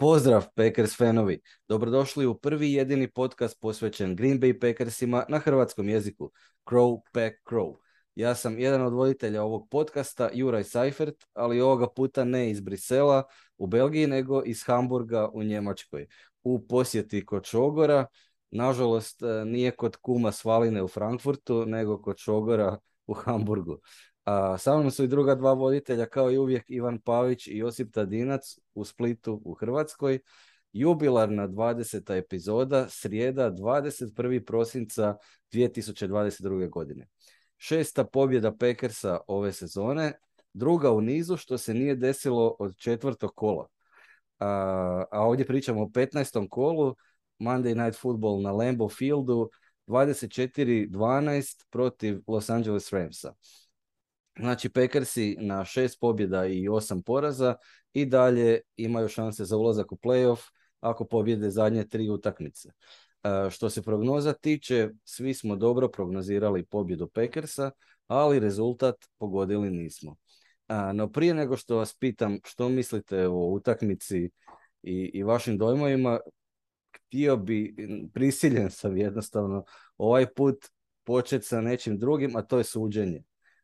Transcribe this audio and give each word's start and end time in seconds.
Pozdrav 0.00 0.46
Packers 0.54 0.96
fanovi, 0.96 1.40
dobrodošli 1.68 2.26
u 2.26 2.34
prvi 2.34 2.72
jedini 2.72 3.10
podcast 3.10 3.60
posvećen 3.60 4.16
Green 4.16 4.40
Bay 4.40 4.60
Packersima 4.60 5.24
na 5.28 5.38
hrvatskom 5.38 5.88
jeziku, 5.88 6.30
Crow 6.70 7.00
Pack 7.12 7.34
Crow. 7.50 7.76
Ja 8.14 8.34
sam 8.34 8.58
jedan 8.58 8.82
od 8.82 8.92
voditelja 8.92 9.42
ovog 9.42 9.68
podcasta, 9.70 10.30
Juraj 10.32 10.64
Seifert, 10.64 11.16
ali 11.32 11.60
ovoga 11.60 11.86
puta 11.96 12.24
ne 12.24 12.50
iz 12.50 12.60
Brisela 12.60 13.22
u 13.56 13.66
Belgiji, 13.66 14.06
nego 14.06 14.42
iz 14.44 14.62
Hamburga 14.62 15.28
u 15.32 15.42
Njemačkoj. 15.42 16.06
U 16.42 16.66
posjeti 16.66 17.26
kod 17.26 17.44
Šogora, 17.44 18.06
nažalost 18.50 19.22
e, 19.22 19.44
nije 19.44 19.70
kod 19.70 19.96
kuma 19.96 20.32
Svaline 20.32 20.82
u 20.82 20.88
Frankfurtu, 20.88 21.66
nego 21.66 22.02
kod 22.02 22.18
Šogora 22.18 22.78
u 23.06 23.14
Hamburgu. 23.14 23.78
A 24.28 24.58
sa 24.58 24.76
mnom 24.76 24.90
su 24.90 25.04
i 25.04 25.08
druga 25.08 25.34
dva 25.34 25.52
voditelja, 25.52 26.06
kao 26.06 26.30
i 26.30 26.38
uvijek 26.38 26.64
Ivan 26.70 26.98
Pavić 27.00 27.46
i 27.46 27.56
Josip 27.56 27.92
Tadinac 27.92 28.58
u 28.74 28.84
Splitu 28.84 29.40
u 29.44 29.54
Hrvatskoj. 29.54 30.18
Jubilarna 30.72 31.48
20. 31.48 32.14
epizoda, 32.18 32.88
srijeda 32.88 33.50
21. 33.50 34.44
prosinca 34.44 35.16
2022. 35.52 36.70
godine. 36.70 37.06
Šesta 37.56 38.04
pobjeda 38.04 38.56
Packersa 38.56 39.20
ove 39.26 39.52
sezone, 39.52 40.12
druga 40.52 40.92
u 40.92 41.00
nizu 41.00 41.36
što 41.36 41.58
se 41.58 41.74
nije 41.74 41.96
desilo 41.96 42.56
od 42.58 42.76
četvrtog 42.76 43.34
kola. 43.34 43.66
A, 44.38 45.04
a 45.10 45.20
ovdje 45.26 45.46
pričamo 45.46 45.82
o 45.82 45.86
15. 45.86 46.48
kolu, 46.48 46.94
Monday 47.38 47.84
Night 47.84 48.00
Football 48.00 48.42
na 48.42 48.52
Lambeau 48.52 48.88
Fieldu, 48.88 49.50
24-12 49.86 51.66
protiv 51.70 52.20
Los 52.26 52.50
Angeles 52.50 52.92
Ramsa. 52.92 53.34
Znači, 54.38 54.68
Packersi 54.68 55.36
na 55.40 55.64
šest 55.64 56.00
pobjeda 56.00 56.46
i 56.46 56.68
osam 56.68 57.02
poraza 57.02 57.54
i 57.92 58.06
dalje 58.06 58.60
imaju 58.76 59.08
šanse 59.08 59.44
za 59.44 59.56
ulazak 59.56 59.92
u 59.92 59.96
playoff 59.96 60.50
ako 60.80 61.04
pobjede 61.04 61.50
zadnje 61.50 61.88
tri 61.88 62.10
utakmice. 62.10 62.68
E, 62.68 63.50
što 63.50 63.70
se 63.70 63.82
prognoza 63.82 64.32
tiče, 64.32 64.90
svi 65.04 65.34
smo 65.34 65.56
dobro 65.56 65.88
prognozirali 65.88 66.66
pobjedu 66.66 67.08
Packersa, 67.08 67.70
ali 68.06 68.38
rezultat 68.38 68.96
pogodili 69.18 69.70
nismo. 69.70 70.16
E, 70.68 70.92
no 70.92 71.12
prije 71.12 71.34
nego 71.34 71.56
što 71.56 71.76
vas 71.76 71.94
pitam 71.94 72.38
što 72.44 72.68
mislite 72.68 73.28
o 73.28 73.46
utakmici 73.46 74.30
i, 74.82 75.10
i 75.14 75.22
vašim 75.22 75.58
dojmovima, 75.58 76.20
htio 76.96 77.36
bi, 77.36 77.76
prisiljen 78.14 78.70
sam 78.70 78.96
jednostavno 78.96 79.64
ovaj 79.96 80.26
put 80.34 80.56
početi 81.04 81.46
sa 81.46 81.60
nečim 81.60 81.98
drugim, 81.98 82.36
a 82.36 82.42
to 82.42 82.58
je 82.58 82.64
suđenje. 82.64 83.22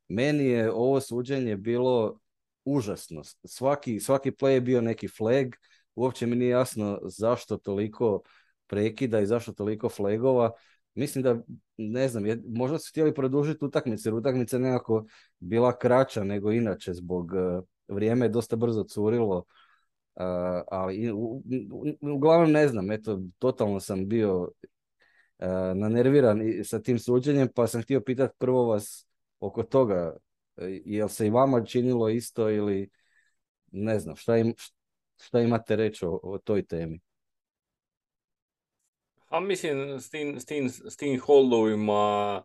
Meni 0.09 0.45
je 0.45 0.73
ovo 0.73 1.01
suđenje 1.01 1.57
bilo 1.57 2.19
užasno. 2.65 3.23
Svaki, 3.45 4.01
svaki 4.01 4.31
play 4.31 4.49
je 4.49 4.61
bio 4.61 4.81
neki 4.81 5.09
flag. 5.09 5.47
Uopće 5.95 6.27
mi 6.27 6.37
nije 6.37 6.51
jasno 6.51 7.01
zašto 7.05 7.57
toliko 7.57 8.23
prekida 8.67 9.21
i 9.21 9.27
zašto 9.27 9.53
toliko 9.53 9.89
flagova. 9.89 10.51
Mislim 10.95 11.23
da, 11.23 11.37
ne 11.77 12.09
znam, 12.09 12.25
možda 12.47 12.79
su 12.79 12.91
htjeli 12.91 13.15
produžiti 13.15 13.65
utakmice, 13.65 14.09
jer 14.09 14.15
utakmica 14.15 14.59
nekako 14.59 15.05
bila 15.39 15.79
kraća 15.79 16.25
nego 16.25 16.53
inače 16.53 16.95
zbog 16.95 17.33
uh, 17.33 17.65
vrijeme 17.89 18.27
je 18.27 18.31
dosta 18.31 18.57
brzo 18.57 18.85
curilo. 18.85 19.37
Uh, 19.37 20.23
ali 20.71 21.13
uglavnom 22.01 22.53
ne 22.53 22.69
znam, 22.69 22.91
eto, 22.91 23.21
totalno 23.39 23.81
sam 23.81 24.09
bio 24.09 24.41
uh, 24.41 24.49
nanerviran 25.75 26.41
sa 26.65 26.79
tim 26.79 26.99
suđenjem, 26.99 27.49
pa 27.55 27.67
sam 27.67 27.83
htio 27.83 28.01
pitati 28.01 28.35
prvo 28.39 28.67
vas 28.67 29.07
oko 29.47 29.63
toga, 29.63 30.17
e, 30.57 30.81
jel 30.85 31.09
se 31.09 31.27
i 31.27 31.31
vama 31.31 31.65
činilo 31.65 32.09
isto 32.09 32.51
ili 32.51 32.91
ne 33.73 33.99
znam, 33.99 34.17
šta, 34.17 34.37
im, 34.37 34.55
šta 35.23 35.41
imate 35.41 35.77
reći 35.77 36.07
o, 36.07 36.21
o 36.23 36.39
toj 36.39 36.67
temi? 36.67 37.01
A 39.29 39.41
mislim, 39.41 40.01
s 40.01 40.11
tim, 40.11 40.41
s 40.41 40.45
tim, 40.45 40.69
s 40.69 40.97
tim 40.97 41.21
holdovima 41.21 42.43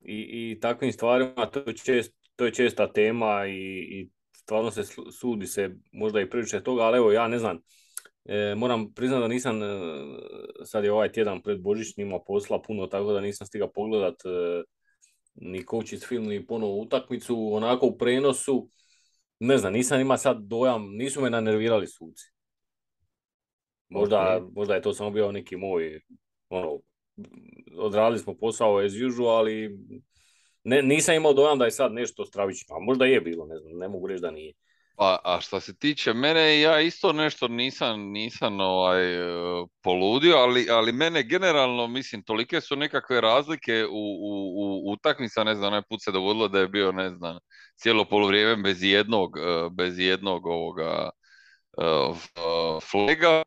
i, 0.00 0.50
i 0.52 0.60
takvim 0.60 0.92
stvarima, 0.92 1.46
to 1.46 1.62
je, 1.66 1.76
čest, 1.76 2.14
to 2.36 2.44
je 2.44 2.54
česta 2.54 2.92
tema 2.92 3.46
i, 3.46 3.78
i 3.78 4.10
stvarno 4.32 4.70
se 4.70 4.82
sudi 5.20 5.46
se 5.46 5.70
možda 5.92 6.20
i 6.20 6.30
previše 6.30 6.62
toga, 6.62 6.82
ali 6.82 6.98
evo 6.98 7.12
ja 7.12 7.28
ne 7.28 7.38
znam, 7.38 7.58
e, 8.24 8.54
moram 8.54 8.92
priznati 8.92 9.20
da 9.20 9.28
nisam, 9.28 9.62
e, 9.62 9.66
sad 10.64 10.84
je 10.84 10.92
ovaj 10.92 11.12
tjedan 11.12 11.42
pred 11.42 11.60
Božić 11.60 11.96
nima 11.96 12.18
posla 12.26 12.62
puno, 12.62 12.86
tako 12.86 13.12
da 13.12 13.20
nisam 13.20 13.46
stigao 13.46 13.72
pogledat 13.72 14.14
e, 14.24 14.62
ni 15.34 15.66
coaches 15.66 16.08
film, 16.08 16.24
ni 16.24 16.46
ponovu 16.46 16.80
utakmicu, 16.80 17.54
onako 17.54 17.86
u 17.86 17.98
prenosu, 17.98 18.68
ne 19.38 19.58
znam, 19.58 19.72
nisam 19.72 20.00
ima 20.00 20.16
sad 20.16 20.38
dojam, 20.40 20.96
nisu 20.96 21.20
me 21.20 21.30
nanervirali 21.30 21.86
suci. 21.86 22.24
Možda, 23.88 24.16
okay. 24.16 24.50
možda 24.54 24.74
je 24.74 24.82
to 24.82 24.94
samo 24.94 25.10
bio 25.10 25.32
neki 25.32 25.56
moj, 25.56 26.00
ono, 26.48 26.80
odradili 27.78 28.18
smo 28.18 28.34
posao 28.34 28.78
as 28.78 28.92
usual, 29.08 29.36
ali 29.36 29.78
ne, 30.64 30.82
nisam 30.82 31.14
imao 31.14 31.32
dojam 31.32 31.58
da 31.58 31.64
je 31.64 31.70
sad 31.70 31.92
nešto 31.92 32.24
stravično, 32.24 32.76
a 32.76 32.80
možda 32.80 33.04
je 33.04 33.20
bilo, 33.20 33.46
ne 33.46 33.58
znam, 33.58 33.78
ne 33.78 33.88
mogu 33.88 34.06
reći 34.06 34.22
da 34.22 34.30
nije. 34.30 34.52
Pa, 34.96 35.18
a 35.24 35.40
što 35.40 35.60
se 35.60 35.76
tiče 35.78 36.12
mene, 36.12 36.60
ja 36.60 36.80
isto 36.80 37.12
nešto 37.12 37.48
nisam, 37.48 38.00
nisam 38.00 38.60
ovaj, 38.60 39.04
poludio, 39.82 40.36
ali, 40.36 40.66
ali 40.70 40.92
mene 40.92 41.22
generalno, 41.22 41.86
mislim, 41.86 42.22
tolike 42.22 42.60
su 42.60 42.76
nekakve 42.76 43.20
razlike 43.20 43.86
u, 43.86 43.90
u, 43.90 44.88
u 44.88 44.92
utakmica, 44.92 45.44
ne 45.44 45.54
znam, 45.54 45.66
onaj 45.66 45.82
put 45.88 46.02
se 46.02 46.12
dogodilo 46.12 46.48
da 46.48 46.60
je 46.60 46.68
bio, 46.68 46.92
ne 46.92 47.10
znam, 47.10 47.38
cijelo 47.76 48.04
polovrijeme 48.04 48.62
bez 48.62 48.82
jednog, 48.82 49.38
e, 49.38 49.70
bez 49.70 49.98
jednog 49.98 50.46
ovoga 50.46 51.10
uh, 51.76 52.16
flega, 52.90 53.42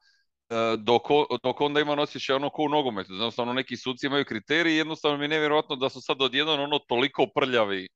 dok, 0.78 1.02
dok 1.44 1.62
onda 1.62 1.80
imam 1.80 2.00
osjećaj 2.00 2.36
ono 2.36 2.50
ko 2.50 2.64
u 2.64 2.70
nogometu, 2.70 3.14
jednostavno 3.14 3.54
neki 3.54 3.78
suci 3.78 4.06
imaju 4.06 4.26
kriteriji, 4.26 4.76
jednostavno 4.76 5.18
mi 5.18 5.24
je 5.24 5.30
nevjerojatno 5.30 5.76
da 5.76 5.90
su 5.90 6.02
sad 6.02 6.22
odjednom 6.22 6.60
ono 6.60 6.80
toliko 6.80 7.28
prljavi, 7.36 7.88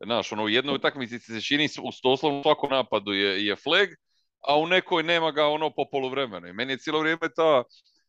Znaš, 0.00 0.32
ono, 0.32 0.44
u 0.44 0.48
jednoj 0.48 0.74
utakmici 0.74 1.18
se 1.18 1.40
čini 1.40 1.68
u 1.82 1.90
doslovno 2.02 2.42
svakom 2.42 2.70
napadu 2.70 3.12
je, 3.12 3.46
je 3.46 3.56
flag, 3.56 3.88
a 4.40 4.58
u 4.58 4.66
nekoj 4.66 5.02
nema 5.02 5.30
ga 5.30 5.46
ono 5.46 5.70
po 5.70 5.84
poluvremenu. 5.92 6.46
I 6.48 6.52
meni 6.52 6.72
je 6.72 6.78
cijelo 6.78 7.00
vrijeme 7.00 7.28
ta 7.36 7.62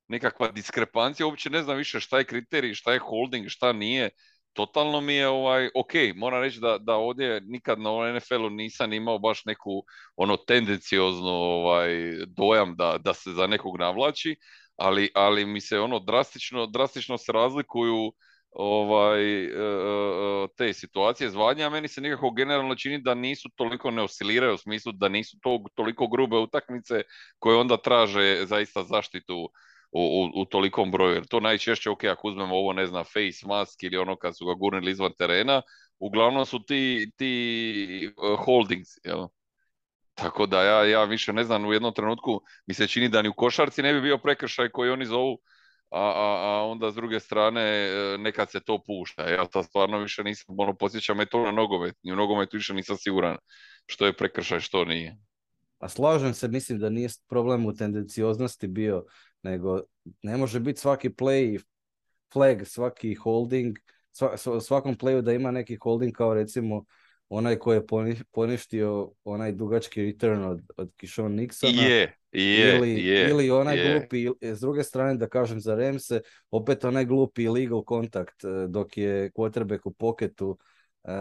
nekakva 0.08 0.48
diskrepancija, 0.48 1.26
uopće 1.26 1.50
ne 1.50 1.64
znam 1.64 1.78
više 1.78 2.00
šta 2.00 2.18
je 2.18 2.26
kriterij, 2.26 2.74
šta 2.74 2.94
je 2.94 3.00
holding, 3.00 3.50
šta 3.50 3.74
nije. 3.74 4.10
Totalno 4.54 5.02
mi 5.02 5.14
je 5.14 5.28
ovaj, 5.28 5.70
ok, 5.76 5.92
moram 6.16 6.42
reći 6.42 6.60
da, 6.60 6.78
da 6.78 6.96
ovdje 6.96 7.42
nikad 7.42 7.80
na 7.80 8.14
NFL-u 8.14 8.50
nisam 8.50 8.94
imao 8.94 9.20
baš 9.20 9.46
neku 9.46 9.84
ono 10.16 10.38
tendencioznu 10.38 11.30
ovaj, 11.30 11.90
dojam 12.28 12.76
da, 12.76 12.98
da 12.98 13.14
se 13.14 13.32
za 13.32 13.48
nekog 13.48 13.80
navlači, 13.80 14.36
ali, 14.76 15.10
ali 15.16 15.46
mi 15.46 15.62
se 15.62 15.80
ono 15.80 16.00
drastično, 16.00 16.66
drastično 16.66 17.18
se 17.18 17.32
razlikuju 17.32 18.14
ovaj, 18.56 19.44
e, 19.44 19.48
e, 19.48 20.48
te 20.58 20.74
situacije 20.74 21.30
zvanja, 21.30 21.70
meni 21.70 21.88
se 21.88 22.02
nekako 22.02 22.32
generalno 22.32 22.76
čini 22.76 23.02
da 23.02 23.14
nisu 23.14 23.50
toliko 23.56 23.92
ne 23.92 24.02
osciliraju 24.02 24.54
u 24.54 24.58
smislu 24.58 24.92
da 24.92 25.10
nisu 25.10 25.38
to, 25.42 25.64
toliko 25.76 26.08
grube 26.08 26.38
utakmice 26.38 27.02
koje 27.40 27.58
onda 27.58 27.78
traže 27.78 28.46
zaista 28.46 28.84
zaštitu 28.84 29.36
u, 29.92 30.00
u, 30.02 30.42
u 30.42 30.46
tolikom 30.46 30.92
broju. 30.92 31.14
Jer 31.14 31.28
to 31.28 31.40
najčešće, 31.40 31.90
ok, 31.90 32.04
ako 32.04 32.28
uzmemo 32.28 32.56
ovo, 32.56 32.74
ne 32.74 32.88
znam, 32.88 33.04
face 33.04 33.48
mask 33.48 33.84
ili 33.84 33.98
ono 33.98 34.16
kad 34.16 34.38
su 34.38 34.46
ga 34.46 34.54
gurnili 34.54 34.92
izvan 34.92 35.12
terena, 35.18 35.62
uglavnom 36.00 36.46
su 36.46 36.60
ti, 36.66 37.12
ti 37.18 38.12
holdings, 38.46 38.90
jel? 39.04 39.28
Tako 40.14 40.46
da 40.46 40.64
ja, 40.64 40.86
ja 40.86 41.04
više 41.04 41.34
ne 41.34 41.44
znam, 41.44 41.66
u 41.66 41.74
jednom 41.74 41.94
trenutku 41.94 42.42
mi 42.68 42.74
se 42.74 42.88
čini 42.88 43.10
da 43.10 43.22
ni 43.22 43.30
u 43.30 43.34
košarci 43.34 43.82
ne 43.82 43.94
bi 43.94 44.02
bio 44.02 44.18
prekršaj 44.18 44.70
koji 44.70 44.90
oni 44.90 45.06
zovu 45.06 45.40
a, 45.96 46.12
a, 46.16 46.60
a 46.60 46.66
onda 46.66 46.92
s 46.92 46.96
druge 46.96 47.20
strane 47.20 47.62
e, 47.62 48.18
nekad 48.18 48.52
se 48.52 48.60
to 48.60 48.84
pušta. 48.88 49.30
Ja 49.30 49.46
to 49.46 49.64
stvarno 49.64 50.00
više 50.00 50.24
nisam, 50.24 50.56
ono, 50.60 50.76
posjeća 50.76 51.14
me 51.14 51.26
to 51.26 51.44
na 51.44 51.52
nogomet, 51.52 51.96
ni 52.04 52.12
u 52.12 52.16
nogometu 52.16 52.58
više 52.58 52.74
nisam 52.74 52.98
siguran 52.98 53.38
što 53.86 54.06
je 54.06 54.18
prekršaj, 54.18 54.60
što 54.60 54.86
nije. 54.86 55.18
A 55.80 55.90
slažem 55.90 56.34
se, 56.34 56.48
mislim 56.48 56.80
da 56.80 56.90
nije 56.90 57.10
problem 57.30 57.66
u 57.66 57.74
tendencioznosti 57.74 58.68
bio, 58.68 59.06
nego 59.44 59.80
ne 60.24 60.38
može 60.38 60.60
biti 60.60 60.80
svaki 60.80 61.10
play 61.10 61.60
flag, 62.34 62.68
svaki 62.68 63.16
holding, 63.16 63.78
svakom 64.62 64.98
playu 64.98 65.22
da 65.22 65.34
ima 65.34 65.52
neki 65.52 65.76
holding 65.76 66.14
kao 66.16 66.34
recimo 66.34 66.86
onaj 67.30 67.56
ko 67.56 67.74
je 67.74 67.86
poništio 68.32 69.12
onaj 69.24 69.52
dugački 69.52 70.04
return 70.04 70.44
od, 70.44 70.62
od 70.78 70.92
Kishon 70.98 71.32
Nixona. 71.32 71.82
Je, 71.82 72.18
je, 72.44 72.78
ili, 72.78 73.06
je, 73.06 73.30
ili 73.30 73.52
onaj 73.52 73.78
je. 73.78 74.00
glupi, 74.00 74.28
s 74.42 74.60
druge 74.60 74.84
strane 74.84 75.16
da 75.16 75.28
kažem 75.28 75.60
za 75.60 75.76
Remse, 75.76 76.22
opet 76.52 76.84
onaj 76.86 77.06
glupi 77.06 77.48
legal 77.48 77.84
kontakt 77.84 78.44
e, 78.44 78.48
dok 78.68 78.98
je 78.98 79.32
quarterback 79.32 79.80
u 79.84 79.94
poketu, 79.94 80.58
e, 81.04 81.12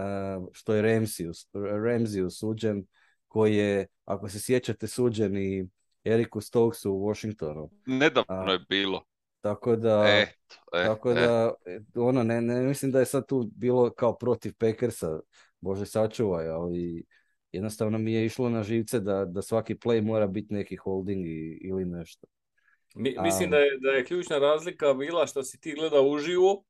što 0.53 0.75
je 0.75 0.83
Ramsey, 0.83 1.47
Ramsey 1.55 2.31
suđen, 2.31 2.87
koji 3.29 3.57
je, 3.57 3.87
ako 4.05 4.29
se 4.29 4.41
sjećate, 4.41 4.87
suđen 4.87 5.37
i 5.37 5.67
Eriku 6.05 6.41
Stokesu 6.41 6.93
u 6.93 7.09
Washingtonu. 7.09 7.71
Nedavno 7.87 8.53
je 8.53 8.59
bilo. 8.69 9.05
Tako 9.41 9.77
da, 9.77 10.05
e, 10.07 10.27
e, 10.73 10.85
tako 10.85 11.13
da 11.13 11.53
ono, 11.95 12.23
ne, 12.23 12.41
ne 12.41 12.63
mislim 12.63 12.93
da 12.93 12.99
je 12.99 13.07
sad 13.07 13.27
tu 13.27 13.51
bilo 13.57 13.91
kao 13.91 14.19
protiv 14.19 14.53
Packersa, 14.59 15.21
Bože 15.61 15.87
sačuvaj, 15.87 16.49
ali 16.49 17.05
jednostavno 17.55 17.99
mi 17.99 18.13
je 18.13 18.27
išlo 18.27 18.49
na 18.49 18.63
živce 18.63 19.01
da, 19.01 19.25
da 19.25 19.43
svaki 19.43 19.75
play 19.75 20.03
mora 20.03 20.27
biti 20.27 20.55
neki 20.55 20.77
holding 20.77 21.27
ili 21.61 21.85
nešto. 21.85 22.27
Mi, 22.95 23.17
mislim 23.23 23.51
da 23.51 23.57
je, 23.57 23.79
da 23.81 23.91
je 23.91 24.05
ključna 24.05 24.39
razlika 24.39 24.95
bila 24.95 25.27
što 25.27 25.43
si 25.43 25.61
ti 25.61 25.75
gledao 25.75 26.03
uživo, 26.03 26.65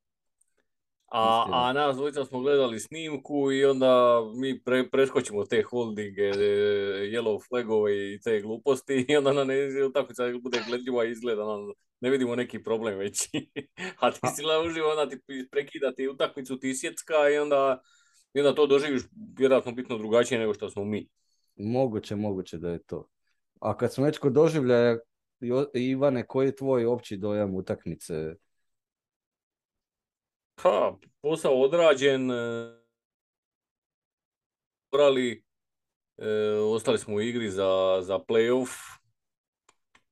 a, 1.07 1.47
a 1.53 1.73
nas 1.73 1.97
dvojica 1.97 2.25
smo 2.25 2.41
gledali 2.41 2.81
snimku 2.81 3.53
i 3.53 3.65
onda 3.65 4.23
mi 4.35 4.61
pre, 4.61 4.91
preskočimo 4.91 5.45
te 5.45 5.63
holdinge, 5.63 6.23
e, 6.23 6.33
yellow 7.13 7.49
flagove 7.49 8.15
i 8.15 8.21
te 8.21 8.41
gluposti 8.41 9.07
i 9.09 9.17
onda 9.17 9.33
na 9.33 9.45
ne 9.45 9.57
tako 9.95 10.15
se 10.15 10.39
bude 10.43 10.63
gledljiva 10.69 11.05
izgleda, 11.05 11.43
ne 12.01 12.11
vidimo 12.11 12.37
neki 12.37 12.63
problem 12.63 12.99
već. 12.99 13.29
a 14.01 14.11
ti 14.11 14.21
si 14.37 14.43
uživo, 14.67 14.89
onda 14.89 15.09
ti 15.09 15.47
prekida 15.51 15.95
ti 15.95 16.09
utakmicu, 16.09 16.59
ti 16.59 16.75
sjecka 16.75 17.31
i 17.35 17.39
onda, 17.39 17.83
i 18.35 18.41
onda 18.41 18.55
to 18.55 18.67
doživiš 18.67 19.03
vjerojatno 19.39 19.73
bitno 19.73 19.99
drugačije 19.99 20.41
nego 20.41 20.55
što 20.55 20.71
smo 20.71 20.85
mi. 20.85 21.09
Moguće, 21.57 22.17
moguće 22.17 22.59
da 22.59 22.71
je 22.71 22.83
to. 22.83 23.09
A 23.61 23.77
kad 23.77 23.95
smo 23.95 24.05
već 24.05 24.19
kod 24.19 24.33
doživljaja, 24.33 24.99
Ivane, 25.75 26.27
koji 26.27 26.47
je 26.47 26.57
tvoj 26.57 26.87
opći 26.87 27.17
dojam 27.17 27.55
utakmice? 27.55 28.35
Ha, 30.61 30.93
posao 31.21 31.63
odrađen, 31.63 32.31
e, 32.31 32.75
morali, 34.93 35.45
e, 36.19 36.29
ostali 36.51 36.99
smo 36.99 37.15
u 37.15 37.21
igri 37.21 37.51
za, 37.51 37.99
za 38.03 38.19
playoff. 38.19 38.99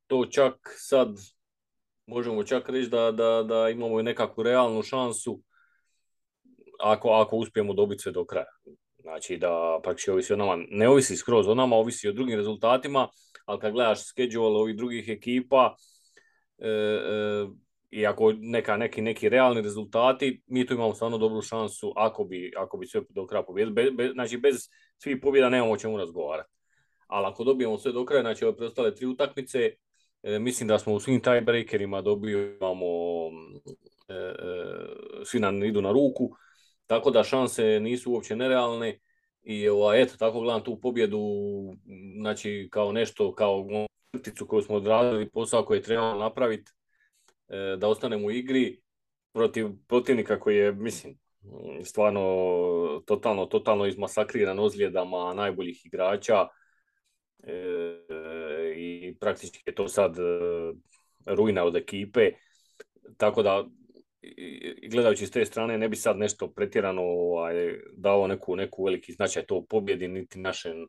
To 0.06 0.26
čak 0.26 0.54
sad 0.76 1.08
možemo 2.06 2.44
čak 2.44 2.68
reći 2.68 2.90
da, 2.90 3.10
da, 3.10 3.42
da 3.42 3.68
imamo 3.68 4.02
nekakvu 4.02 4.42
realnu 4.42 4.82
šansu 4.82 5.42
ako, 6.82 7.08
ako 7.08 7.36
uspijemo 7.36 7.72
dobiti 7.72 8.02
sve 8.02 8.12
do 8.12 8.24
kraja. 8.24 8.46
Znači 8.98 9.36
da 9.36 9.80
praktički 9.82 10.10
ovisi 10.10 10.32
o 10.32 10.36
nama, 10.36 10.64
ne 10.70 10.88
ovisi 10.88 11.16
skroz 11.16 11.48
o 11.48 11.54
nama, 11.54 11.76
ovisi 11.76 12.08
o 12.08 12.12
drugim 12.12 12.36
rezultatima, 12.36 13.08
ali 13.44 13.60
kad 13.60 13.72
gledaš 13.72 14.06
schedule 14.06 14.60
ovih 14.60 14.76
drugih 14.76 15.08
ekipa 15.08 15.76
e, 16.58 16.68
e, 16.68 17.46
i 17.90 18.06
ako 18.06 18.32
neka, 18.32 18.76
neki, 18.76 19.02
neki 19.02 19.28
realni 19.28 19.62
rezultati, 19.62 20.42
mi 20.46 20.66
tu 20.66 20.74
imamo 20.74 20.94
stvarno 20.94 21.18
dobru 21.18 21.42
šansu 21.42 21.92
ako 21.96 22.24
bi, 22.24 22.52
ako 22.56 22.76
bi 22.76 22.86
sve 22.86 23.00
do 23.08 23.26
kraja 23.26 23.42
pobjedili. 23.42 24.12
znači 24.12 24.36
bez 24.36 24.68
svih 24.98 25.18
pobjeda 25.22 25.48
nemamo 25.48 25.72
o 25.72 25.76
čemu 25.76 25.98
razgovarati. 25.98 26.50
Ali 27.06 27.26
ako 27.26 27.44
dobijemo 27.44 27.78
sve 27.78 27.92
do 27.92 28.04
kraja, 28.04 28.22
znači 28.22 28.44
ove 28.44 28.56
preostale 28.56 28.94
tri 28.94 29.06
utakmice, 29.06 29.70
e, 30.22 30.38
mislim 30.38 30.68
da 30.68 30.78
smo 30.78 30.94
u 30.94 31.00
svim 31.00 31.20
tiebreakerima 31.20 31.98
e, 31.98 32.02
e, 32.02 32.04
svi 35.24 35.40
nam 35.40 35.64
idu 35.64 35.82
na 35.82 35.92
ruku, 35.92 36.30
tako 36.86 37.10
da 37.10 37.24
šanse 37.24 37.80
nisu 37.80 38.12
uopće 38.12 38.36
nerealne 38.36 38.98
i 39.42 39.68
ovaj, 39.68 40.02
eto, 40.02 40.16
tako 40.18 40.40
gledam 40.40 40.64
tu 40.64 40.80
pobjedu, 40.80 41.20
znači 42.20 42.68
kao 42.70 42.92
nešto, 42.92 43.34
kao 43.34 43.66
krticu 44.12 44.46
koju 44.46 44.62
smo 44.62 44.76
odradili, 44.76 45.30
posao 45.30 45.64
koji 45.64 45.78
je 45.78 45.82
trebalo 45.82 46.18
napraviti, 46.18 46.72
e, 47.48 47.76
da 47.78 47.88
ostanemo 47.88 48.26
u 48.26 48.30
igri 48.30 48.80
protiv 49.32 49.68
protivnika 49.88 50.40
koji 50.40 50.56
je, 50.56 50.72
mislim, 50.72 51.18
stvarno 51.84 52.22
totalno, 53.06 53.46
totalno 53.46 53.86
izmasakriran 53.86 54.58
ozljedama 54.58 55.34
najboljih 55.34 55.86
igrača 55.86 56.48
e, 57.42 57.54
i 58.76 59.16
praktički 59.20 59.62
je 59.66 59.74
to 59.74 59.88
sad 59.88 60.18
e, 60.18 60.22
rujna 61.26 61.64
od 61.64 61.76
ekipe. 61.76 62.30
Tako 63.16 63.42
da 63.42 63.64
gledajući 64.90 65.26
s 65.26 65.30
te 65.30 65.44
strane 65.44 65.78
ne 65.78 65.88
bi 65.88 65.96
sad 65.96 66.18
nešto 66.18 66.52
pretjerano 66.52 67.02
ovaj, 67.02 67.54
dao 67.92 68.26
neku, 68.26 68.56
neku 68.56 68.84
veliki 68.84 69.12
značaj 69.12 69.46
to 69.46 69.64
pobjedi 69.68 70.08
niti 70.08 70.38
našem, 70.38 70.86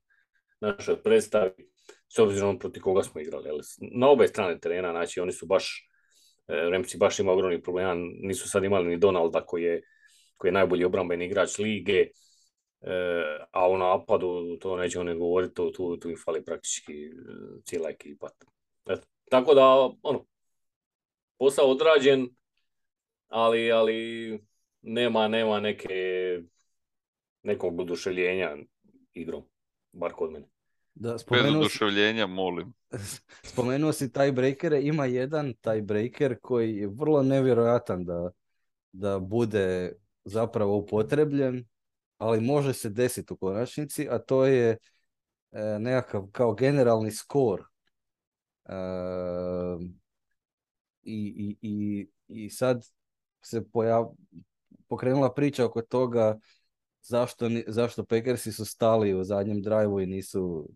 našoj 0.59 1.03
predstavi 1.03 1.51
s 2.15 2.19
obzirom 2.19 2.59
protiv 2.59 2.81
koga 2.81 3.03
smo 3.03 3.21
igrali. 3.21 3.50
Na 3.80 4.09
obe 4.09 4.27
strane 4.27 4.59
terena, 4.59 4.91
znači 4.91 5.19
oni 5.19 5.31
su 5.31 5.45
baš, 5.45 5.89
e, 6.47 6.69
Remci 6.69 6.97
baš 6.97 7.19
ima 7.19 7.31
ogromnih 7.31 7.59
problema, 7.63 7.95
nisu 8.21 8.50
sad 8.50 8.63
imali 8.63 8.88
ni 8.88 8.97
Donalda 8.97 9.45
koji 9.45 9.63
je, 9.63 9.81
koji 10.38 10.50
je 10.50 10.53
najbolji 10.53 10.86
obrambeni 10.86 11.25
igrač 11.25 11.57
lige, 11.57 12.00
e, 12.01 12.09
a 13.51 13.69
u 13.69 13.77
napadu, 13.77 14.57
to 14.59 14.77
nećemo 14.77 15.03
ne 15.03 15.15
govoriti, 15.15 15.53
tu, 15.53 15.97
tu 15.97 16.09
im 16.09 16.18
fali 16.25 16.45
praktički 16.45 16.94
e, 16.94 17.12
cijela 17.65 17.89
ekipa. 17.89 18.29
tako 19.29 19.53
da, 19.53 19.89
ono, 20.03 20.25
posao 21.38 21.71
odrađen, 21.71 22.29
ali, 23.33 23.71
ali 23.71 24.39
nema, 24.81 25.27
nema 25.27 25.59
neke, 25.59 25.94
nekog 27.44 27.80
oduševljenja 27.80 28.57
igrom, 29.13 29.44
bar 29.91 30.13
kod 30.13 30.31
mene. 30.31 30.45
Da, 30.94 31.18
Bez 31.30 31.56
oduševljenja, 31.56 32.27
molim. 32.27 32.74
Spomenuo 33.51 33.94
si 33.94 34.12
tiebreakere, 34.13 34.81
ima 34.81 35.06
jedan 35.06 35.53
tiebreaker 35.53 36.39
koji 36.41 36.77
je 36.77 36.88
vrlo 36.88 37.24
nevjerojatan 37.24 38.06
da, 38.06 38.31
da 38.91 39.19
bude 39.19 39.94
zapravo 40.25 40.77
upotrebljen, 40.77 41.65
ali 42.18 42.41
može 42.41 42.74
se 42.74 42.89
desiti 42.89 43.33
u 43.33 43.38
konačnici, 43.38 44.07
a 44.09 44.19
to 44.19 44.45
je 44.45 44.69
e, 44.69 44.77
nekakav 45.79 46.27
kao 46.31 46.53
generalni 46.53 47.12
skor. 47.12 47.63
E, 48.65 48.74
i, 51.03 51.33
i, 51.38 51.57
i, 51.62 52.07
I 52.27 52.50
sad 52.50 52.86
se 53.43 53.63
pojav, 53.69 54.11
pokrenula 54.87 55.33
priča 55.33 55.65
oko 55.65 55.81
toga 55.81 56.39
zašto, 57.01 57.49
zašto 57.67 58.05
Packersi 58.05 58.51
su 58.51 58.65
stali 58.65 59.13
u 59.13 59.23
zadnjem 59.23 59.61
drajvu 59.61 60.01
i 60.01 60.05
nisu 60.05 60.69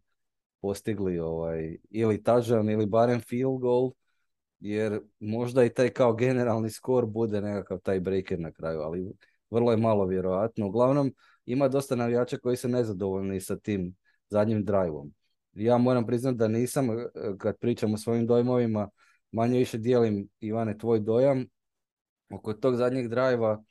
postigli 0.61 1.19
ovaj, 1.19 1.77
ili 1.89 2.23
touchdown 2.23 2.73
ili 2.73 2.85
barem 2.85 3.21
field 3.21 3.59
goal, 3.59 3.91
jer 4.59 5.01
možda 5.19 5.63
i 5.63 5.73
taj 5.73 5.89
kao 5.89 6.13
generalni 6.13 6.69
skor 6.69 7.05
bude 7.05 7.41
nekakav 7.41 7.79
taj 7.79 7.99
breaker 7.99 8.39
na 8.39 8.51
kraju, 8.51 8.79
ali 8.79 9.11
vrlo 9.49 9.71
je 9.71 9.77
malo 9.77 10.05
vjerojatno. 10.05 10.67
Uglavnom, 10.67 11.13
ima 11.45 11.67
dosta 11.67 11.95
navijača 11.95 12.37
koji 12.37 12.57
su 12.57 12.67
nezadovoljni 12.67 13.41
sa 13.41 13.55
tim 13.55 13.95
zadnjim 14.29 14.65
driveom. 14.65 15.13
Ja 15.53 15.77
moram 15.77 16.05
priznati 16.05 16.37
da 16.37 16.47
nisam, 16.47 16.87
kad 17.37 17.57
pričam 17.57 17.93
o 17.93 17.97
svojim 17.97 18.27
dojmovima, 18.27 18.89
manje 19.31 19.59
više 19.59 19.77
dijelim, 19.77 20.29
Ivane, 20.39 20.77
tvoj 20.77 20.99
dojam, 20.99 21.45
oko 22.29 22.53
tog 22.53 22.75
zadnjeg 22.75 23.07
drajva, 23.07 23.63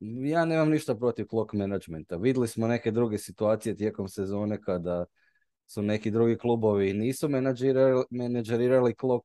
ja 0.00 0.44
nemam 0.44 0.70
ništa 0.70 0.94
protiv 0.94 1.26
clock 1.30 1.52
managementa. 1.52 2.16
Vidjeli 2.16 2.48
smo 2.48 2.66
neke 2.66 2.90
druge 2.90 3.18
situacije 3.18 3.76
tijekom 3.76 4.08
sezone 4.08 4.60
kada 4.62 5.04
su 5.66 5.82
neki 5.82 6.10
drugi 6.10 6.38
klubovi 6.38 6.92
nisu 6.92 7.28
menadžerirali 8.10 8.94
clock 9.00 9.24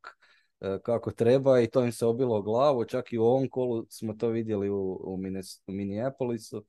e, 0.62 0.80
kako 0.84 1.12
treba 1.12 1.60
i 1.60 1.68
to 1.68 1.84
im 1.84 1.92
se 1.92 2.06
obilo 2.06 2.36
o 2.36 2.42
glavu. 2.42 2.86
Čak 2.86 3.14
i 3.14 3.18
u 3.18 3.24
ovom 3.24 3.50
kolu 3.50 3.86
smo 3.90 4.14
to 4.14 4.28
vidjeli 4.28 4.70
u, 4.70 5.00
u, 5.04 5.20
Minneapolisu. 5.68 6.66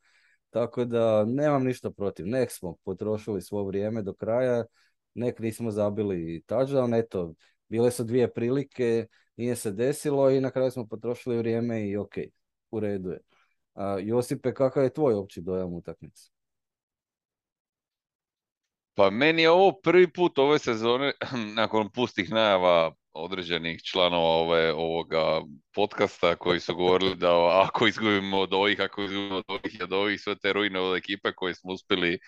Tako 0.50 0.84
da 0.84 1.24
nemam 1.24 1.64
ništa 1.64 1.90
protiv. 1.90 2.26
Nek 2.26 2.50
smo 2.50 2.76
potrošili 2.84 3.42
svo 3.42 3.64
vrijeme 3.64 4.02
do 4.02 4.14
kraja, 4.14 4.64
nek 5.14 5.38
nismo 5.38 5.70
zabili 5.70 6.42
touchdown. 6.46 6.98
Eto, 6.98 7.34
bile 7.68 7.90
su 7.90 8.04
dvije 8.04 8.32
prilike, 8.32 9.06
nije 9.36 9.56
se 9.56 9.70
desilo 9.70 10.30
i 10.30 10.40
na 10.40 10.50
kraju 10.50 10.70
smo 10.70 10.86
potrošili 10.86 11.38
vrijeme 11.38 11.88
i 11.88 11.96
ok, 11.96 12.14
u 12.70 12.80
redu 12.80 13.10
je. 13.10 13.20
A, 13.74 13.98
Josipe, 14.00 14.54
kakav 14.54 14.82
je 14.82 14.94
tvoj 14.94 15.14
opći 15.14 15.40
dojam 15.40 15.74
utakmice? 15.74 16.30
Pa 18.94 19.10
meni 19.10 19.42
je 19.42 19.50
ovo 19.50 19.72
prvi 19.82 20.12
put 20.12 20.38
ove 20.38 20.58
sezone, 20.58 21.12
nakon 21.56 21.90
pustih 21.92 22.30
najava 22.30 22.94
određenih 23.12 23.82
članova 23.82 24.28
ove, 24.28 24.72
ovoga 24.72 25.42
podcasta 25.74 26.36
koji 26.36 26.60
su 26.60 26.74
govorili 26.74 27.16
da 27.16 27.62
ako 27.66 27.86
izgubimo 27.86 28.38
od 28.38 28.52
ovih, 28.52 28.80
ako 28.80 29.02
izgubimo 29.02 29.36
od 29.36 29.44
ovih, 29.48 29.78
od 29.82 29.92
ovih 29.92 30.20
sve 30.20 30.38
te 30.38 30.52
rujne 30.52 30.80
od 30.80 30.96
ekipe 30.96 31.32
koje 31.32 31.54
smo 31.54 31.72
uspjeli 31.72 32.18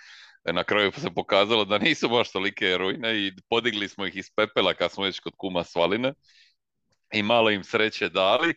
E, 0.44 0.52
na 0.52 0.64
kraju 0.64 0.92
se 0.92 1.10
pokazalo 1.14 1.64
da 1.64 1.78
nisu 1.78 2.08
baš 2.08 2.32
tolike 2.32 2.76
ruine 2.78 3.16
i 3.16 3.32
podigli 3.48 3.88
smo 3.88 4.06
ih 4.06 4.16
iz 4.16 4.30
pepela 4.36 4.74
kad 4.74 4.92
smo 4.92 5.04
već 5.04 5.20
kod 5.20 5.32
kuma 5.36 5.64
Svaline 5.64 6.14
i 7.14 7.22
malo 7.22 7.50
im 7.50 7.64
sreće 7.64 8.08
dali. 8.08 8.50
E, 8.50 8.54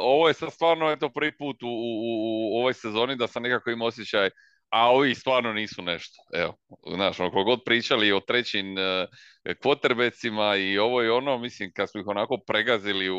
ovo 0.00 0.28
je 0.28 0.34
sad 0.34 0.52
stvarno 0.52 0.90
eto, 0.90 1.08
prvi 1.08 1.36
put 1.38 1.62
u, 1.62 1.66
u, 1.66 2.54
u, 2.54 2.58
ovoj 2.58 2.74
sezoni 2.74 3.16
da 3.16 3.26
sam 3.26 3.42
nekako 3.42 3.70
imao 3.70 3.88
osjećaj 3.88 4.30
a 4.74 4.90
ovi 4.90 5.14
stvarno 5.14 5.52
nisu 5.52 5.82
nešto. 5.82 6.22
Evo, 6.32 6.56
znaš, 6.94 7.20
ono, 7.20 7.44
god 7.44 7.60
pričali 7.64 8.12
o 8.12 8.20
trećim 8.20 8.78
e, 8.78 9.06
kvotrbecima 9.62 10.56
i 10.56 10.78
ovo 10.78 11.02
i 11.02 11.08
ono, 11.08 11.38
mislim, 11.38 11.72
kad 11.72 11.90
smo 11.90 12.00
ih 12.00 12.06
onako 12.06 12.38
pregazili 12.46 13.10
u, 13.10 13.18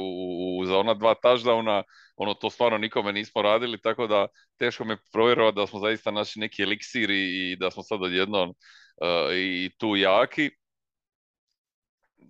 u, 0.59 0.65
za 0.65 0.77
ona 0.77 0.93
dva 0.93 1.15
touchdowna, 1.23 1.83
ono, 2.15 2.33
to 2.33 2.49
stvarno 2.49 2.77
nikome 2.77 3.13
nismo 3.13 3.41
radili, 3.41 3.81
tako 3.81 4.07
da 4.07 4.27
teško 4.57 4.85
me 4.85 4.97
provjerovati 5.13 5.55
da 5.55 5.67
smo 5.67 5.79
zaista 5.79 6.11
naši 6.11 6.39
neki 6.39 6.63
eliksiri 6.63 7.51
i 7.51 7.55
da 7.55 7.71
smo 7.71 7.83
sad 7.83 8.01
odjednom 8.01 8.49
uh, 8.49 9.35
i 9.35 9.71
tu 9.77 9.95
jaki. 9.95 10.49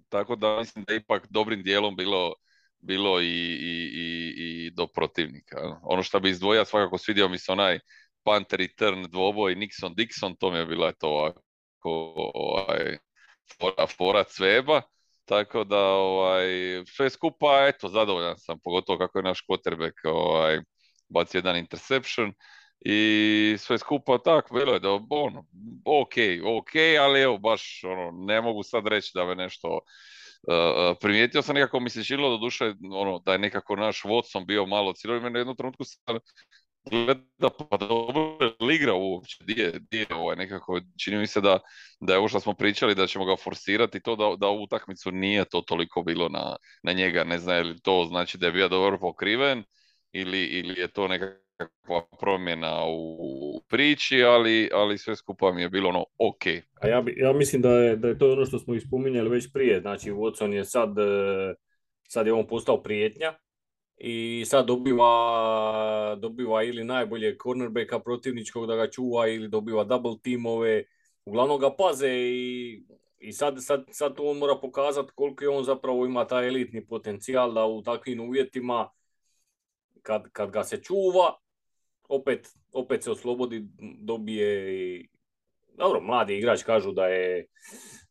Tako 0.10 0.36
da 0.36 0.60
mislim 0.60 0.86
da 0.88 0.94
je 0.94 0.98
ipak 0.98 1.28
dobrim 1.30 1.64
dijelom 1.64 1.96
bilo 1.96 2.34
bilo 2.80 3.22
i, 3.22 3.26
i, 3.26 3.92
i, 3.94 4.34
i 4.38 4.72
do 4.72 4.88
protivnika. 4.88 5.58
Ono 5.82 6.04
što 6.04 6.20
bi 6.20 6.30
izdvojio 6.30 6.66
svakako 6.66 6.98
svidio 6.98 7.30
mi 7.30 7.38
se 7.40 7.52
onaj 7.52 7.80
punt 8.24 8.54
return 8.54 9.04
dvoboj 9.12 9.56
Nixon-Dixon, 9.56 10.36
to 10.40 10.52
mi 10.52 10.58
je 10.58 10.66
bila 10.66 10.92
to 10.92 11.08
ovako 11.08 11.42
ovaj, 12.34 12.98
fora, 13.60 13.88
fora 13.88 14.24
cveba. 14.24 14.82
Tako 15.26 15.64
da 15.64 15.80
ovaj, 15.80 16.46
sve 16.88 17.10
skupa, 17.10 17.66
eto, 17.68 17.90
zadovoljan 17.90 18.38
sam, 18.38 18.60
pogotovo 18.64 18.98
kako 19.00 19.20
je 19.20 19.24
naš 19.24 19.40
quarterback 19.50 19.94
ovaj, 20.04 20.60
bacio 21.10 21.38
jedan 21.38 21.58
interception 21.58 22.34
i 22.88 23.56
sve 23.58 23.78
skupa 23.78 24.18
tako, 24.18 24.56
bilo 24.56 24.74
je 24.74 24.80
da 24.80 24.90
ono, 25.10 25.46
ok, 25.86 26.14
ok, 26.58 26.72
ali 27.02 27.22
evo 27.22 27.38
baš 27.38 27.82
ono, 27.84 28.12
ne 28.26 28.42
mogu 28.42 28.64
sad 28.64 28.88
reći 28.88 29.12
da 29.14 29.26
me 29.26 29.36
nešto 29.36 29.68
uh, 29.70 30.98
primijetio 31.02 31.42
sam 31.42 31.56
nekako 31.56 31.80
mi 31.80 31.90
se 31.90 32.04
činilo 32.04 32.30
do 32.30 32.38
duše 32.38 32.74
ono, 32.92 33.20
da 33.20 33.32
je 33.32 33.40
nekako 33.40 33.76
naš 33.76 34.02
Watson 34.04 34.46
bio 34.46 34.66
malo 34.66 34.94
cijelo 34.94 35.20
mene 35.20 35.40
jednu 35.40 35.56
trenutku 35.56 35.84
sam 35.84 36.20
gleda 36.90 37.50
pa 37.70 37.78
dobro 37.78 38.52
igra 38.74 38.94
uopće, 38.94 39.38
di 39.44 39.54
je, 39.98 40.06
ovaj, 40.16 40.36
nekako 40.36 40.80
čini 41.04 41.18
mi 41.18 41.28
se 41.28 41.42
da, 41.42 41.60
da 42.00 42.14
je 42.14 42.20
ovo 42.20 42.28
što 42.28 42.40
smo 42.40 42.54
pričali 42.54 42.96
da 42.96 43.08
ćemo 43.08 43.26
ga 43.26 43.36
forsirati 43.36 44.02
to 44.02 44.16
da, 44.16 44.36
da 44.38 44.48
ovu 44.48 44.64
utakmicu 44.64 45.12
nije 45.12 45.46
to 45.46 45.62
toliko 45.62 46.04
bilo 46.04 46.30
na, 46.30 46.56
na 46.84 46.92
njega, 46.94 47.24
ne 47.24 47.40
znam 47.40 47.56
je 47.56 47.64
li 47.64 47.82
to 47.82 48.06
znači 48.10 48.38
da 48.38 48.46
je 48.46 48.52
bio 48.52 48.68
dobro 48.68 49.00
pokriven 49.00 49.64
ili, 50.12 50.46
ili 50.46 50.80
je 50.80 50.88
to 50.88 51.08
nekakva 51.60 52.02
promjena 52.20 52.84
u 52.88 53.62
priči, 53.68 54.24
ali, 54.24 54.70
ali 54.74 54.98
sve 54.98 55.16
skupa 55.16 55.52
mi 55.52 55.62
je 55.62 55.70
bilo 55.70 55.90
ono 55.90 56.06
ok. 56.18 56.46
A 56.82 56.88
ja, 56.88 57.04
ja 57.18 57.34
mislim 57.34 57.62
da 57.62 57.70
je, 57.70 57.96
da 57.96 58.08
je 58.08 58.18
to 58.18 58.32
ono 58.32 58.46
što 58.46 58.60
smo 58.60 58.76
ispominjali 58.76 59.30
već 59.30 59.54
prije, 59.54 59.82
znači 59.82 60.12
Watson 60.12 60.52
je 60.52 60.66
sad, 60.66 60.98
e, 60.98 61.56
sad 62.08 62.28
je 62.28 62.34
on 62.34 62.48
postao 62.48 62.84
prijetnja, 62.84 63.34
i 63.98 64.44
sad 64.46 64.66
dobiva, 64.66 66.16
dobiva 66.16 66.64
ili 66.64 66.84
najbolje 66.84 67.38
cornerbacka 67.44 68.00
protivničkog 68.00 68.68
da 68.68 68.76
ga 68.76 68.90
čuva 68.90 69.28
ili 69.28 69.48
dobiva 69.48 69.84
double 69.84 70.16
timove, 70.22 70.84
uglavnom 71.26 71.60
ga 71.60 71.76
paze 71.76 72.10
i, 72.10 72.84
i 73.18 73.34
sad, 73.34 73.56
sad, 73.60 73.86
sad 73.92 74.16
on 74.18 74.38
mora 74.38 74.56
pokazati 74.62 75.12
koliko 75.16 75.44
je 75.44 75.50
on 75.50 75.64
zapravo 75.64 76.06
ima 76.06 76.28
taj 76.28 76.48
elitni 76.48 76.88
potencijal 76.88 77.54
da 77.54 77.66
u 77.66 77.84
takvim 77.84 78.20
uvjetima 78.20 78.90
kad, 80.02 80.30
kad 80.32 80.52
ga 80.52 80.64
se 80.64 80.82
čuva 80.82 81.45
opet, 82.10 82.48
opet 82.74 83.04
se 83.04 83.12
oslobodi, 83.12 83.68
dobije 84.00 84.76
i 84.76 85.08
dobro, 85.78 86.02
mladi 86.02 86.38
igrač 86.38 86.64
kažu 86.64 86.92
da 86.92 87.06
je 87.08 87.46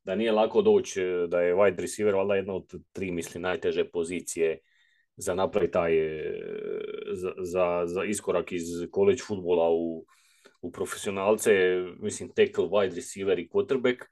da 0.05 0.15
nije 0.15 0.33
lako 0.33 0.63
doći, 0.63 1.01
da 1.29 1.41
je 1.41 1.55
wide 1.55 1.81
receiver 1.81 2.15
valjda 2.15 2.35
jedna 2.35 2.55
od 2.55 2.75
tri, 2.93 3.11
mislim, 3.11 3.43
najteže 3.43 3.85
pozicije 3.85 4.59
za 5.17 5.35
napraviti 5.35 5.73
taj, 5.73 5.99
e, 5.99 6.35
za, 7.13 7.33
za, 7.39 7.83
za 7.87 8.05
iskorak 8.05 8.53
iz 8.53 8.67
college 8.95 9.23
futbola 9.27 9.71
u, 9.71 10.05
u 10.61 10.73
profesionalce, 10.73 11.53
mislim 12.01 12.29
tackle, 12.29 12.65
wide 12.65 12.95
receiver 12.95 13.39
i 13.39 13.49
quarterback. 13.49 14.05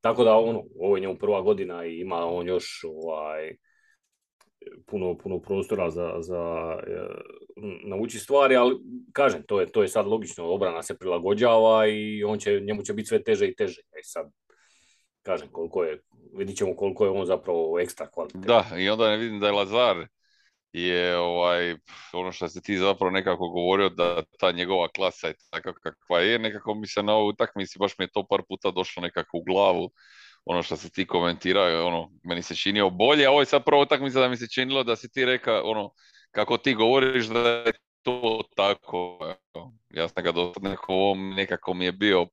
Tako 0.00 0.24
da 0.24 0.36
ono, 0.36 0.64
ovo 0.78 0.96
je 0.96 1.00
njemu 1.00 1.18
prva 1.18 1.40
godina 1.40 1.86
i 1.86 2.00
ima 2.00 2.16
on 2.16 2.46
još 2.46 2.84
ovaj, 2.84 3.56
puno, 4.86 5.18
puno 5.18 5.38
prostora 5.40 5.90
za, 5.90 6.14
za 6.18 6.74
e, 6.86 7.06
nauči 7.84 8.18
stvari, 8.18 8.56
ali 8.56 8.76
kažem, 9.12 9.42
to 9.46 9.60
je, 9.60 9.66
to 9.66 9.82
je 9.82 9.88
sad 9.88 10.06
logično, 10.06 10.44
obrana 10.44 10.82
se 10.82 10.98
prilagođava 10.98 11.86
i 11.86 12.24
on 12.24 12.38
će, 12.38 12.60
njemu 12.60 12.82
će 12.82 12.92
biti 12.92 13.08
sve 13.08 13.22
teže 13.22 13.48
i 13.48 13.54
teže. 13.54 13.80
E 13.80 14.00
sad, 14.02 14.30
kažem, 15.22 15.48
koliko 15.52 15.84
je, 15.84 16.00
vidit 16.36 16.56
ćemo 16.56 16.76
koliko 16.76 17.04
je 17.04 17.10
on 17.10 17.26
zapravo 17.26 17.78
ekstra 17.80 18.10
kvalitetan. 18.10 18.42
Da, 18.42 18.78
i 18.78 18.88
onda 18.88 19.10
ne 19.10 19.16
vidim 19.16 19.40
da 19.40 19.46
je 19.46 19.52
Lazar 19.52 20.06
je 20.72 21.16
ovaj, 21.18 21.76
ono 22.12 22.32
što 22.32 22.48
si 22.48 22.62
ti 22.62 22.78
zapravo 22.78 23.10
nekako 23.10 23.48
govorio 23.48 23.88
da 23.88 24.22
ta 24.38 24.52
njegova 24.52 24.88
klasa 24.88 25.26
je 25.26 25.34
takva 25.50 25.72
kakva 25.72 26.20
je, 26.20 26.38
nekako 26.38 26.74
mi 26.74 26.86
se 26.86 27.02
na 27.02 27.14
ovoj 27.14 27.30
utakmici 27.30 27.78
baš 27.78 27.98
mi 27.98 28.04
je 28.04 28.10
to 28.10 28.26
par 28.26 28.42
puta 28.48 28.70
došlo 28.70 29.00
nekako 29.00 29.38
u 29.38 29.42
glavu, 29.42 29.90
ono 30.44 30.62
što 30.62 30.76
si 30.76 30.92
ti 30.92 31.06
komentirao, 31.06 31.86
ono, 31.86 32.10
meni 32.24 32.42
se 32.42 32.54
činio 32.54 32.90
bolje, 32.90 33.26
a 33.26 33.30
ovo 33.30 33.40
je 33.40 33.46
sad 33.46 33.64
prvo 33.64 33.82
utakmica 33.82 34.20
da 34.20 34.28
mi 34.28 34.36
se 34.36 34.48
činilo 34.48 34.84
da 34.84 34.96
si 34.96 35.10
ti 35.10 35.24
reka, 35.24 35.62
ono, 35.64 35.90
kako 36.30 36.58
ti 36.58 36.74
govoriš 36.74 37.26
da 37.26 37.48
je 37.48 37.72
to 38.02 38.42
tako, 38.56 39.18
ja 39.90 40.08
sam 40.08 40.24
ga 40.24 40.32
do 40.32 40.52
ovom 40.88 41.34
nekako 41.34 41.74
mi 41.74 41.84
je 41.84 41.92
bio, 41.92 42.26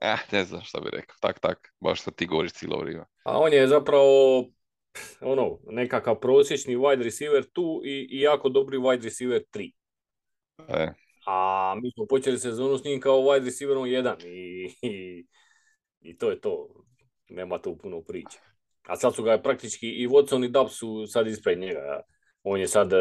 eh, 0.00 0.16
ne 0.32 0.44
znam 0.44 0.62
šta 0.62 0.80
bi 0.80 0.90
rekao, 0.92 1.16
tak, 1.20 1.40
tak, 1.40 1.74
baš 1.80 2.00
što 2.00 2.10
ti 2.10 2.26
govoriš 2.26 2.52
cijelo 2.52 2.78
vrijeme. 2.78 3.04
A 3.24 3.38
on 3.38 3.52
je 3.52 3.68
zapravo 3.68 4.44
ono, 5.20 5.58
nekakav 5.66 6.20
prosječni 6.20 6.76
wide 6.76 7.02
receiver 7.02 7.44
tu 7.52 7.82
i, 7.84 8.08
i 8.10 8.20
jako 8.20 8.48
dobri 8.48 8.78
wide 8.78 9.04
receiver 9.04 9.42
3. 9.52 9.72
E. 10.68 10.92
A 11.26 11.74
mi 11.82 11.90
smo 11.90 12.06
počeli 12.06 12.38
sezonu 12.38 12.78
s 12.78 12.84
njim 12.84 13.00
kao 13.00 13.18
wide 13.18 13.44
receiverom 13.44 13.84
1 13.84 14.26
i, 14.26 14.70
i, 14.82 15.26
i, 16.00 16.18
to 16.18 16.30
je 16.30 16.40
to. 16.40 16.68
Nema 17.30 17.58
tu 17.58 17.76
puno 17.76 18.02
priče. 18.02 18.38
A 18.88 18.96
sad 18.96 19.14
su 19.14 19.22
ga 19.22 19.42
praktički 19.42 19.88
i 19.88 20.08
Watson 20.08 20.44
i 20.44 20.48
Dubs 20.48 20.78
su 20.78 21.06
sad 21.06 21.26
ispred 21.26 21.58
njega. 21.58 22.00
On 22.42 22.60
je 22.60 22.68
sad, 22.68 22.92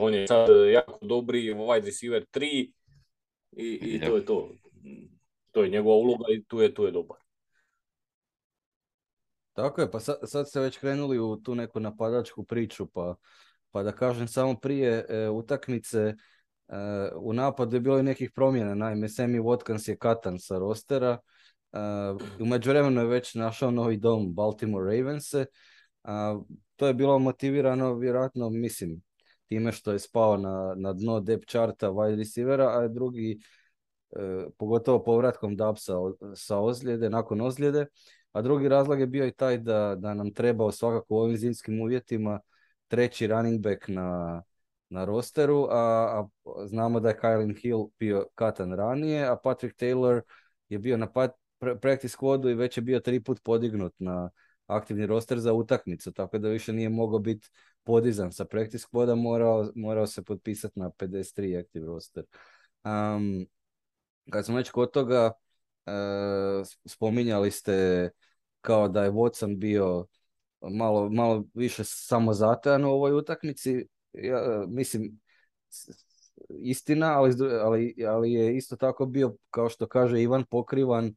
on 0.00 0.14
je 0.14 0.26
sad 0.26 0.48
jako 0.72 0.98
dobri 1.02 1.54
wide 1.54 1.84
receiver 1.84 2.24
3 2.32 2.72
i, 3.52 3.78
i 3.82 4.00
to 4.00 4.16
je 4.16 4.24
to. 4.24 4.50
To 5.50 5.62
je 5.62 5.70
njegova 5.70 5.96
uloga 5.96 6.24
i 6.30 6.44
tu 6.44 6.60
je, 6.60 6.74
tu 6.74 6.84
je 6.84 6.90
dobar. 6.90 7.18
Tako 9.52 9.80
je, 9.80 9.90
pa 9.90 10.00
sad, 10.00 10.16
sad 10.24 10.48
ste 10.48 10.60
već 10.60 10.78
krenuli 10.78 11.18
u 11.18 11.36
tu 11.36 11.54
neku 11.54 11.80
napadačku 11.80 12.44
priču, 12.44 12.86
pa, 12.86 13.14
pa 13.70 13.82
da 13.82 13.92
kažem 13.92 14.28
samo 14.28 14.54
prije 14.54 15.06
e, 15.08 15.28
utakmice 15.28 15.98
e, 15.98 16.14
u 17.16 17.32
napadu 17.32 17.76
je 17.76 17.80
bilo 17.80 17.98
i 17.98 18.02
nekih 18.02 18.30
promjena, 18.34 18.74
naime 18.74 19.08
Semi 19.08 19.40
Watkins 19.40 19.88
je 19.88 19.96
katan 19.96 20.38
sa 20.38 20.58
rostera, 20.58 21.18
e, 21.72 21.78
u 22.40 22.46
međuvremenu 22.46 23.00
je 23.00 23.06
već 23.06 23.34
našao 23.34 23.70
novi 23.70 23.96
dom 23.96 24.34
Baltimore 24.34 24.96
Ravense, 24.96 25.46
to 26.76 26.86
je 26.86 26.94
bilo 26.94 27.18
motivirano 27.18 27.94
vjerojatno, 27.94 28.50
mislim, 28.50 29.02
time 29.46 29.72
što 29.72 29.92
je 29.92 29.98
spao 29.98 30.36
na, 30.36 30.74
na 30.76 30.92
dno 30.92 31.20
depth 31.20 31.46
charta 31.46 31.90
wide 31.90 32.16
receivera, 32.16 32.78
a 32.78 32.88
drugi, 32.88 33.40
e, 34.16 34.46
pogotovo 34.58 35.04
povratkom 35.04 35.56
Dubsa 35.56 35.94
sa 36.34 36.58
ozljede, 36.58 37.10
nakon 37.10 37.40
ozljede, 37.40 37.86
a 38.32 38.42
drugi 38.42 38.68
razlog 38.68 39.00
je 39.00 39.06
bio 39.06 39.26
i 39.26 39.32
taj 39.32 39.58
da, 39.58 39.96
da 39.98 40.14
nam 40.14 40.34
trebao 40.34 40.72
svakako 40.72 41.14
u 41.14 41.18
ovim 41.18 41.36
zimskim 41.36 41.80
uvjetima 41.80 42.40
treći 42.88 43.26
running 43.26 43.60
back 43.60 43.88
na, 43.88 44.42
na 44.88 45.04
rosteru, 45.04 45.66
a, 45.70 45.74
a 45.74 46.28
znamo 46.66 47.00
da 47.00 47.08
je 47.08 47.18
Kylin 47.22 47.60
Hill 47.62 47.88
bio 47.98 48.26
katan 48.34 48.72
ranije, 48.72 49.26
a 49.26 49.36
Patrick 49.36 49.80
Taylor 49.80 50.20
je 50.68 50.78
bio 50.78 50.96
na 50.96 51.12
practice 51.58 52.16
squadu 52.16 52.50
i 52.50 52.54
već 52.54 52.76
je 52.76 52.82
bio 52.82 53.00
tri 53.00 53.20
put 53.20 53.42
podignut 53.42 53.94
na 53.98 54.30
aktivni 54.66 55.06
roster 55.06 55.38
za 55.38 55.52
utakmicu, 55.52 56.12
tako 56.12 56.38
da 56.38 56.48
više 56.48 56.72
nije 56.72 56.88
mogao 56.88 57.18
biti 57.18 57.48
podizan 57.84 58.32
sa 58.32 58.44
practice 58.44 58.86
squada, 58.92 59.14
morao, 59.14 59.70
morao 59.74 60.06
se 60.06 60.24
potpisati 60.24 60.80
na 60.80 60.90
53 60.90 61.60
active 61.60 61.86
roster. 61.86 62.24
Um, 62.84 63.46
kad 64.30 64.46
smo 64.46 64.56
već 64.56 64.70
kod 64.70 64.90
toga, 64.90 65.32
uh, 65.86 66.66
spominjali 66.86 67.50
ste 67.50 68.10
kao 68.60 68.88
da 68.88 69.04
je 69.04 69.10
Watson 69.10 69.58
bio 69.58 70.06
malo, 70.60 71.10
malo 71.10 71.44
više 71.54 71.84
samozatajan 71.84 72.84
u 72.84 72.88
ovoj 72.88 73.12
utakmici. 73.12 73.86
Ja, 74.12 74.64
mislim, 74.68 75.18
istina, 76.48 77.18
ali, 77.18 77.34
ali, 77.62 77.94
ali 78.08 78.32
je 78.32 78.56
isto 78.56 78.76
tako 78.76 79.06
bio, 79.06 79.36
kao 79.50 79.68
što 79.68 79.86
kaže 79.86 80.22
Ivan, 80.22 80.44
pokrivan 80.44 81.14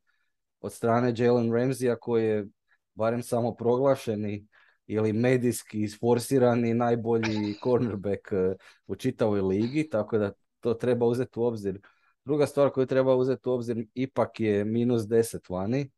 od 0.61 0.73
strane 0.73 1.13
Jalen 1.17 1.51
Ramsey 1.51 1.95
koji 1.99 2.25
je 2.25 2.47
barem 2.93 3.23
samo 3.23 3.55
proglašeni 3.55 4.47
ili 4.87 5.13
medijski 5.13 5.81
isforsirani 5.81 6.73
najbolji 6.73 7.55
cornerback 7.63 8.31
eh, 8.31 8.55
u 8.87 8.95
čitavoj 8.95 9.41
ligi, 9.41 9.89
tako 9.89 10.17
da 10.17 10.31
to 10.59 10.73
treba 10.73 11.05
uzeti 11.05 11.39
u 11.39 11.43
obzir. 11.43 11.79
Druga 12.25 12.47
stvar 12.47 12.69
koju 12.69 12.85
treba 12.85 13.15
uzeti 13.15 13.49
u 13.49 13.51
obzir 13.51 13.85
ipak 13.93 14.39
je 14.39 14.65
minus 14.65 15.01
10 15.01 15.49
vani, 15.49 15.91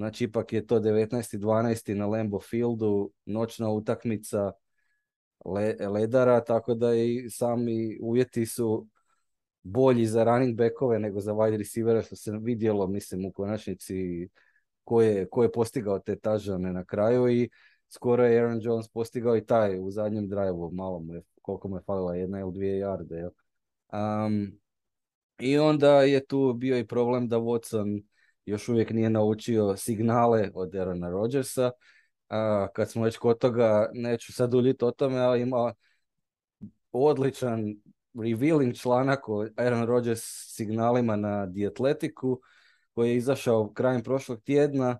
Znači, 0.00 0.24
ipak 0.24 0.52
je 0.52 0.66
to 0.66 0.80
19.12. 0.80 1.94
na 1.94 2.06
Lambo 2.06 2.40
Fieldu, 2.40 3.12
noćna 3.26 3.70
utakmica 3.70 4.52
ledara, 5.88 6.44
tako 6.44 6.74
da 6.74 6.94
i 6.94 7.30
sami 7.30 7.98
uvjeti 8.02 8.46
su 8.46 8.86
bolji 9.62 10.06
za 10.06 10.24
running 10.24 10.56
backove 10.56 10.98
nego 10.98 11.20
za 11.20 11.32
wide 11.32 11.56
receivera, 11.56 12.02
što 12.02 12.16
se 12.16 12.32
vidjelo, 12.40 12.86
mislim, 12.86 13.24
u 13.24 13.32
konačnici 13.32 14.28
ko 14.84 15.02
je, 15.02 15.28
ko 15.30 15.42
je 15.42 15.52
postigao 15.52 15.98
te 15.98 16.16
tažane 16.16 16.72
na 16.72 16.84
kraju 16.84 17.28
i 17.28 17.50
skoro 17.88 18.26
je 18.26 18.38
Aaron 18.38 18.60
Jones 18.62 18.88
postigao 18.88 19.36
i 19.36 19.46
taj 19.46 19.78
u 19.78 19.90
zadnjem 19.90 20.28
drive 20.28 20.52
malo 20.72 20.98
mu 20.98 21.14
je, 21.14 21.22
koliko 21.42 21.68
mu 21.68 21.76
je 21.76 21.82
falila, 21.86 22.14
jedna 22.14 22.40
ili 22.40 22.52
dvije 22.52 22.78
jarde. 22.78 23.28
Um, 23.92 24.58
I 25.38 25.58
onda 25.58 26.02
je 26.02 26.26
tu 26.26 26.52
bio 26.52 26.78
i 26.78 26.86
problem 26.86 27.28
da 27.28 27.36
Watson 27.36 28.02
još 28.46 28.68
uvijek 28.68 28.90
nije 28.90 29.10
naučio 29.10 29.76
signale 29.76 30.50
od 30.54 30.74
Aaron 30.74 31.04
Rodgersa. 31.04 31.70
A, 32.28 32.68
kad 32.74 32.90
smo 32.90 33.04
već 33.04 33.16
kod 33.16 33.38
toga, 33.38 33.90
neću 33.92 34.32
sad 34.32 34.54
uljiti 34.54 34.84
o 34.84 34.90
tome, 34.90 35.18
ali 35.18 35.40
ima 35.40 35.74
odličan 36.92 37.74
revealing 38.14 38.74
članak 38.74 39.28
o 39.28 39.46
Aaron 39.56 39.86
Rodgers 39.86 40.20
signalima 40.54 41.16
na 41.16 41.46
Dietletiku 41.46 42.40
koji 42.94 43.10
je 43.10 43.16
izašao 43.16 43.72
krajem 43.72 44.02
prošlog 44.02 44.42
tjedna. 44.42 44.98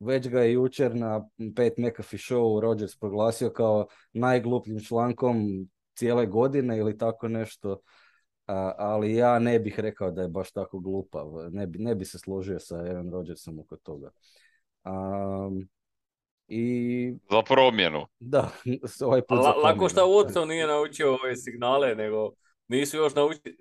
Već 0.00 0.28
ga 0.28 0.40
je 0.40 0.52
jučer 0.52 0.96
na 0.96 1.20
Pat 1.56 1.72
McAfee 1.78 2.18
show 2.18 2.60
Rodgers 2.60 2.98
proglasio 2.98 3.50
kao 3.50 3.86
najglupljim 4.12 4.80
člankom 4.80 5.68
cijele 5.94 6.26
godine 6.26 6.78
ili 6.78 6.98
tako 6.98 7.28
nešto. 7.28 7.80
ali 8.76 9.14
ja 9.14 9.38
ne 9.38 9.58
bih 9.58 9.80
rekao 9.80 10.10
da 10.10 10.22
je 10.22 10.28
baš 10.28 10.52
tako 10.52 10.80
glupav. 10.80 11.26
Ne 11.50 11.66
bi, 11.66 11.78
ne 11.78 11.94
bi 11.94 12.04
se 12.04 12.18
složio 12.18 12.58
sa 12.58 12.76
Aaron 12.76 13.10
Rodgersom 13.10 13.58
oko 13.58 13.76
toga. 13.76 14.10
Um, 14.84 15.68
i... 16.52 17.14
Za 17.30 17.42
promjenu. 17.42 18.06
Da, 18.20 18.50
ovaj 19.06 19.22
put 19.22 19.38
La, 19.38 19.54
Lako 19.54 19.88
šta 19.88 20.00
Watson 20.00 20.48
nije 20.48 20.66
naučio 20.66 21.14
ove 21.14 21.36
signale, 21.36 21.94
nego 21.94 22.30
nisu 22.68 22.96
još 22.96 23.14
naučili, 23.14 23.56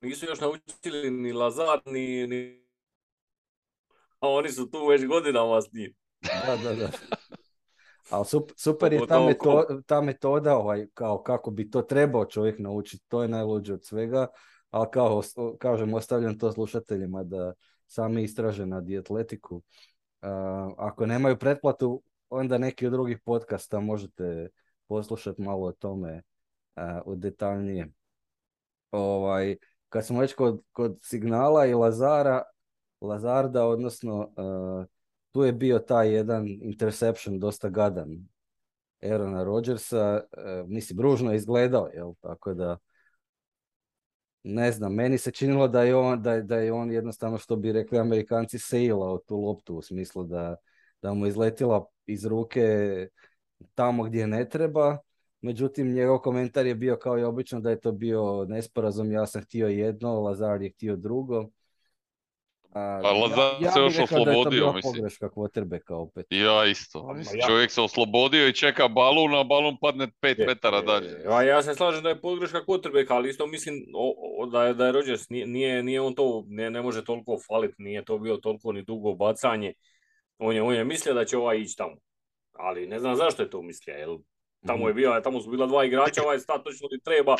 nisu 0.00 0.26
još 0.26 0.40
naučili 0.40 1.10
ni 1.10 1.32
Lazar, 1.32 1.80
ni, 1.86 2.26
ni... 2.26 2.64
A 4.18 4.28
oni 4.28 4.52
su 4.52 4.70
tu 4.70 4.86
već 4.86 5.06
godinama 5.06 5.60
s 5.60 5.72
njim. 5.72 5.94
Da, 6.22 6.56
da, 6.56 6.74
da. 6.74 6.90
Ali 8.10 8.24
super, 8.56 8.92
je 8.92 9.06
ta, 9.06 9.20
metoda, 9.20 9.82
ta 9.86 10.00
metoda 10.00 10.56
ovaj, 10.56 10.86
kao 10.94 11.22
kako 11.22 11.50
bi 11.50 11.70
to 11.70 11.82
trebao 11.82 12.24
čovjek 12.24 12.58
naučiti, 12.58 13.04
to 13.08 13.22
je 13.22 13.28
najluđe 13.28 13.74
od 13.74 13.84
svega, 13.84 14.26
ali 14.70 14.86
kao 14.92 15.22
kažem, 15.58 15.94
ostavljam 15.94 16.38
to 16.38 16.52
slušateljima 16.52 17.24
da 17.24 17.52
sami 17.86 18.22
istraže 18.22 18.66
na 18.66 18.80
dijetletiku. 18.80 19.56
Uh, 19.56 19.62
ako 20.76 21.06
nemaju 21.06 21.38
pretplatu, 21.38 22.02
onda 22.28 22.58
neki 22.58 22.86
od 22.86 22.92
drugih 22.92 23.18
podcasta 23.24 23.80
možete 23.80 24.48
poslušati 24.86 25.42
malo 25.42 25.66
o 25.66 25.72
tome 25.72 26.22
uh, 27.06 27.14
detaljnije. 27.16 27.88
Ovaj, 28.90 29.56
kad 29.88 30.06
smo 30.06 30.20
već 30.20 30.34
kod, 30.34 30.62
kod 30.72 30.98
signala 31.02 31.66
i 31.66 31.74
Lazara, 31.74 32.42
Lazarda, 33.00 33.66
odnosno 33.66 34.32
tu 35.32 35.44
je 35.44 35.52
bio 35.52 35.78
taj 35.78 36.14
jedan 36.14 36.48
interception 36.48 37.38
dosta 37.38 37.68
gadan 37.68 38.28
Erona 39.00 39.44
Rodgersa, 39.44 40.20
uh, 40.32 40.68
mislim, 40.68 41.00
ružno 41.00 41.30
je 41.30 41.36
izgledao, 41.36 41.88
jel, 41.94 42.14
tako 42.20 42.54
da 42.54 42.78
ne 44.42 44.72
znam, 44.72 44.94
meni 44.94 45.18
se 45.18 45.30
činilo 45.30 45.68
da 45.68 45.82
je 45.82 45.96
on, 45.96 46.22
da, 46.22 46.40
da 46.40 46.56
je 46.56 46.72
on 46.72 46.90
jednostavno, 46.90 47.38
što 47.38 47.56
bi 47.56 47.72
rekli 47.72 47.98
amerikanci, 47.98 48.58
sailao 48.58 49.18
tu 49.18 49.36
loptu 49.36 49.76
u 49.76 49.82
smislu 49.82 50.24
da, 50.24 50.56
da 51.04 51.14
mu 51.14 51.26
izletila 51.26 51.86
iz 52.06 52.26
ruke 52.26 52.66
tamo 53.74 54.02
gdje 54.02 54.26
ne 54.26 54.48
treba. 54.48 54.98
Međutim, 55.40 55.94
njegov 55.94 56.18
komentar 56.18 56.66
je 56.66 56.74
bio 56.74 56.96
kao 56.96 57.18
i 57.18 57.24
obično 57.24 57.60
da 57.60 57.70
je 57.70 57.80
to 57.80 57.92
bio 57.92 58.44
nesporazum. 58.48 59.12
Ja 59.12 59.26
sam 59.26 59.42
htio 59.42 59.68
jedno, 59.68 60.20
Lazar 60.20 60.62
je 60.62 60.70
htio 60.70 60.96
drugo. 60.96 61.48
A, 62.70 63.00
pa 63.02 63.12
Lazar 63.12 63.62
ja, 63.62 63.72
se 63.72 63.80
još 63.80 63.98
oslobodio, 63.98 64.72
mislim. 64.72 64.94
Pogreška 64.94 65.96
opet. 65.96 66.26
Ja 66.30 66.66
isto. 66.66 67.12
Mislim, 67.12 67.40
Čovjek 67.46 67.70
se 67.70 67.80
oslobodio 67.80 68.48
i 68.48 68.52
čeka 68.52 68.88
balun, 68.88 69.34
a 69.34 69.44
balun 69.44 69.76
padne 69.80 70.08
pet 70.20 70.38
je, 70.38 70.46
metara 70.46 70.80
dalje. 70.80 71.16
A 71.28 71.42
ja 71.42 71.62
se 71.62 71.74
slažem 71.74 72.02
da 72.02 72.08
je 72.08 72.20
pogreška 72.20 72.64
quarterbacka, 72.66 73.14
ali 73.14 73.30
isto 73.30 73.46
mislim 73.46 73.84
o, 73.94 74.46
da 74.46 74.64
je, 74.64 74.74
da 74.74 74.86
je 74.86 74.92
Rodgers, 74.92 75.28
nije, 75.28 75.82
nije 75.82 76.00
on 76.00 76.14
to, 76.14 76.44
ne, 76.46 76.70
ne 76.70 76.82
može 76.82 77.04
toliko 77.04 77.38
faliti, 77.48 77.74
nije 77.78 78.04
to 78.04 78.18
bio 78.18 78.36
toliko 78.36 78.72
ni 78.72 78.82
dugo 78.82 79.14
bacanje. 79.14 79.72
On 80.38 80.54
je, 80.56 80.62
on 80.62 80.74
je 80.74 80.84
mislio 80.84 81.14
da 81.14 81.24
će 81.24 81.36
ovaj 81.36 81.58
ići 81.58 81.76
tamo. 81.76 81.96
Ali 82.52 82.86
ne 82.86 82.98
znam 82.98 83.16
zašto 83.16 83.42
je 83.42 83.50
to 83.50 83.62
mislio, 83.62 83.94
jel 83.94 84.18
tamo 84.66 84.88
je 84.88 84.92
mhm. 84.92 84.96
bio, 84.96 85.20
tamo 85.24 85.40
su 85.40 85.50
bila 85.50 85.66
dva 85.66 85.84
igrača, 85.84 86.22
ovaj 86.22 86.38
stat 86.38 86.64
točno 86.64 86.88
ti 86.88 86.98
treba. 87.04 87.36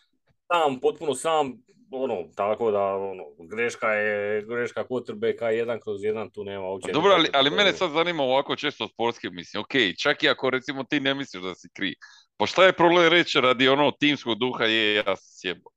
Sam, 0.52 0.80
potpuno 0.80 1.14
sam, 1.14 1.52
ono, 1.90 2.24
tako 2.36 2.70
da, 2.70 2.82
ono, 2.94 3.24
greška 3.38 3.92
je, 3.92 4.42
greška 4.42 4.84
quarterbacka 4.84 5.46
jedan 5.46 5.80
kroz 5.80 6.04
jedan, 6.04 6.30
tu 6.30 6.44
nema 6.44 6.68
uopće. 6.68 6.92
Dobro, 6.92 7.12
ali, 7.12 7.28
ali 7.32 7.50
mene 7.50 7.72
sad 7.72 7.90
zanima 7.90 8.22
ovako 8.22 8.56
često 8.56 8.88
sportski, 8.88 9.30
mislim, 9.30 9.60
ok, 9.60 9.98
čak 9.98 10.22
i 10.22 10.28
ako 10.28 10.50
recimo 10.50 10.84
ti 10.84 11.00
ne 11.00 11.14
misliš 11.14 11.42
da 11.42 11.54
si 11.54 11.68
kri, 11.76 11.94
pa 12.36 12.46
šta 12.46 12.64
je 12.64 12.72
problem 12.72 13.08
reći 13.08 13.40
radi 13.40 13.68
ono 13.68 13.90
timskog 13.90 14.38
duha, 14.38 14.64
je, 14.64 14.94
ja 14.94 15.16
sjebo. 15.16 15.70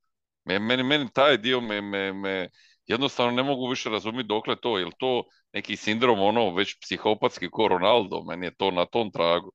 Meni, 0.44 0.82
meni 0.82 1.08
taj 1.14 1.38
dio 1.38 1.60
me, 1.60 1.80
me, 1.80 2.12
me, 2.12 2.48
jednostavno 2.86 3.32
ne 3.32 3.42
mogu 3.42 3.68
više 3.68 3.90
razumjeti 3.90 4.28
dokle 4.28 4.56
to, 4.56 4.78
jel 4.78 4.90
to 4.98 5.24
neki 5.52 5.76
sindrom 5.76 6.20
ono 6.20 6.54
već 6.54 6.78
psihopatski 6.80 7.50
ko 7.50 7.68
Ronaldo, 7.68 8.22
meni 8.22 8.46
je 8.46 8.54
to 8.54 8.70
na 8.70 8.86
tom 8.86 9.10
tragu. 9.10 9.52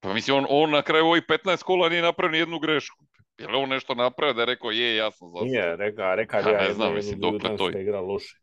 Pa 0.00 0.12
mislim, 0.14 0.36
on, 0.36 0.46
on 0.48 0.70
na 0.70 0.82
kraju 0.82 1.06
ovih 1.06 1.22
15 1.28 1.62
kola 1.62 1.88
nije 1.88 2.02
napravio 2.02 2.32
ni 2.32 2.38
jednu 2.38 2.58
grešku. 2.58 3.04
Je 3.38 3.48
li 3.48 3.56
on 3.56 3.68
nešto 3.68 3.94
napravio 3.94 4.34
da 4.34 4.42
je 4.42 4.46
rekao 4.46 4.70
je, 4.70 4.96
ja 4.96 5.10
sam 5.10 5.28
za 5.28 5.44
Nije, 5.44 5.76
reka, 5.76 6.14
reka 6.14 6.38
ja, 6.38 6.68
ne 6.68 6.74
znam, 6.74 6.94
mislim, 6.94 7.20
dokle 7.20 7.56
to 7.56 7.68
je. 7.68 7.82
igra 7.82 8.00
loše. 8.00 8.36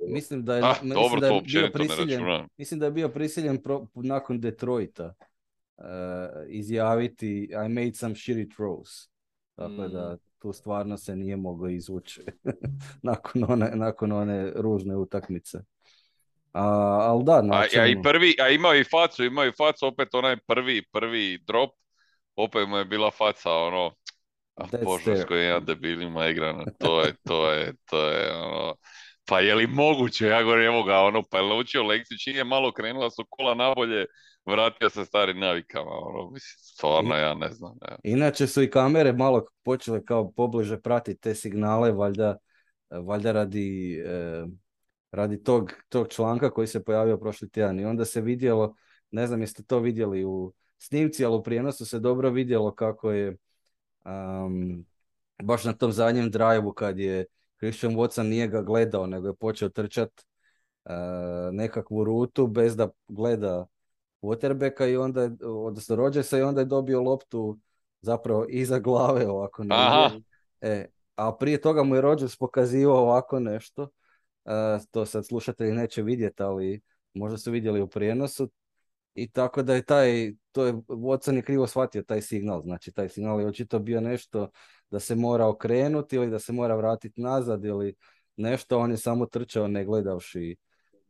Mislim 0.00 0.44
da 0.44 0.56
je, 0.56 0.62
ah, 0.64 0.68
mislim 0.68 0.90
dobro, 0.90 1.20
da 1.20 1.26
je 1.26 1.42
bio 1.42 1.70
prisiljen, 1.72 2.22
mislim 2.56 2.80
da 2.80 2.86
je 2.86 2.92
bio 2.92 3.08
prisiljen 3.08 3.62
pro, 3.62 3.86
nakon 3.94 4.40
Detroita 4.40 5.14
uh, 5.76 5.84
izjaviti 6.48 7.50
I 7.52 7.68
made 7.68 7.94
some 7.94 8.14
shitty 8.14 8.56
throws. 8.56 9.08
Tako 9.56 9.88
da 9.88 10.14
mm 10.14 10.31
tu 10.42 10.52
stvarno 10.52 10.96
se 10.96 11.16
nije 11.16 11.36
moglo 11.36 11.68
izvući 11.68 12.22
nakon, 13.02 13.44
one, 13.48 13.70
nakon 13.74 14.12
one 14.12 14.52
ružne 14.54 14.96
utakmice. 14.96 15.58
A, 16.52 16.64
ali 17.00 17.24
da, 17.24 17.40
znači... 17.44 17.78
A, 17.78 17.86
i 17.86 18.02
prvi, 18.02 18.36
a 18.40 18.48
imao 18.48 18.74
i 18.74 18.84
facu, 18.84 19.24
imao 19.24 19.46
i 19.46 19.52
facu, 19.52 19.86
opet 19.86 20.14
onaj 20.14 20.36
prvi, 20.46 20.82
prvi 20.92 21.38
drop, 21.46 21.70
opet 22.36 22.68
mu 22.68 22.76
je 22.76 22.84
bila 22.84 23.10
faca, 23.10 23.50
ono, 23.50 23.94
a 24.54 24.64
bože, 24.84 25.16
s 25.16 25.24
kojim 25.24 25.48
ja 25.48 25.60
debilima 25.60 26.28
igram, 26.28 26.64
to 26.78 27.00
je, 27.00 27.14
to 27.24 27.52
je, 27.52 27.74
to 27.90 28.08
je, 28.08 28.36
ono, 28.36 28.74
pa 29.24 29.40
je 29.40 29.54
li 29.54 29.66
moguće, 29.66 30.26
ja 30.26 30.42
govorim, 30.42 30.66
evo 30.66 30.82
ga, 30.82 30.98
ono, 30.98 31.22
pa 31.30 31.38
je 31.38 31.48
naučio 31.48 31.82
lekciju, 31.82 32.18
čim 32.18 32.36
je 32.36 32.44
malo 32.44 32.72
krenula 32.72 33.10
su 33.10 33.24
kola 33.30 33.54
nabolje, 33.54 34.06
vratio 34.46 34.90
se 34.90 35.04
starim 35.04 35.38
navikama, 35.38 35.90
ono, 35.90 36.30
mislim, 36.30 36.58
stvarno 36.58 37.14
ja 37.14 37.34
ne 37.34 37.52
znam. 37.52 37.78
Ne. 37.80 37.96
Inače 38.04 38.46
su 38.46 38.62
i 38.62 38.70
kamere 38.70 39.12
malo 39.12 39.46
počele 39.62 40.04
kao 40.04 40.32
pobliže 40.32 40.80
pratiti 40.80 41.20
te 41.20 41.34
signale, 41.34 41.92
valjda, 41.92 42.36
valjda 42.90 43.32
radi, 43.32 43.98
eh, 44.06 44.44
radi 45.10 45.42
tog, 45.42 45.72
tog 45.88 46.08
članka 46.08 46.50
koji 46.50 46.66
se 46.66 46.84
pojavio 46.84 47.16
prošli 47.16 47.50
tjedan 47.50 47.80
i 47.80 47.84
onda 47.84 48.04
se 48.04 48.20
vidjelo, 48.20 48.74
ne 49.10 49.26
znam 49.26 49.40
jeste 49.40 49.62
to 49.62 49.78
vidjeli 49.78 50.24
u 50.24 50.52
snimci, 50.78 51.24
ali 51.24 51.36
u 51.36 51.42
prijenosu 51.42 51.86
se 51.86 51.98
dobro 51.98 52.30
vidjelo 52.30 52.74
kako 52.74 53.10
je 53.10 53.36
um, 54.04 54.86
baš 55.42 55.64
na 55.64 55.72
tom 55.72 55.92
zadnjem 55.92 56.30
drive 56.30 56.64
kad 56.76 56.98
je 56.98 57.24
Christian 57.58 57.94
Watson 57.94 58.22
nije 58.22 58.48
ga 58.48 58.62
gledao, 58.62 59.06
nego 59.06 59.26
je 59.26 59.34
počeo 59.34 59.68
trčat 59.68 60.10
uh, 60.84 60.92
nekakvu 61.52 62.04
rutu 62.04 62.46
bez 62.46 62.76
da 62.76 62.88
gleda 63.08 63.66
quarterbacka 64.22 64.86
i 64.86 64.96
onda, 64.96 65.30
odnosno 65.42 65.96
Rodgersa 65.96 66.38
i 66.38 66.42
onda 66.42 66.60
je 66.60 66.64
dobio 66.64 67.02
loptu 67.02 67.58
zapravo 68.00 68.46
iza 68.48 68.78
glave 68.78 69.28
ovako. 69.28 69.64
E, 70.60 70.86
a 71.14 71.36
prije 71.36 71.60
toga 71.60 71.82
mu 71.82 71.94
je 71.94 72.00
Rodgers 72.00 72.36
pokazivao 72.36 72.96
ovako 72.96 73.40
nešto. 73.40 73.88
E, 74.44 74.78
to 74.90 75.06
sad 75.06 75.26
slušatelji 75.26 75.72
neće 75.72 76.02
vidjeti, 76.02 76.42
ali 76.42 76.80
možda 77.14 77.38
su 77.38 77.50
vidjeli 77.50 77.80
u 77.80 77.88
prijenosu. 77.88 78.50
I 79.14 79.30
tako 79.30 79.62
da 79.62 79.74
je 79.74 79.82
taj, 79.82 80.32
to 80.52 80.66
je, 80.66 80.72
Watson 80.72 81.36
je 81.36 81.42
krivo 81.42 81.66
shvatio 81.66 82.02
taj 82.02 82.22
signal, 82.22 82.62
znači 82.62 82.92
taj 82.92 83.08
signal 83.08 83.40
je 83.40 83.46
očito 83.46 83.78
bio 83.78 84.00
nešto 84.00 84.50
da 84.90 85.00
se 85.00 85.14
mora 85.14 85.48
okrenuti 85.48 86.16
ili 86.16 86.30
da 86.30 86.38
se 86.38 86.52
mora 86.52 86.76
vratiti 86.76 87.20
nazad 87.20 87.64
ili 87.64 87.94
nešto, 88.36 88.78
on 88.78 88.90
je 88.90 88.96
samo 88.96 89.26
trčao 89.26 89.68
ne 89.68 89.84
gledavši. 89.84 90.56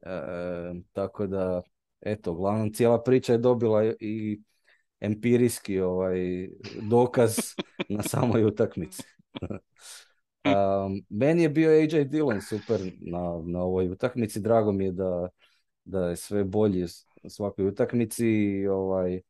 E, 0.03 0.11
e 0.11 0.75
tako 0.93 1.27
da 1.27 1.63
eto, 2.03 2.33
uglavnom 2.33 2.73
cijela 2.73 3.03
priča 3.03 3.33
je 3.33 3.39
dobila 3.39 3.85
i 4.01 4.41
empirijski 5.01 5.81
ovaj, 5.81 6.49
dokaz 6.91 7.37
na 7.89 8.03
samoj 8.03 8.45
utakmici. 8.45 9.03
um, 10.45 11.05
meni 11.09 11.43
je 11.43 11.49
bio 11.49 11.71
AJ 11.71 12.05
Dillon 12.05 12.41
super 12.41 12.81
na, 13.01 13.43
na 13.45 13.63
ovoj 13.63 13.89
utakmici, 13.89 14.41
drago 14.41 14.73
mi 14.73 14.85
je 14.85 14.93
da, 14.93 15.29
da 15.85 16.09
je 16.09 16.17
sve 16.17 16.45
bolji 16.45 16.85
u 17.23 17.29
svakoj 17.29 17.67
utakmici 17.67 18.27
i 18.27 18.69
ovaj, 18.69 19.21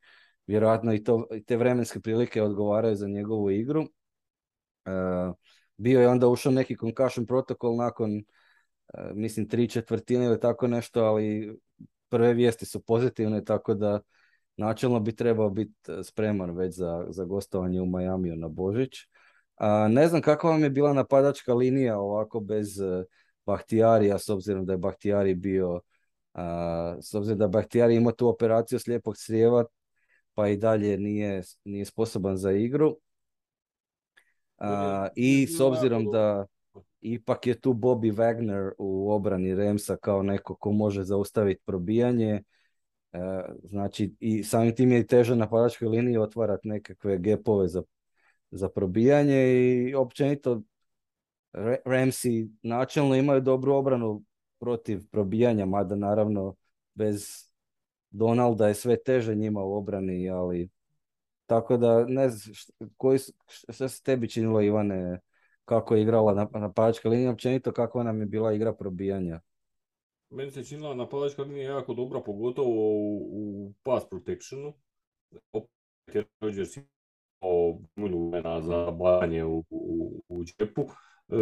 vjerojatno 0.47 0.93
i, 0.93 1.03
to, 1.03 1.27
i 1.35 1.43
te 1.43 1.57
vremenske 1.57 1.99
prilike 1.99 2.41
odgovaraju 2.41 2.95
za 2.95 3.07
njegovu 3.07 3.51
igru. 3.51 3.81
Uh, 3.81 5.35
bio 5.77 6.01
je 6.01 6.09
onda 6.09 6.27
ušao 6.27 6.51
neki 6.51 6.77
concussion 6.77 7.25
protokol 7.25 7.75
nakon 7.75 8.17
uh, 8.17 9.11
mislim 9.13 9.49
tri 9.49 9.69
četvrtine 9.69 10.25
ili 10.25 10.39
tako 10.39 10.67
nešto, 10.67 11.03
ali 11.03 11.57
prve 12.13 12.33
vijesti 12.33 12.65
su 12.65 12.79
pozitivne, 12.79 13.45
tako 13.45 13.73
da 13.73 13.99
načelno 14.57 14.99
bi 14.99 15.15
trebao 15.15 15.49
biti 15.49 15.91
e, 15.91 16.03
spreman 16.03 16.57
već 16.57 16.75
za, 16.75 17.05
za 17.09 17.25
gostovanje 17.25 17.81
u 17.81 17.85
Majamiju 17.85 18.35
na 18.35 18.47
Božić. 18.47 18.91
A, 19.55 19.87
ne 19.87 20.07
znam 20.07 20.21
kakva 20.21 20.49
vam 20.49 20.63
je 20.63 20.69
bila 20.69 20.93
napadačka 20.93 21.53
linija 21.53 21.97
ovako 21.99 22.39
bez 22.39 22.79
uh, 22.79 23.03
Bahtijarija, 23.45 24.19
s 24.19 24.29
obzirom 24.29 24.65
da 24.65 24.73
je 24.73 24.77
Bahtijari 24.77 25.35
bio, 25.35 25.81
a, 26.33 26.95
s 27.01 27.13
obzirom 27.13 27.39
da 27.39 27.47
Bahtijari 27.47 27.95
ima 27.95 28.11
tu 28.11 28.27
operaciju 28.27 28.79
slijepog 28.79 29.15
crijeva, 29.17 29.65
pa 30.33 30.47
i 30.47 30.57
dalje 30.57 30.97
nije, 30.97 31.41
nije 31.63 31.85
sposoban 31.85 32.37
za 32.37 32.51
igru. 32.51 32.97
I 35.15 35.47
s 35.47 35.59
obzirom 35.59 36.11
da 36.11 36.45
ipak 37.03 37.47
je 37.47 37.61
tu 37.61 37.73
Bobby 37.73 38.13
Wagner 38.15 38.71
u 38.77 39.11
obrani 39.11 39.55
Remsa 39.55 39.95
kao 39.95 40.23
neko 40.23 40.55
ko 40.55 40.71
može 40.71 41.03
zaustaviti 41.03 41.61
probijanje, 41.65 42.43
E, 43.13 43.19
znači, 43.63 44.15
i 44.19 44.43
samim 44.43 44.75
tim 44.75 44.91
je 44.91 45.07
teže 45.07 45.35
na 45.35 45.49
padačkoj 45.49 45.87
liniji 45.87 46.17
otvarati 46.17 46.67
nekakve 46.67 47.17
gepove 47.17 47.67
za, 47.67 47.83
za 48.51 48.69
probijanje 48.69 49.53
i 49.53 49.95
općenito 49.95 50.61
Ramsey 51.85 52.49
načelno 52.61 53.15
imaju 53.15 53.41
dobru 53.41 53.73
obranu 53.73 54.23
protiv 54.59 55.01
probijanja, 55.11 55.65
mada 55.65 55.95
naravno 55.95 56.55
bez 56.93 57.25
Donalda 58.09 58.67
je 58.67 58.73
sve 58.73 59.03
teže 59.03 59.35
njima 59.35 59.63
u 59.63 59.73
obrani, 59.73 60.29
ali 60.29 60.69
tako 61.45 61.77
da 61.77 62.05
ne 62.05 62.29
znam, 62.29 62.55
što 63.47 63.89
se 63.89 64.03
tebi 64.03 64.29
činilo 64.29 64.61
Ivane, 64.61 65.19
kako 65.65 65.95
je 65.95 66.01
igrala 66.01 66.33
na, 66.33 66.47
na 66.59 66.71
padačkoj 66.71 67.09
liniji, 67.09 67.27
općenito 67.27 67.71
kakva 67.71 68.03
nam 68.03 68.19
je 68.19 68.25
bila 68.25 68.53
igra 68.53 68.73
probijanja? 68.73 69.39
Meni 70.29 70.51
se 70.51 70.63
činila 70.63 70.95
napadačka 70.95 71.41
linija 71.41 71.71
jako 71.71 71.93
dobra, 71.93 72.21
pogotovo 72.21 72.69
u, 72.69 73.29
u 73.31 73.73
pass 73.83 74.05
protectionu. 74.09 74.73
Opet 75.53 75.69
je 76.13 76.25
Rodgers 76.41 76.77
imao 76.77 78.61
za 78.61 78.91
bajanje 78.91 79.45
u, 79.45 79.63
u, 79.69 80.23
u 80.27 80.43
džepu. 80.43 80.81
E, 80.81 81.35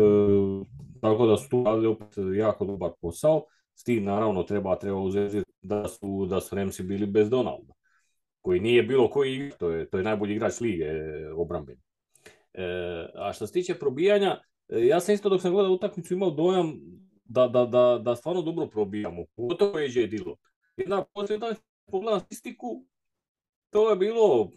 tako 1.01 1.25
da 1.25 1.37
su 1.37 1.49
tu 1.49 1.63
radili 1.63 1.87
opet 1.87 2.09
jako 2.37 2.65
dobar 2.65 2.91
posao. 3.01 3.45
S 3.75 3.83
tim 3.83 4.03
naravno 4.03 4.43
treba, 4.43 4.79
treba 4.79 4.99
uzeti 4.99 5.43
da 5.61 5.87
su, 5.87 6.25
da 6.25 6.41
su 6.41 6.55
Remsi 6.55 6.83
bili 6.83 7.05
bez 7.05 7.29
Donalda. 7.29 7.73
Koji 8.41 8.59
nije 8.59 8.83
bilo 8.83 9.09
koji 9.09 9.51
to 9.59 9.69
je, 9.69 9.89
to 9.89 9.97
je 9.97 10.03
najbolji 10.03 10.35
igrač 10.35 10.59
lige 10.61 10.85
obrambeni. 11.35 11.81
E, 12.53 12.63
a 13.15 13.33
što 13.33 13.47
se 13.47 13.53
tiče 13.53 13.79
probijanja, 13.79 14.41
e, 14.69 14.85
ja 14.87 14.99
sam 14.99 15.15
isto 15.15 15.29
dok 15.29 15.41
sam 15.41 15.53
gledao 15.53 15.71
utakmicu 15.71 16.13
imao 16.13 16.31
dojam 16.31 16.73
da, 17.25 17.47
da, 17.47 17.65
da, 17.65 18.01
da 18.03 18.15
stvarno 18.15 18.41
dobro 18.41 18.67
probijamo. 18.67 19.25
Pogotovo 19.35 19.79
je 19.79 19.89
J. 19.93 20.07
Dillon. 20.07 20.35
Jedna 20.77 21.03
posljedna 21.13 21.55
pogledam 21.91 22.19
statistiku, 22.19 22.85
to 23.69 23.89
je 23.89 23.95
bilo 23.95 24.51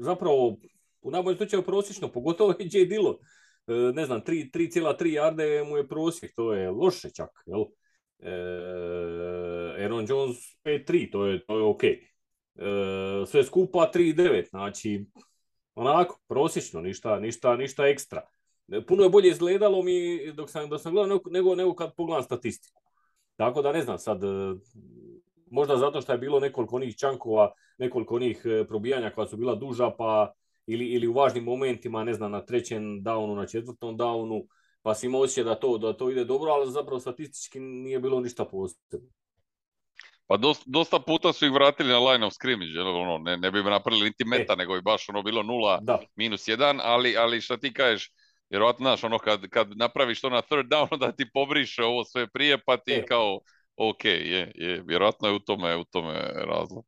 zapravo 0.00 0.56
u 1.02 1.10
najboljem 1.10 1.38
slučaju 1.38 1.62
prosječno, 1.62 2.12
pogotovo 2.12 2.54
je 2.58 2.68
J. 2.72 2.84
Dillon. 2.84 3.16
E, 3.66 3.72
ne 3.72 4.06
znam, 4.06 4.20
3,3 4.20 5.06
jarde 5.06 5.64
mu 5.64 5.76
je 5.76 5.88
prosjek, 5.88 6.34
to 6.36 6.52
je 6.52 6.70
loše 6.70 7.10
čak. 7.10 7.30
Jel? 7.46 7.64
E, 8.18 8.32
Aaron 9.84 10.06
Jones 10.08 10.36
5,3, 10.64 11.12
to 11.12 11.26
je, 11.26 11.46
to 11.46 11.58
je 11.58 11.64
ok. 11.64 11.84
E, 11.84 11.96
sve 13.26 13.44
skupa 13.44 13.90
3,9, 13.94 14.48
znači 14.50 15.06
onako, 15.74 16.20
prosječno, 16.28 16.80
ništa, 16.80 17.20
ništa, 17.20 17.56
ništa 17.56 17.86
ekstra 17.86 18.22
puno 18.86 19.02
je 19.02 19.08
bolje 19.08 19.28
izgledalo 19.30 19.82
mi 19.82 20.32
dok 20.32 20.50
sam, 20.50 20.68
dok 20.68 20.80
sam 20.80 20.92
gledao 20.92 21.20
nego, 21.30 21.54
nego 21.54 21.74
kad 21.74 21.94
pogledam 21.94 22.22
statistiku. 22.22 22.82
Tako 23.36 23.62
da 23.62 23.72
ne 23.72 23.82
znam 23.82 23.98
sad, 23.98 24.24
e, 24.24 24.26
možda 25.50 25.76
zato 25.76 26.00
što 26.00 26.12
je 26.12 26.18
bilo 26.18 26.40
nekoliko 26.40 26.76
onih 26.76 26.96
čankova, 26.96 27.52
nekoliko 27.78 28.14
onih 28.14 28.42
e, 28.44 28.64
probijanja 28.68 29.10
koja 29.10 29.26
su 29.26 29.36
bila 29.36 29.54
duža, 29.54 29.90
pa 29.98 30.32
ili, 30.66 30.86
ili 30.86 31.08
u 31.08 31.12
važnim 31.12 31.44
momentima, 31.44 32.04
ne 32.04 32.14
znam, 32.14 32.30
na 32.30 32.44
trećem 32.44 33.02
downu, 33.02 33.34
na 33.34 33.46
četvrtom 33.46 33.98
downu, 33.98 34.46
pa 34.82 34.94
si 34.94 35.06
imao 35.06 35.26
da 35.44 35.54
to, 35.54 35.78
da 35.78 35.92
to 35.92 36.10
ide 36.10 36.24
dobro, 36.24 36.50
ali 36.50 36.72
zapravo 36.72 37.00
statistički 37.00 37.60
nije 37.60 38.00
bilo 38.00 38.20
ništa 38.20 38.44
posebno. 38.44 39.08
Pa 40.26 40.36
dosta, 40.36 40.64
dosta 40.66 40.98
puta 40.98 41.32
su 41.32 41.46
ih 41.46 41.52
vratili 41.52 41.88
na 41.88 41.98
line 41.98 42.26
of 42.26 42.32
scrimmage, 42.32 42.80
ono, 42.80 43.18
ne, 43.18 43.36
ne 43.36 43.50
bi 43.50 43.62
napravili 43.62 44.04
niti 44.04 44.24
meta, 44.24 44.52
e. 44.52 44.56
nego 44.56 44.74
bi 44.74 44.82
baš 44.82 45.08
ono 45.08 45.22
bilo 45.22 45.42
nula 45.42 45.80
minus 46.16 46.48
jedan, 46.48 46.80
ali, 46.82 47.16
ali 47.16 47.40
šta 47.40 47.56
ti 47.56 47.72
kažeš, 47.72 48.10
vjerojatno, 48.50 48.84
znaš, 48.84 49.04
ono, 49.04 49.18
kad, 49.18 49.48
kad 49.48 49.68
napraviš 49.76 50.20
to 50.20 50.30
na 50.30 50.42
third 50.42 50.66
down, 50.66 50.98
da 51.00 51.12
ti 51.12 51.30
pobriše 51.34 51.84
ovo 51.84 52.04
sve 52.04 52.26
prije, 52.26 52.58
pa 52.66 52.76
ti 52.76 52.92
e. 52.92 53.06
kao, 53.06 53.40
ok, 53.76 54.04
je, 54.04 54.52
je, 54.54 54.82
vjerojatno 54.86 55.28
je 55.28 55.34
u 55.34 55.38
tome, 55.38 55.76
u 55.76 55.84
tome 55.84 56.14
razlog. 56.34 56.84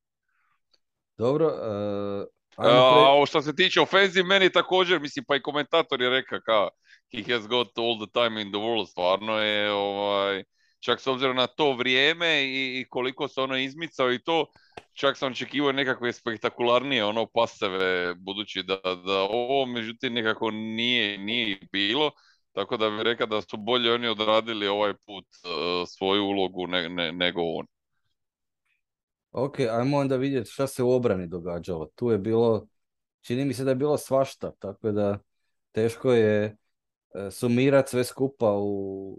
Dobro, 1.18 1.46
uh, 1.46 2.27
A 2.57 3.27
što 3.27 3.42
se 3.42 3.57
tiče 3.57 3.81
ofenziv, 3.81 4.25
meni 4.25 4.53
također, 4.53 5.01
mislim, 5.01 5.25
pa 5.29 5.37
i 5.37 5.42
komentator 5.42 6.03
je 6.03 6.11
rekao 6.11 6.38
kao, 6.44 6.70
he 7.14 7.33
has 7.33 7.49
got 7.49 7.79
all 7.79 8.07
the 8.07 8.12
time 8.12 8.42
in 8.42 8.53
the 8.53 8.59
world, 8.59 8.87
stvarno 8.90 9.38
je, 9.38 9.72
ovaj, 9.72 10.44
čak 10.87 11.01
s 11.01 11.07
obzirom 11.07 11.37
na 11.37 11.46
to 11.46 11.72
vrijeme 11.72 12.44
i, 12.44 12.81
i 12.81 12.85
koliko 12.88 13.29
se 13.29 13.40
ono 13.40 13.57
izmicao 13.57 14.12
i 14.12 14.22
to, 14.22 14.46
čak 14.92 15.16
sam 15.16 15.33
očekivao 15.33 15.72
nekakve 15.72 16.12
spektakularnije 16.12 17.05
ono 17.05 17.27
paseve, 17.27 18.14
budući 18.14 18.62
da, 18.62 18.81
da 19.07 19.20
ovo 19.31 19.66
međutim 19.66 20.14
nekako 20.14 20.51
nije, 20.51 21.18
nije 21.18 21.59
bilo, 21.72 22.11
tako 22.53 22.77
da 22.77 22.90
bih 22.90 23.01
rekao 23.01 23.27
da 23.27 23.40
su 23.42 23.57
bolje 23.57 23.92
oni 23.92 24.09
odradili 24.09 24.68
ovaj 24.68 24.94
put 25.07 25.25
uh, 25.25 25.88
svoju 25.88 26.25
ulogu 26.25 26.66
ne, 26.66 26.88
ne, 26.88 27.12
nego 27.12 27.40
on. 27.42 27.66
Ok, 29.33 29.61
ajmo 29.61 29.99
onda 29.99 30.16
vidjeti 30.16 30.51
šta 30.51 30.66
se 30.66 30.83
u 30.83 30.92
obrani 30.92 31.27
događalo. 31.27 31.88
Tu 31.94 32.11
je 32.11 32.18
bilo, 32.18 32.66
čini 33.20 33.44
mi 33.44 33.55
se 33.55 33.64
da 33.64 33.70
je 33.70 33.77
bilo 33.77 33.99
svašta, 33.99 34.53
tako 34.59 34.92
da 34.92 35.18
teško 35.72 36.12
je 36.12 36.57
uh, 37.14 37.33
sumirati 37.33 37.90
sve 37.90 38.05
skupa 38.05 38.53
u, 38.59 39.18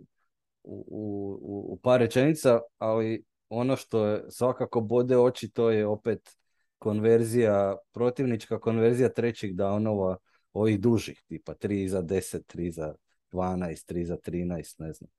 u, 0.67 1.39
u, 1.41 1.73
u 1.73 1.77
par 1.77 1.99
rečenica, 1.99 2.59
ali 2.77 3.23
ono 3.49 3.75
što 3.75 4.05
je 4.05 4.23
svakako 4.29 4.81
bode 4.81 5.17
oči 5.17 5.49
to 5.49 5.69
je 5.69 5.87
opet 5.87 6.37
konverzija, 6.77 7.75
protivnička 7.91 8.59
konverzija 8.59 9.09
trećih 9.09 9.55
downova 9.55 10.15
ovih 10.53 10.79
dužih, 10.79 11.23
tipa 11.27 11.53
3 11.53 11.87
za 11.87 12.03
10, 12.03 12.55
3 12.55 12.71
za 12.71 12.95
12, 13.31 13.93
3 13.93 14.03
za 14.03 14.17
13, 14.17 14.75
ne 14.79 14.93
znam. 14.93 15.09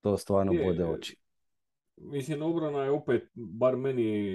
To 0.00 0.16
stvarno 0.16 0.52
je, 0.52 0.64
bode 0.64 0.84
oči. 0.84 1.16
Mislim, 1.96 2.42
obrana 2.42 2.84
je 2.84 2.90
opet, 2.90 3.22
bar 3.34 3.76
meni, 3.76 4.28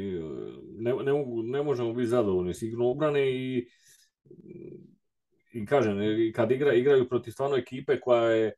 ne, 0.77 0.93
ne, 1.03 1.13
mogu, 1.13 1.41
ne 1.43 1.63
možemo 1.63 1.93
biti 1.93 2.07
zadovoljni 2.07 2.53
s 2.53 2.61
igrom 2.61 2.87
obrane 2.87 3.31
i, 3.31 3.67
i 5.53 5.65
kažem, 5.65 5.97
kad 6.35 6.51
igra, 6.51 6.73
igraju 6.73 7.09
protiv 7.09 7.31
stvarno 7.31 7.55
ekipe 7.55 7.99
koja 7.99 8.29
je 8.29 8.53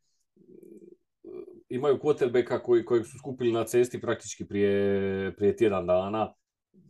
imaju 1.69 1.97
quarterbacka 1.97 2.61
koji, 2.63 2.85
kojeg 2.85 3.05
su 3.05 3.17
skupili 3.17 3.51
na 3.51 3.63
cesti 3.63 4.01
praktički 4.01 4.47
prije, 4.47 5.35
prije 5.35 5.55
tjedan 5.55 5.87
dana, 5.87 6.33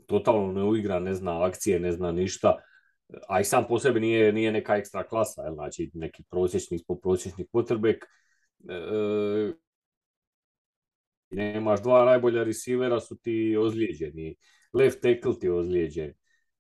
totalno 0.08 0.54
ne 0.54 0.64
uigra, 0.64 1.00
ne 1.00 1.14
zna 1.14 1.46
akcije, 1.46 1.80
ne 1.80 1.92
zna 1.92 2.12
ništa, 2.12 2.58
a 3.28 3.40
i 3.42 3.44
sam 3.44 3.66
po 3.68 3.80
sebi 3.80 4.00
nije, 4.00 4.34
nije 4.34 4.52
neka 4.52 4.76
ekstra 4.76 5.08
klasa, 5.08 5.42
jel? 5.42 5.54
znači 5.54 5.92
neki 5.94 6.24
prosječni, 6.30 6.76
ispod 6.76 7.00
prosječni 7.02 7.46
quarterback, 7.54 7.98
e, 8.70 8.74
e, 8.74 9.54
nemaš 11.30 11.82
dva 11.82 12.06
najbolja 12.06 12.44
receivera 12.44 13.00
su 13.00 13.18
ti 13.18 13.58
ozlijeđeni, 13.58 14.36
left 14.74 15.02
tackle 15.02 15.40
ti 15.40 15.50
ozlijeđen. 15.50 16.14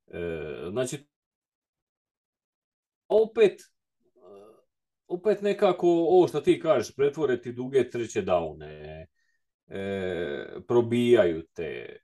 E, 0.07 0.69
znači, 0.71 1.07
opet 3.07 3.61
opet 5.09 5.41
nekako, 5.41 5.87
ovo 5.87 6.27
što 6.27 6.41
ti 6.41 6.59
kažeš, 6.59 6.95
pretvore 6.95 7.41
ti 7.41 7.53
duge 7.53 7.89
treće 7.89 8.21
daune, 8.21 9.07
e, 9.67 10.45
probijaju 10.67 11.43
te, 11.53 11.99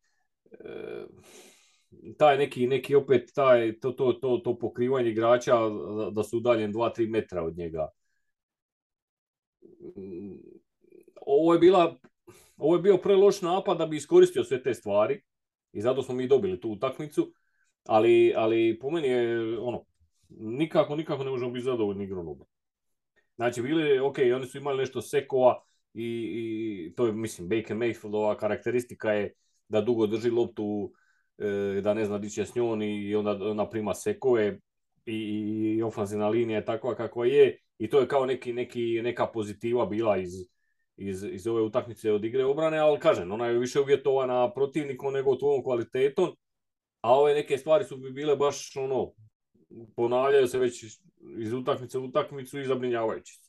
e, 0.51 1.05
taj 2.17 2.37
neki, 2.37 2.67
neki 2.67 2.95
opet 2.95 3.31
taj, 3.35 3.79
to, 3.79 3.91
to, 3.91 4.13
to, 4.13 4.37
to 4.37 4.57
pokrivanje 4.59 5.09
igrača 5.09 5.55
da 6.11 6.23
su 6.23 6.37
udaljen 6.37 6.73
2-3 6.73 7.09
metra 7.09 7.43
od 7.43 7.57
njega. 7.57 7.87
Ovo 11.21 11.53
je 11.53 11.59
bila 11.59 11.99
ovo 12.57 12.75
je 12.75 12.81
bio 12.81 12.97
preloš 12.97 13.41
napad 13.41 13.77
da 13.77 13.85
bi 13.85 13.97
iskoristio 13.97 14.43
sve 14.43 14.63
te 14.63 14.73
stvari 14.73 15.21
i 15.73 15.81
zato 15.81 16.03
smo 16.03 16.15
mi 16.15 16.27
dobili 16.27 16.59
tu 16.61 16.69
utakmicu, 16.69 17.33
ali, 17.85 18.33
ali 18.35 18.79
po 18.81 18.89
meni 18.89 19.07
je 19.07 19.59
ono, 19.59 19.85
nikako, 20.29 20.95
nikako 20.95 21.23
ne 21.23 21.29
možemo 21.29 21.51
biti 21.51 21.65
zadovoljni 21.65 22.03
igrom 22.03 22.27
Znači, 23.35 23.61
bili, 23.61 23.99
ok, 23.99 24.17
oni 24.35 24.45
su 24.45 24.57
imali 24.57 24.77
nešto 24.77 25.01
sekova 25.01 25.63
i, 25.93 26.03
i 26.03 26.93
to 26.95 27.05
je, 27.05 27.13
mislim, 27.13 27.49
Baker 27.49 27.77
Mayfieldova 27.77 28.37
karakteristika 28.37 29.11
je 29.11 29.33
da 29.69 29.81
dugo 29.81 30.07
drži 30.07 30.29
loptu, 30.29 30.93
e, 31.37 31.81
da 31.81 31.93
ne 31.93 32.05
zna 32.05 32.17
di 32.17 32.29
će 32.29 32.45
s 32.45 32.55
njom 32.55 32.81
i 32.81 33.15
onda 33.15 33.31
ona 33.31 33.69
prima 33.69 33.93
sekove 33.93 34.59
i, 35.05 35.15
i 35.77 35.83
ofenzivna 35.83 36.29
linija 36.29 36.57
je 36.57 36.65
takva 36.65 36.95
kakva 36.95 37.25
je 37.25 37.59
i 37.77 37.89
to 37.89 37.99
je 37.99 38.07
kao 38.07 38.25
neki, 38.25 38.53
neki, 38.53 39.01
neka 39.03 39.25
pozitiva 39.25 39.85
bila 39.85 40.17
iz, 40.17 40.31
iz, 40.97 41.23
iz 41.23 41.47
ove 41.47 41.61
utakmice 41.61 42.11
od 42.11 42.25
igre 42.25 42.45
obrane, 42.45 42.77
ali 42.77 42.99
kažem, 42.99 43.31
ona 43.31 43.47
je 43.47 43.59
više 43.59 43.79
uvjetovana 43.79 44.53
protivnikom 44.53 45.13
nego 45.13 45.35
tvojom 45.35 45.63
kvalitetom, 45.63 46.35
a 47.01 47.13
ove 47.19 47.33
neke 47.33 47.57
stvari 47.57 47.85
su 47.85 47.97
bi 47.97 48.11
bile 48.11 48.35
baš 48.35 48.77
ono, 48.77 49.11
ponavljaju 49.95 50.47
se 50.47 50.59
već 50.59 50.83
iz 51.37 51.53
utakmice 51.53 51.97
u 51.97 52.05
utakmicu 52.05 52.59
i 52.59 52.65
zabrinjavajući. 52.65 53.39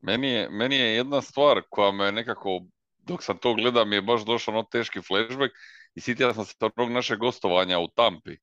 Meni 0.00 0.28
je, 0.28 0.48
meni 0.50 0.76
je 0.76 0.94
jedna 0.94 1.22
stvar 1.22 1.62
koja 1.70 1.92
me 1.92 2.12
nekako, 2.12 2.60
dok 2.98 3.22
sam 3.22 3.38
to 3.38 3.54
gledam, 3.54 3.92
je 3.92 4.02
baš 4.02 4.24
došao 4.24 4.54
ono 4.54 4.62
teški 4.62 5.00
flashback 5.02 5.54
i 5.94 6.00
sjetio 6.00 6.34
sam 6.34 6.44
se 6.44 6.54
onog 6.76 6.90
našeg 6.90 7.18
gostovanja 7.18 7.78
u 7.78 7.88
Tampi 7.88 8.36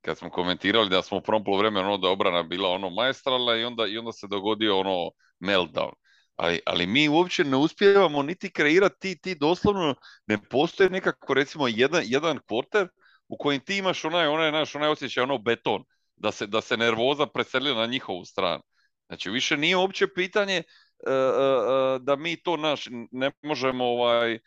kad 0.00 0.18
smo 0.18 0.30
komentirali 0.30 0.88
da 0.88 1.02
smo 1.02 1.18
u 1.18 1.22
prvom 1.22 1.44
poluvremenu 1.44 1.86
ono 1.86 1.98
da 1.98 2.06
je 2.06 2.12
obrana 2.12 2.42
bila 2.42 2.68
ono 2.68 2.90
maestralna 2.90 3.56
i 3.56 3.64
onda, 3.64 3.86
i 3.86 3.98
onda 3.98 4.12
se 4.12 4.26
dogodio 4.26 4.78
ono 4.78 5.10
meltdown. 5.40 5.92
Ali, 6.36 6.60
ali 6.66 6.86
mi 6.86 7.08
uopće 7.08 7.44
ne 7.44 7.56
uspijevamo 7.56 8.22
niti 8.22 8.52
kreirati 8.52 8.96
ti, 9.00 9.20
ti 9.20 9.34
doslovno 9.34 9.94
ne 10.26 10.38
postoji 10.50 10.90
nekako 10.90 11.34
recimo 11.34 11.68
jedan, 11.68 12.02
jedan 12.06 12.38
kvarter 12.48 12.88
u 13.28 13.36
kojem 13.38 13.60
ti 13.60 13.76
imaš 13.76 14.04
onaj, 14.04 14.26
onaj, 14.26 14.52
naš, 14.52 14.74
onaj 14.74 14.88
osjećaj, 14.88 15.22
ono 15.22 15.38
beton, 15.38 15.84
da 16.20 16.32
se, 16.32 16.46
da 16.46 16.60
se 16.60 16.76
nervoza 16.76 17.26
preselila 17.26 17.80
na 17.80 17.86
njihovu 17.86 18.24
stranu. 18.24 18.62
Znači 19.08 19.30
više 19.30 19.56
nije 19.56 19.76
uopće 19.76 20.06
pitanje 20.14 20.56
e, 20.56 20.62
e, 21.06 21.12
e, 21.12 21.98
da 21.98 22.16
mi 22.16 22.42
to 22.42 22.56
naš 22.56 22.88
ne 23.10 23.30
možemo 23.42 23.84
ovaj 23.84 24.38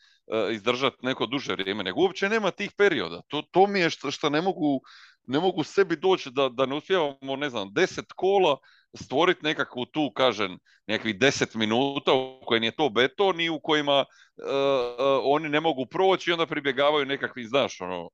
izdržati 0.52 0.98
neko 1.02 1.26
duže 1.26 1.54
vrijeme, 1.54 1.84
nego 1.84 2.02
uopće 2.02 2.30
nema 2.30 2.52
tih 2.52 2.72
perioda. 2.78 3.22
To, 3.28 3.42
to 3.52 3.68
mi 3.68 3.80
je 3.80 3.90
što, 3.90 4.30
ne 4.30 4.42
mogu 4.42 4.82
ne 5.28 5.40
mogu 5.40 5.64
sebi 5.64 5.96
doći 5.96 6.32
da, 6.32 6.50
da 6.50 6.66
ne 6.66 6.76
uspijevamo, 6.76 7.36
ne 7.36 7.50
znam, 7.50 7.74
deset 7.74 8.06
kola 8.16 8.58
stvoriti 8.94 9.44
nekakvu 9.44 9.86
tu, 9.86 10.12
kažem, 10.16 10.58
nekakvih 10.88 11.20
deset 11.20 11.56
minuta 11.56 12.14
u 12.14 12.42
kojem 12.46 12.64
je 12.64 12.76
to 12.76 12.90
beton 12.90 13.42
i 13.42 13.50
u 13.50 13.60
kojima 13.60 14.00
uh, 14.00 14.06
oni 15.24 15.50
ne 15.50 15.60
mogu 15.60 15.86
proći 15.86 16.30
i 16.30 16.34
onda 16.34 16.46
pribjegavaju 16.46 17.06
nekakvi, 17.06 17.46
znaš, 17.46 17.82
ono, 17.82 18.10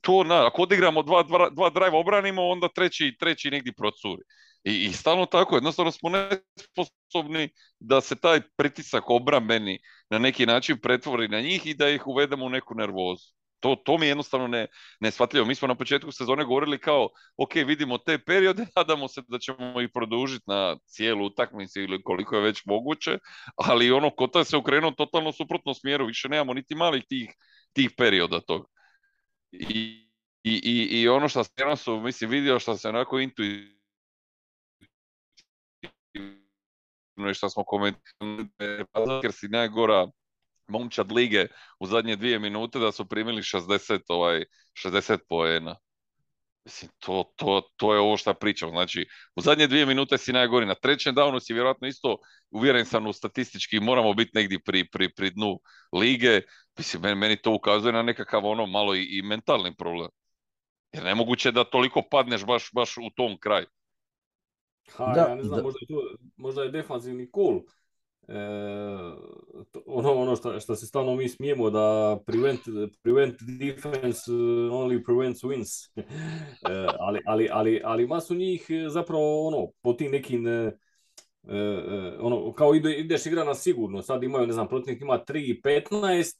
to, 0.00 0.24
na, 0.24 0.46
ako 0.46 0.62
odigramo 0.62 1.02
dva, 1.02 1.22
dva, 1.22 1.50
dva 1.50 1.70
drive 1.70 1.96
obranimo, 1.98 2.48
onda 2.48 2.68
treći, 2.68 3.16
treći 3.20 3.50
negdje 3.50 3.72
procuri. 3.72 4.22
I, 4.64 4.84
I 4.84 4.92
stalno 4.92 5.26
tako, 5.26 5.56
jednostavno 5.56 5.92
smo 5.92 6.10
nesposobni 6.10 7.48
da 7.80 8.00
se 8.00 8.16
taj 8.16 8.40
pritisak 8.56 9.10
obrambeni 9.10 9.78
na 10.10 10.18
neki 10.18 10.46
način 10.46 10.78
pretvori 10.82 11.28
na 11.28 11.40
njih 11.40 11.66
i 11.66 11.74
da 11.74 11.88
ih 11.88 12.06
uvedemo 12.06 12.44
u 12.44 12.48
neku 12.48 12.74
nervozu. 12.74 13.36
To, 13.60 13.76
to 13.84 13.98
mi 13.98 14.06
je 14.06 14.10
jednostavno 14.10 14.46
ne, 14.46 14.66
neshvatljivo. 15.00 15.46
Mi 15.46 15.54
smo 15.54 15.68
na 15.68 15.74
početku 15.74 16.12
sezone 16.12 16.44
govorili 16.44 16.78
kao, 16.78 17.08
ok, 17.36 17.54
vidimo 17.54 17.98
te 17.98 18.18
periode, 18.18 18.66
nadamo 18.76 19.08
se 19.08 19.22
da 19.28 19.38
ćemo 19.38 19.80
ih 19.80 19.88
produžiti 19.94 20.44
na 20.46 20.76
cijelu 20.86 21.26
utakmicu 21.26 21.80
ili 21.80 22.02
koliko 22.02 22.36
je 22.36 22.42
već 22.42 22.62
moguće, 22.66 23.18
ali 23.56 23.92
ono, 23.92 24.10
kota 24.10 24.44
se 24.44 24.56
okrenuo 24.56 24.90
totalno 24.90 25.32
suprotno 25.32 25.74
smjeru, 25.74 26.06
više 26.06 26.28
nemamo 26.28 26.54
niti 26.54 26.74
malih 26.74 27.04
tih, 27.08 27.30
tih 27.72 27.90
perioda 27.96 28.40
tog. 28.40 28.75
I, 29.60 30.08
i, 30.44 30.88
i, 31.02 31.08
ono 31.08 31.28
što 31.28 31.44
sam 31.44 31.76
su, 31.76 32.00
mislim, 32.00 32.30
vidio 32.30 32.58
što 32.58 32.76
se 32.76 32.88
onako 32.88 33.18
intuitivno 33.18 33.76
i 37.30 37.34
što 37.34 37.50
smo 37.50 37.64
komentirali, 37.64 38.48
jer 39.22 39.32
si 39.32 39.48
najgora 39.48 40.06
momčad 40.68 41.12
lige 41.12 41.46
u 41.80 41.86
zadnje 41.86 42.16
dvije 42.16 42.38
minute 42.38 42.78
da 42.78 42.92
su 42.92 43.08
primili 43.08 43.42
60, 43.42 44.00
ovaj, 44.08 44.44
60 44.84 45.18
poena. 45.28 45.76
Mislim, 46.66 46.90
to, 46.98 47.32
to, 47.36 47.62
to 47.76 47.94
je 47.94 48.00
ovo 48.00 48.16
što 48.16 48.34
pričam. 48.34 48.70
Znači, 48.70 49.06
u 49.36 49.40
zadnje 49.40 49.66
dvije 49.66 49.86
minute 49.86 50.18
si 50.18 50.32
najgori. 50.32 50.66
Na 50.66 50.74
trećem 50.74 51.14
downu 51.14 51.40
si 51.40 51.52
vjerojatno 51.52 51.88
isto, 51.88 52.18
uvjeren 52.50 52.86
sam 52.86 53.06
u 53.06 53.12
statistički, 53.12 53.80
moramo 53.80 54.14
biti 54.14 54.30
negdje 54.34 54.58
pri, 54.64 54.88
pri, 54.90 55.14
pri 55.14 55.30
dnu 55.30 55.60
lige. 55.92 56.40
Mislim, 56.78 57.02
meni, 57.02 57.14
meni 57.14 57.36
to 57.36 57.54
ukazuje 57.54 57.92
na 57.92 58.02
nekakav 58.02 58.46
ono 58.46 58.66
malo 58.66 58.94
i, 58.94 59.18
i 59.18 59.22
mentalni 59.22 59.76
problem. 59.76 60.08
Jer 60.92 61.04
nemoguće 61.04 61.52
da 61.52 61.64
toliko 61.64 62.02
padneš 62.10 62.44
baš, 62.44 62.70
baš 62.72 62.96
u 62.96 63.10
tom 63.16 63.38
kraju. 63.40 63.66
Ha, 64.96 65.12
da, 65.14 65.20
ja 65.20 65.34
ne 65.34 65.42
znam, 65.42 65.62
možda 65.62 65.78
je, 65.80 65.86
to, 65.86 66.16
možda 66.36 66.62
je 66.62 66.70
defanzivni 66.70 67.30
kol 67.30 67.54
E, 67.56 67.85
ono, 69.86 70.12
ono 70.12 70.36
što, 70.36 70.60
što 70.60 70.76
se 70.76 70.86
stalno 70.86 71.14
mi 71.14 71.28
smijemo 71.28 71.70
da 71.70 72.18
prevent, 72.26 72.60
prevent 73.02 73.34
defense 73.42 74.32
only 74.70 75.04
prevents 75.04 75.42
wins. 75.42 75.90
e, 75.96 76.86
ali, 76.98 77.20
ali, 77.26 77.48
ali, 77.52 77.80
ali 77.84 78.06
masu 78.06 78.34
njih 78.34 78.66
zapravo 78.88 79.46
ono, 79.46 79.66
po 79.82 79.92
tim 79.92 80.12
nekim 80.12 80.46
e, 80.46 80.72
e, 81.48 82.16
ono, 82.20 82.52
kao 82.52 82.74
ide, 82.74 82.92
ideš 82.94 83.26
igra 83.26 83.44
na 83.44 83.54
sigurno, 83.54 84.02
sad 84.02 84.22
imaju, 84.22 84.46
ne 84.46 84.52
znam, 84.52 84.68
protivnik 84.68 85.02
ima 85.02 85.18
3 85.28 85.62
15, 85.62 86.38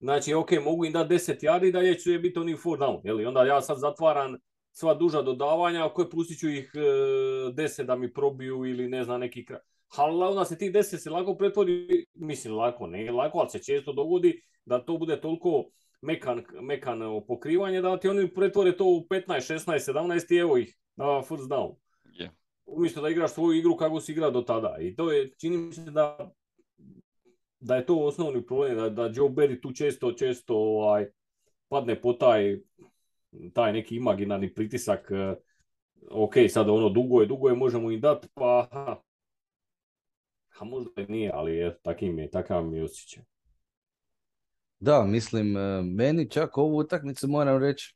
znači 0.00 0.34
ok, 0.34 0.50
mogu 0.64 0.84
im 0.84 0.92
dati 0.92 1.14
10 1.14 1.44
yardi 1.44 1.72
da 1.72 1.98
će 1.98 2.18
biti 2.18 2.38
oni 2.38 2.56
4 2.56 2.78
down, 2.78 3.00
jeli? 3.04 3.26
onda 3.26 3.44
ja 3.44 3.60
sad 3.60 3.78
zatvaram 3.78 4.36
sva 4.72 4.94
duža 4.94 5.22
dodavanja, 5.22 5.88
koje 5.88 6.10
pustit 6.10 6.38
ću 6.38 6.48
ih 6.48 6.70
10 6.74 7.82
da 7.82 7.96
mi 7.96 8.12
probiju 8.12 8.66
ili 8.66 8.88
ne 8.88 9.04
znam 9.04 9.20
neki 9.20 9.44
kraj 9.44 9.60
ali 9.96 10.22
onda 10.22 10.44
se 10.44 10.58
tih 10.58 10.72
deset 10.72 11.02
se 11.02 11.10
lako 11.10 11.34
pretvori, 11.34 12.06
mislim 12.14 12.54
lako, 12.54 12.86
ne 12.86 13.10
lako, 13.10 13.38
ali 13.38 13.50
se 13.50 13.62
često 13.62 13.92
dogodi 13.92 14.42
da 14.64 14.84
to 14.84 14.98
bude 14.98 15.20
toliko 15.20 15.64
mekan, 16.02 16.42
mekan 16.60 17.00
pokrivanje 17.26 17.80
da 17.80 17.96
ti 18.00 18.08
oni 18.08 18.34
pretvore 18.34 18.76
to 18.76 18.84
u 18.84 19.06
15, 19.10 19.54
16, 19.54 19.92
17 19.92 20.34
i 20.34 20.38
evo 20.38 20.56
ih 20.58 20.76
na 20.96 21.22
first 21.22 21.48
down. 21.48 21.74
Yeah. 22.20 22.28
Umjesto 22.66 23.00
da 23.00 23.08
igraš 23.08 23.32
svoju 23.32 23.58
igru 23.58 23.76
kako 23.76 24.00
si 24.00 24.12
igrao 24.12 24.30
do 24.30 24.42
tada. 24.42 24.76
I 24.80 24.96
to 24.96 25.12
je, 25.12 25.28
čini 25.40 25.56
mi 25.56 25.72
se 25.72 25.90
da, 25.90 26.32
da 27.60 27.76
je 27.76 27.86
to 27.86 27.98
osnovni 27.98 28.46
problem, 28.46 28.76
da, 28.76 28.88
da 28.90 29.12
Joe 29.14 29.28
Berry 29.28 29.62
tu 29.62 29.72
često, 29.72 30.12
često 30.12 30.56
ovaj, 30.56 31.06
padne 31.68 32.00
po 32.00 32.12
taj, 32.12 32.58
taj 33.52 33.72
neki 33.72 33.96
imaginarni 33.96 34.54
pritisak. 34.54 35.10
Ok, 36.10 36.34
sad 36.48 36.68
ono 36.68 36.88
dugo 36.88 37.20
je, 37.20 37.26
dugo 37.26 37.48
je, 37.48 37.54
možemo 37.54 37.90
im 37.90 38.00
dati, 38.00 38.28
pa 38.34 38.68
a 40.58 40.64
možda 40.64 40.90
nije, 41.08 41.30
ali 41.34 41.56
je, 41.56 41.78
takim 41.82 42.18
je, 42.18 42.30
takav 42.30 42.64
mi 42.64 42.80
osjećaj. 42.80 43.22
Da, 44.80 45.04
mislim, 45.04 45.56
e, 45.56 45.82
meni 45.82 46.30
čak 46.30 46.58
ovu 46.58 46.76
utakmicu 46.76 47.28
moram 47.28 47.62
reći, 47.62 47.94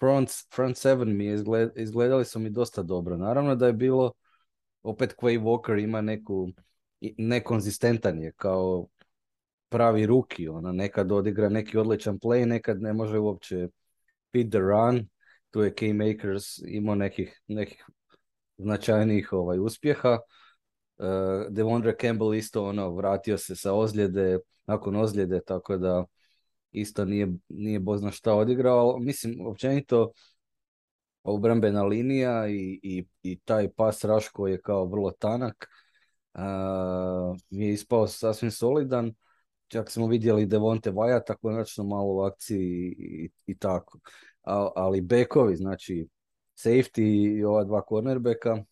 front, 0.00 0.30
front 0.54 0.76
seven 0.76 1.16
mi 1.16 1.26
je 1.26 1.34
izgled, 1.34 1.70
izgledali 1.76 2.24
su 2.24 2.38
mi 2.38 2.50
dosta 2.50 2.82
dobro. 2.82 3.16
Naravno 3.16 3.54
da 3.54 3.66
je 3.66 3.72
bilo, 3.72 4.12
opet 4.82 5.14
Quay 5.16 5.42
Walker 5.42 5.82
ima 5.82 6.00
neku, 6.00 6.48
nekonzistentan 7.18 8.22
je 8.22 8.32
kao 8.36 8.86
pravi 9.68 10.06
ruki, 10.06 10.48
ona 10.48 10.72
nekad 10.72 11.12
odigra 11.12 11.48
neki 11.48 11.78
odličan 11.78 12.18
play, 12.18 12.44
nekad 12.44 12.82
ne 12.82 12.92
može 12.92 13.18
uopće 13.18 13.68
fit 14.32 14.50
the 14.50 14.58
run, 14.58 15.08
tu 15.50 15.62
je 15.62 15.74
K-Makers 15.74 16.58
imao 16.66 16.94
nekih, 16.94 17.42
nekih 17.46 17.84
značajnijih 18.58 19.32
ovaj, 19.32 19.58
uspjeha. 19.58 20.18
Uh, 21.00 21.46
Devondre 21.50 21.96
Campbell 22.00 22.34
isto 22.34 22.64
ono 22.64 22.94
vratio 22.94 23.38
se 23.38 23.56
sa 23.56 23.72
ozljede, 23.72 24.38
nakon 24.66 24.96
ozljede, 24.96 25.40
tako 25.46 25.76
da 25.76 26.04
isto 26.72 27.04
nije, 27.04 27.28
nije 27.48 27.80
bozna 27.80 28.10
šta 28.10 28.34
odigrao. 28.34 28.98
Mislim, 28.98 29.46
općenito 29.46 30.12
obrambena 31.22 31.82
linija 31.82 32.48
i, 32.48 32.80
i, 32.82 33.06
i 33.22 33.38
taj 33.44 33.68
pas 33.72 34.04
Raško 34.04 34.48
je 34.48 34.60
kao 34.60 34.84
vrlo 34.84 35.10
tanak. 35.10 35.68
Uh, 36.34 37.38
je 37.50 37.72
ispao 37.72 38.06
sasvim 38.06 38.50
solidan. 38.50 39.14
Čak 39.68 39.90
smo 39.90 40.06
vidjeli 40.06 40.46
Devonte 40.46 40.90
Vajata 40.90 41.34
konačno 41.34 41.84
malo 41.84 42.14
u 42.14 42.20
akciji 42.20 42.94
i, 42.98 43.30
i 43.46 43.58
tako. 43.58 43.98
ali 44.74 45.00
bekovi, 45.00 45.56
znači 45.56 46.08
safety 46.56 47.36
i 47.38 47.44
ova 47.44 47.64
dva 47.64 47.82
cornerbacka, 47.88 48.64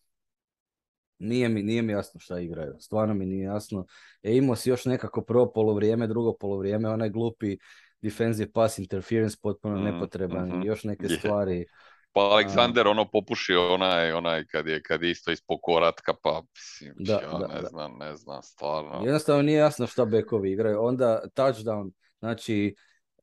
nije 1.19 1.49
mi, 1.49 1.63
nije 1.63 1.81
mi 1.81 1.93
jasno 1.93 2.19
šta 2.19 2.39
igraju. 2.39 2.75
Stvarno 2.79 3.13
mi 3.13 3.25
nije 3.25 3.43
jasno. 3.43 3.85
E, 4.23 4.35
imao 4.35 4.55
si 4.55 4.69
još 4.69 4.85
nekako 4.85 5.21
prvo 5.21 5.51
polovrijeme, 5.53 6.07
drugo 6.07 6.33
polovrijeme, 6.33 6.89
onaj 6.89 7.09
glupi 7.09 7.57
defensive 8.01 8.51
pass 8.51 8.79
interference 8.79 9.37
potpuno 9.41 9.79
mm, 9.79 9.83
nepotreban 9.83 10.47
mm-hmm. 10.47 10.63
još 10.63 10.83
neke 10.83 11.03
yeah. 11.03 11.19
stvari. 11.19 11.65
Pa 12.11 12.21
Aleksander 12.21 12.87
ono 12.87 13.09
popušio 13.11 13.73
onaj, 13.73 14.11
onaj 14.11 14.45
kad 14.45 14.67
je, 14.67 14.81
kad 14.83 15.03
je 15.03 15.11
isto 15.11 15.31
ispod 15.31 15.57
koratka, 15.61 16.13
pa 16.23 16.41
mislim, 16.55 16.95
da, 16.99 17.13
ja 17.13 17.37
da, 17.39 17.47
ne 17.47 17.61
da. 17.61 17.67
znam, 17.67 17.97
ne 17.97 18.15
znam, 18.15 18.43
stvarno. 18.43 19.01
Jednostavno 19.05 19.41
nije 19.41 19.57
jasno 19.57 19.87
šta 19.87 20.05
bekovi 20.05 20.51
igraju. 20.51 20.83
Onda 20.83 21.21
touchdown, 21.35 21.91
znači 22.19 22.75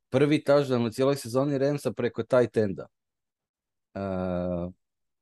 prvi 0.09 0.43
touchdown 0.47 0.87
u 0.87 0.89
cijeloj 0.89 1.15
sezoni 1.15 1.57
Remsa 1.57 1.91
preko 1.91 2.23
tight 2.23 2.57
enda. 2.57 2.87
Uh, 3.93 4.73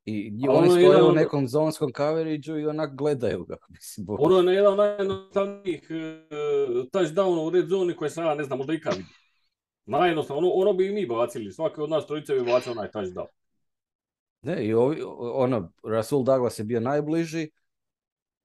i 0.06 0.48
oni 0.48 0.68
stoje 0.68 0.84
jedan... 0.84 1.10
u 1.10 1.12
nekom 1.12 1.48
zonskom 1.48 1.92
coverage 1.96 2.60
i 2.60 2.66
onak 2.66 2.96
gledaju 2.96 3.44
ga. 3.44 3.56
Mislim, 3.68 4.06
ono 4.08 4.50
je 4.50 4.56
jedan 4.56 4.72
od 4.72 4.78
najjednostavnijih 4.78 5.88
uh, 5.90 6.86
touchdown 6.92 7.46
u 7.46 7.50
red 7.50 7.68
zoni 7.68 7.96
koje 7.96 8.10
sam 8.10 8.24
ja 8.24 8.34
ne 8.34 8.44
znam 8.44 8.58
možda 8.58 8.74
ikad 8.74 8.92
vidio. 8.92 9.12
Najjednostavno, 9.86 10.42
ono, 10.42 10.50
ono 10.50 10.72
bi 10.72 10.86
i 10.86 10.92
mi 10.92 11.06
bacili. 11.06 11.52
Svaki 11.52 11.80
od 11.80 11.90
nas 11.90 12.06
trojice 12.06 12.34
bi 12.34 12.52
bacio 12.52 12.72
onaj 12.72 12.90
touchdown. 12.90 13.26
Ne, 14.42 14.66
i 14.66 14.74
ovi, 14.74 15.02
ono, 15.18 15.72
Rasul 15.84 16.24
Douglas 16.24 16.58
je 16.58 16.64
bio 16.64 16.80
najbliži, 16.80 17.50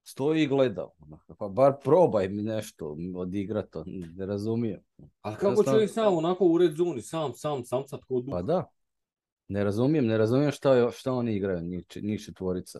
stoji 0.03 0.43
i 0.43 0.47
gleda. 0.47 0.87
Ono, 0.99 1.19
pa 1.37 1.47
bar 1.47 1.73
probaj 1.83 2.29
mi 2.29 2.41
nešto 2.41 2.97
odigrati, 3.15 3.79
ne 4.15 4.25
razumijem. 4.25 4.79
Ali 5.21 5.35
kako 5.35 5.63
čovjek 5.63 5.91
sam 5.91 6.17
onako 6.17 6.45
u 6.45 6.57
red 6.57 6.75
zoni, 6.75 7.01
sam, 7.01 7.33
sam, 7.33 7.63
sam 7.63 7.87
sad 7.87 7.99
kod 8.07 8.25
Pa 8.31 8.41
da, 8.41 8.71
ne 9.51 9.63
razumijem, 9.63 10.05
ne 10.07 10.17
razumijem 10.17 10.51
šta, 10.51 10.91
šta 10.91 11.13
oni 11.13 11.35
igraju, 11.35 11.61
njih, 11.61 11.85
njih 12.01 12.21
četvorica. 12.25 12.79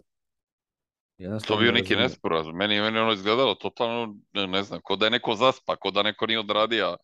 To 1.47 1.57
bio 1.57 1.71
neki 1.71 1.95
nesporazum. 1.95 2.55
Meni 2.55 2.75
je 2.75 2.81
meni 2.81 2.99
ono 2.99 3.13
izgledalo 3.13 3.55
totalno, 3.55 4.15
ne, 4.33 4.47
ne 4.47 4.63
znam, 4.63 4.79
ko 4.83 4.95
da 4.95 5.05
je 5.05 5.11
neko 5.11 5.35
zaspa, 5.35 5.75
ko 5.75 5.91
da 5.91 6.03
neko 6.03 6.25
nije 6.25 6.39
odradio. 6.39 6.97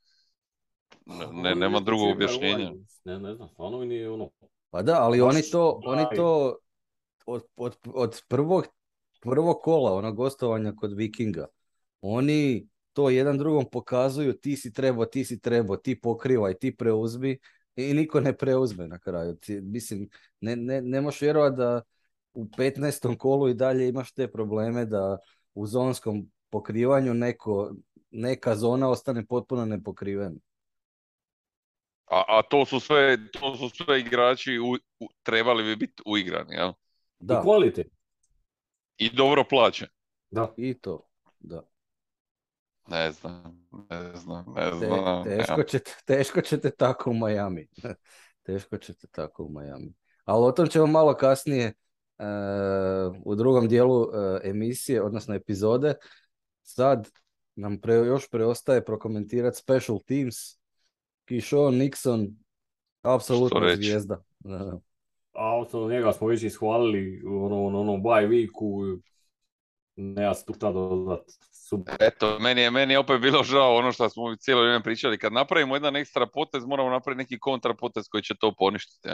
Ne, 1.06 1.27
ne 1.32 1.56
nema 1.56 1.80
drugog 1.80 2.10
objašnjenja. 2.12 2.71
Ne, 3.03 3.19
ne 3.19 3.36
znam, 3.36 3.49
stvarno 3.49 3.80
mi 3.80 3.86
nije 3.86 4.10
ono, 4.10 4.30
Pa 4.69 4.82
da, 4.82 5.01
ali 5.01 5.21
oni 5.21 5.41
to, 5.51 5.80
oni 5.86 6.06
to 6.15 6.58
od, 7.25 7.43
od, 7.56 7.75
od 7.93 8.21
prvog, 8.27 8.65
prvog 9.21 9.58
kola, 9.63 9.93
ono 9.93 10.13
gostovanja 10.13 10.73
kod 10.75 10.93
Vikinga, 10.93 11.45
oni 12.01 12.67
to 12.93 13.10
jedan 13.10 13.38
drugom 13.38 13.65
pokazuju, 13.71 14.34
ti 14.34 14.56
si 14.56 14.73
trebao, 14.73 15.06
ti 15.06 15.25
si 15.25 15.39
trebao, 15.41 15.77
ti 15.77 16.01
pokrivaj, 16.01 16.53
ti 16.53 16.75
preuzmi 16.77 17.38
i 17.78 17.94
niko 17.94 18.20
ne 18.20 18.38
preuzme 18.38 18.88
na 18.88 19.00
kraju. 19.00 19.36
Ti, 19.36 19.62
mislim, 19.62 20.10
ne, 20.42 20.56
ne, 20.56 20.82
ne 20.82 21.02
možeš 21.02 21.22
vjerovati 21.22 21.58
da 21.58 21.82
u 22.34 22.46
15. 22.46 23.18
kolu 23.18 23.50
i 23.50 23.54
dalje 23.54 23.90
imaš 23.90 24.12
te 24.12 24.32
probleme 24.32 24.86
da 24.86 25.18
u 25.54 25.68
zonskom 25.68 26.32
pokrivanju 26.50 27.13
neko, 27.13 27.72
neka 28.12 28.56
zona 28.56 28.90
ostane 28.90 29.26
potpuno 29.26 29.66
nepokrivena. 29.66 30.36
A, 32.06 32.24
a 32.28 32.42
to 32.50 32.66
su 32.66 32.80
sve, 32.80 33.32
to 33.32 33.56
su 33.56 33.70
sve 33.70 34.00
igrači 34.00 34.60
u, 34.60 34.74
u- 35.00 35.10
trebali 35.24 35.63
bi 35.63 35.76
biti 35.76 36.04
uigrani, 36.06 36.56
jel? 36.56 36.70
I 36.70 36.74
Da, 37.20 37.42
kvalitet. 37.42 37.88
I 38.98 39.10
dobro 39.10 39.44
plaćen. 39.50 39.88
Da. 40.30 40.54
i 40.58 40.74
to, 40.74 41.08
da. 41.40 41.62
Ne 42.89 43.12
znam, 43.12 43.67
ne 43.89 44.15
znam, 44.15 44.45
ne 44.56 44.71
Te- 44.80 44.86
znam. 44.86 45.23
teško, 45.23 45.63
ćete, 45.63 45.91
teško 46.06 46.41
ćete 46.41 46.69
tako 46.69 47.10
u 47.10 47.13
Miami. 47.13 47.67
teško 48.45 48.78
ćete 48.78 49.08
tako 49.08 49.43
u 49.43 49.50
Miami. 49.50 49.93
Ali 50.26 50.45
o 50.45 50.52
tom 50.52 50.67
ćemo 50.67 50.88
malo 50.88 51.13
kasnije 51.13 51.65
e, 51.65 51.73
u 53.26 53.36
drugom 53.36 53.67
dijelu 53.67 54.04
e, 54.04 54.50
emisije, 54.50 55.04
odnosno 55.04 55.36
epizode. 55.36 55.95
Sad 56.63 57.10
nam 57.56 57.82
pre, 57.82 57.93
još 57.93 58.30
preostaje 58.30 58.86
prokomentirati 58.86 59.58
special 59.58 60.00
teams. 60.08 60.36
Kishon 61.26 61.73
Nixon, 61.73 62.32
apsolutno 63.02 63.76
zvijezda. 63.76 64.23
Da, 64.39 64.58
da. 64.58 64.80
A 65.34 65.58
osim 65.60 65.88
njega 65.89 66.13
smo 66.13 66.28
već 66.28 66.43
ishvalili 66.43 67.23
u 67.26 67.45
ono, 67.45 67.65
ono, 67.65 67.80
onom 67.80 68.04
bye 68.04 68.28
weeku. 68.28 69.00
Nema 69.95 70.34
se 70.34 70.45
tu 70.45 70.54
šta 70.54 70.71
dodat. 70.71 71.21
Super. 71.69 71.95
Eto, 71.99 72.39
meni 72.39 72.62
je, 72.62 72.71
meni 72.71 72.93
je 72.93 72.99
opet 72.99 73.21
bilo 73.21 73.43
žao 73.43 73.75
ono 73.75 73.91
što 73.91 74.10
smo 74.10 74.36
cijelo 74.36 74.62
vrijeme 74.62 74.84
pričali. 74.84 75.17
Kad 75.17 75.34
napravimo 75.34 75.75
jedan 75.75 75.95
ekstra 75.95 76.27
potez, 76.27 76.65
moramo 76.65 76.89
napraviti 76.89 77.23
neki 77.23 77.39
kontra 77.39 77.73
potez 77.73 78.06
koji 78.12 78.23
će 78.23 78.34
to 78.39 78.53
poništiti. 78.58 79.10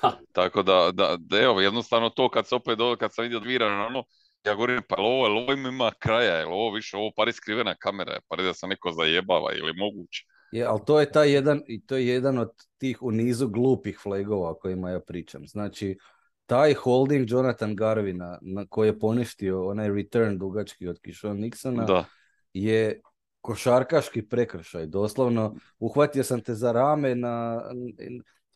Ha. 0.00 0.12
Tako 0.32 0.62
da, 0.62 0.90
da, 0.92 1.16
da, 1.18 1.40
evo, 1.40 1.60
jednostavno 1.60 2.10
to 2.10 2.28
kad 2.28 2.46
se 2.48 2.54
opet, 2.54 2.78
do- 2.78 2.96
kad 2.96 3.14
sam 3.14 3.22
vidio 3.22 3.40
dvira 3.40 3.66
ono, 3.66 4.04
ja 4.46 4.54
govorim, 4.54 4.82
pa 4.88 4.96
ovo, 4.98 5.26
ovo 5.26 5.52
ima- 5.52 5.92
kraja, 5.98 6.34
jel 6.34 6.52
ovo 6.52 6.72
više, 6.72 6.96
ovo 6.96 7.10
pari 7.16 7.32
skrivena 7.32 7.74
kamera, 7.74 8.12
je, 8.12 8.20
pari 8.28 8.42
da 8.42 8.54
se 8.54 8.66
neko 8.66 8.92
zajebava 8.92 9.52
ili 9.52 9.72
moguće. 9.76 10.24
Je, 10.52 10.64
ali 10.64 10.80
to 10.86 11.00
je 11.00 11.12
taj 11.12 11.32
jedan, 11.32 11.62
i 11.68 11.86
to 11.86 11.96
je 11.96 12.06
jedan 12.06 12.38
od 12.38 12.50
tih 12.78 13.02
u 13.02 13.10
nizu 13.10 13.48
glupih 13.48 13.98
flagova 14.02 14.50
o 14.50 14.54
kojima 14.54 14.90
ja 14.90 15.00
pričam. 15.00 15.46
Znači, 15.46 15.98
taj 16.46 16.74
holding 16.74 17.30
Jonathan 17.30 17.76
Garvina 17.76 18.38
na, 18.42 18.66
koji 18.66 18.88
je 18.88 18.98
poništio 18.98 19.68
onaj 19.68 19.88
return 19.88 20.38
dugački 20.38 20.88
od 20.88 21.00
Kishon 21.00 21.38
Nixona 21.38 21.86
Da, 21.86 22.04
je 22.52 23.00
košarkaški 23.40 24.28
prekršaj. 24.28 24.86
Doslovno, 24.86 25.56
uhvatio 25.78 26.24
sam 26.24 26.40
te 26.40 26.54
za 26.54 26.72
rame, 26.72 27.14
na, 27.14 27.62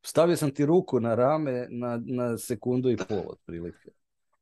stavio 0.03 0.37
sam 0.37 0.51
ti 0.51 0.67
ruku 0.67 1.01
na 1.01 1.15
rame 1.15 1.67
na, 1.71 2.01
na 2.05 2.39
sekundu 2.39 2.91
i 2.91 2.97
pol 2.97 3.23
otprilike. 3.29 3.91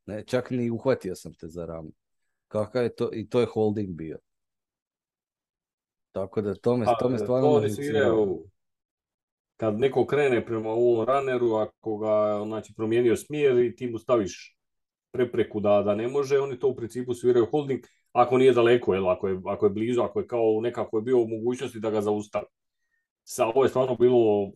Ne, 0.06 0.22
čak 0.26 0.50
ni 0.50 0.70
uhvatio 0.70 1.14
sam 1.14 1.34
te 1.34 1.48
za 1.48 1.66
rame. 1.66 1.90
Kakav 2.48 2.82
je 2.82 2.94
to, 2.94 3.10
i 3.12 3.28
to 3.28 3.40
je 3.40 3.46
holding 3.46 3.94
bio. 3.94 4.18
Tako 6.12 6.40
da 6.40 6.54
to 6.54 6.76
me, 6.76 6.86
to 6.98 7.08
me 7.08 7.14
A, 7.14 7.18
stvarno 7.18 7.48
to 7.48 7.52
oni 7.52 7.60
nerviciralo. 7.60 8.14
sviraju 8.14 8.44
kad 9.56 9.78
neko 9.78 10.06
krene 10.06 10.46
prema 10.46 10.70
ovom 10.70 11.06
runneru, 11.06 11.54
ako 11.54 11.98
ga 11.98 12.44
znači, 12.46 12.74
promijenio 12.76 13.16
smjer 13.16 13.58
i 13.58 13.76
ti 13.76 13.90
mu 13.90 13.98
staviš 13.98 14.56
prepreku 15.12 15.60
da, 15.60 15.82
da 15.82 15.94
ne 15.94 16.08
može, 16.08 16.38
oni 16.38 16.58
to 16.58 16.68
u 16.68 16.76
principu 16.76 17.14
sviraju 17.14 17.46
holding 17.50 17.80
ako 18.12 18.38
nije 18.38 18.52
daleko, 18.52 18.94
jel, 18.94 19.10
ako, 19.10 19.28
je, 19.28 19.40
ako 19.46 19.66
je 19.66 19.70
blizu, 19.70 20.00
ako 20.00 20.20
je 20.20 20.26
kao 20.26 20.60
nekako 20.62 20.98
je 20.98 21.02
bio 21.02 21.18
u 21.18 21.28
mogućnosti 21.28 21.80
da 21.80 21.90
ga 21.90 22.00
zaustavi. 22.00 22.46
Sa 23.24 23.46
ovo 23.46 23.62
je 23.62 23.68
stvarno 23.68 23.96
bilo 23.96 24.52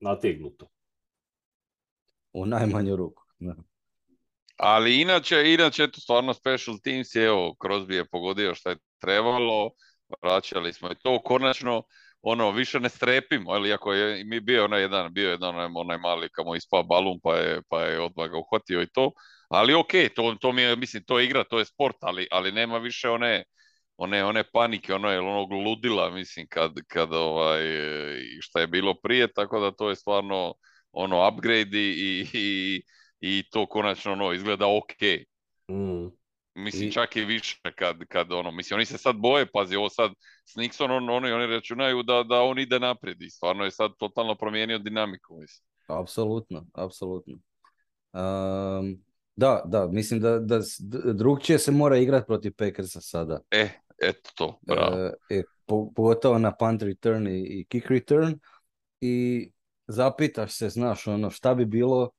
nategnuto. 0.00 0.68
U 2.32 2.46
najmanju 2.46 2.96
ruku. 2.96 3.22
Da. 3.38 3.54
ali 4.56 5.00
inače, 5.00 5.52
inače, 5.54 5.82
eto, 5.82 6.00
stvarno 6.00 6.34
special 6.34 6.76
teams 6.84 7.14
je, 7.14 7.24
evo, 7.24 7.54
Crosby 7.64 7.92
je 7.92 8.08
pogodio 8.08 8.54
što 8.54 8.70
je 8.70 8.76
trebalo, 8.98 9.70
vraćali 10.22 10.72
smo 10.72 10.90
i 10.90 10.98
to, 11.02 11.22
konačno, 11.24 11.82
ono, 12.22 12.50
više 12.50 12.80
ne 12.80 12.88
strepimo, 12.88 13.50
ali 13.50 13.68
iako 13.68 13.92
je 13.92 14.24
mi 14.24 14.40
bio 14.40 14.64
onaj 14.64 14.80
jedan, 14.80 15.12
bio 15.14 15.30
jedan 15.30 15.54
onaj, 15.54 15.68
onaj 15.74 15.98
mali 15.98 16.28
kamo 16.28 16.56
ispao 16.56 16.82
balun 16.82 17.20
pa 17.22 17.36
je, 17.36 17.62
pa 17.68 17.82
je 17.82 18.00
odmah 18.00 18.30
ga 18.30 18.38
uhvatio 18.38 18.82
i 18.82 18.86
to, 18.86 19.12
ali 19.48 19.74
ok, 19.74 19.92
to, 20.16 20.36
to 20.40 20.52
mi 20.52 20.62
je, 20.62 20.76
mislim, 20.76 21.04
to 21.04 21.18
je 21.18 21.24
igra, 21.24 21.44
to 21.44 21.58
je 21.58 21.64
sport, 21.64 21.96
ali, 22.00 22.26
ali 22.30 22.52
nema 22.52 22.78
više 22.78 23.10
one, 23.10 23.44
one, 23.96 24.24
one 24.24 24.44
panike, 24.52 24.94
ono 24.94 25.10
je 25.10 25.20
onog 25.20 25.52
ludila, 25.52 26.10
mislim, 26.10 26.46
kad, 26.50 26.72
kad 26.88 27.12
ovaj, 27.12 27.62
šta 28.40 28.60
je 28.60 28.66
bilo 28.66 28.94
prije, 29.02 29.32
tako 29.32 29.60
da 29.60 29.70
to 29.70 29.88
je 29.90 29.96
stvarno 29.96 30.54
ono 30.92 31.28
upgrade 31.28 31.78
i, 31.78 32.26
i, 32.32 32.82
i 33.20 33.42
to 33.50 33.66
konačno 33.66 34.12
ono 34.12 34.32
izgleda 34.32 34.66
ok. 34.66 34.94
Mm. 35.70 36.17
Mislim, 36.58 36.88
I- 36.88 36.92
čak 36.92 37.16
i 37.16 37.24
više 37.24 37.56
kad, 37.76 37.96
kad 38.08 38.32
ono, 38.32 38.50
mislim, 38.50 38.76
oni 38.76 38.84
se 38.84 38.98
sad 38.98 39.16
boje, 39.16 39.46
pazi, 39.52 39.76
ovo 39.76 39.88
sad 39.88 40.10
s 40.44 40.56
Nixonom, 40.56 41.10
oni, 41.10 41.32
oni 41.32 41.46
računaju 41.46 42.02
da, 42.02 42.22
da 42.22 42.42
on 42.42 42.58
ide 42.58 42.80
naprijed 42.80 43.22
i 43.22 43.30
stvarno 43.30 43.64
je 43.64 43.70
sad 43.70 43.90
totalno 43.98 44.34
promijenio 44.34 44.78
dinamiku, 44.78 45.36
mislim. 45.40 45.66
Apsolutno, 45.86 46.66
apsolutno. 46.74 47.34
Um, 48.12 49.04
da, 49.36 49.62
da, 49.64 49.88
mislim 49.88 50.20
da, 50.20 50.38
da 50.38 50.60
drugčije 51.14 51.58
se 51.58 51.72
mora 51.72 51.96
igrati 51.96 52.26
protiv 52.26 52.52
Packersa 52.56 53.00
sada. 53.00 53.40
E, 53.50 53.68
eto 54.02 54.30
to, 54.34 54.58
bravo. 54.62 54.96
E, 54.96 55.12
e, 55.30 55.42
po- 55.66 55.92
pogotovo 55.96 56.38
na 56.38 56.56
punt 56.56 56.82
return 56.82 57.26
i, 57.26 57.40
i 57.40 57.64
kick 57.68 57.86
return 57.86 58.38
i 59.00 59.50
zapitaš 59.86 60.52
se, 60.52 60.68
znaš, 60.68 61.06
ono, 61.06 61.30
šta 61.30 61.54
bi 61.54 61.64
bilo, 61.64 62.10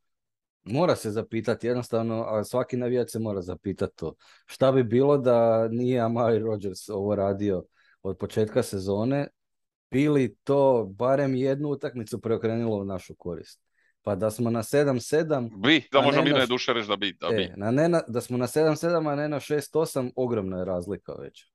mora 0.69 0.95
se 0.95 1.11
zapitati 1.11 1.67
jednostavno, 1.67 2.23
a 2.23 2.43
svaki 2.43 2.77
navijač 2.77 3.09
se 3.09 3.19
mora 3.19 3.41
zapitati 3.41 3.95
to. 3.95 4.13
Šta 4.45 4.71
bi 4.71 4.83
bilo 4.83 5.17
da 5.17 5.67
nije 5.67 5.99
Amari 5.99 6.39
Rodgers 6.39 6.89
ovo 6.89 7.15
radio 7.15 7.63
od 8.03 8.17
početka 8.17 8.63
sezone, 8.63 9.27
bili 9.91 10.35
to 10.35 10.87
barem 10.89 11.35
jednu 11.35 11.69
utakmicu 11.69 12.21
preokrenulo 12.21 12.77
u 12.77 12.85
našu 12.85 13.15
korist. 13.15 13.61
Pa 14.01 14.15
da 14.15 14.31
smo 14.31 14.49
na 14.49 14.59
7-7, 14.59 15.49
Bi, 15.57 15.83
da 15.91 16.01
možemo 16.01 16.23
ne 16.23 16.29
mirne 16.29 16.45
duše 16.45 16.73
reći 16.73 16.87
da 16.87 16.95
bi, 16.95 17.13
da 17.13 17.27
bi. 17.29 17.43
e, 17.43 17.53
na 17.57 17.71
ne 17.71 17.89
na- 17.89 18.03
da 18.07 18.21
smo 18.21 18.37
na 18.37 18.47
7-7, 18.47 19.07
a 19.07 19.15
ne 19.15 19.29
na 19.29 19.39
6-8, 19.39 20.11
ogromna 20.15 20.59
je 20.59 20.65
razlika 20.65 21.13
već. 21.13 21.51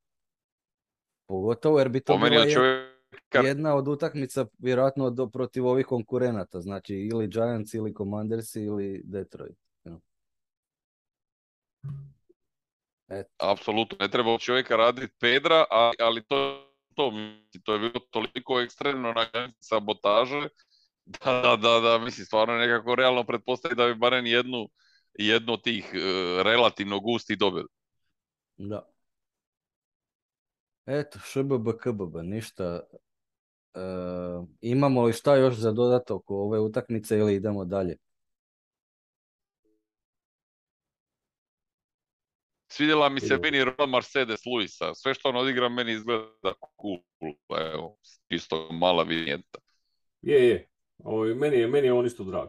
Pogotovo 1.27 1.79
jer 1.79 1.89
bi 1.89 2.01
to 2.01 2.13
Po 2.13 2.19
meni 2.19 2.37
čovjeka, 2.37 2.94
jedna 3.33 3.75
od 3.75 3.89
utakmica 3.89 4.47
vjerojatno 4.59 5.11
do, 5.11 5.27
protiv 5.27 5.67
ovih 5.67 5.87
konkurenata, 5.87 6.61
znači 6.61 6.95
ili 6.95 7.29
Giants 7.29 7.75
ili 7.75 7.95
Commanders 7.95 8.57
ili 8.57 9.03
Detroit. 9.05 9.59
apsolutno, 13.39 13.97
ne 14.01 14.09
treba 14.09 14.39
čovjeka 14.39 14.77
raditi 14.77 15.15
Pedra, 15.21 15.65
a- 15.71 15.93
ali 15.99 16.25
to, 16.25 16.69
to, 16.95 17.13
to 17.65 17.73
je 17.73 17.79
bilo 17.79 18.01
toliko 18.11 18.61
ekstremno 18.61 19.13
na 19.13 19.27
sabotaže, 19.61 20.49
da, 21.05 21.33
da, 21.43 21.57
da, 21.57 21.81
da, 21.81 21.99
mislim, 21.99 22.27
stvarno 22.27 22.55
nekako 22.55 22.95
realno 22.95 23.25
pretpostaviti 23.25 23.79
da 23.79 23.87
bi 23.87 23.95
barem 23.95 24.27
jednu, 24.27 24.69
jednu 25.15 25.53
od 25.53 25.63
tih 25.63 25.91
e, 25.95 25.99
relativno 26.43 27.01
gustih 27.01 27.39
dobili. 27.39 27.69
Da. 28.57 28.94
Eto, 30.87 31.19
šbb, 31.19 31.69
kbb, 31.83 32.17
ništa. 32.23 32.81
E, 33.75 33.81
imamo 34.61 35.03
li 35.03 35.13
šta 35.13 35.37
još 35.37 35.55
za 35.55 35.73
dodat 35.73 36.11
oko 36.11 36.37
ove 36.37 36.61
utakmice 36.61 37.19
ili 37.19 37.35
idemo 37.35 37.65
dalje? 37.65 37.97
Svidjela 42.69 43.09
mi 43.09 43.21
se 43.21 43.39
meni 43.43 43.65
rola 43.65 43.87
Mercedes 43.87 44.41
Luisa. 44.47 44.95
Sve 44.95 45.15
što 45.15 45.29
on 45.29 45.37
odigra 45.37 45.69
meni 45.69 45.93
izgleda 45.93 46.53
cool. 46.81 46.99
Evo, 47.75 47.99
čisto 48.29 48.69
mala 48.73 49.03
vinjeta. 49.03 49.59
Je, 50.23 50.49
je. 50.49 50.69
Ovo, 50.99 51.25
meni, 51.25 51.57
je, 51.57 51.67
meni 51.67 51.87
je 51.87 51.93
on 51.93 52.07
isto 52.07 52.25
drag. 52.25 52.49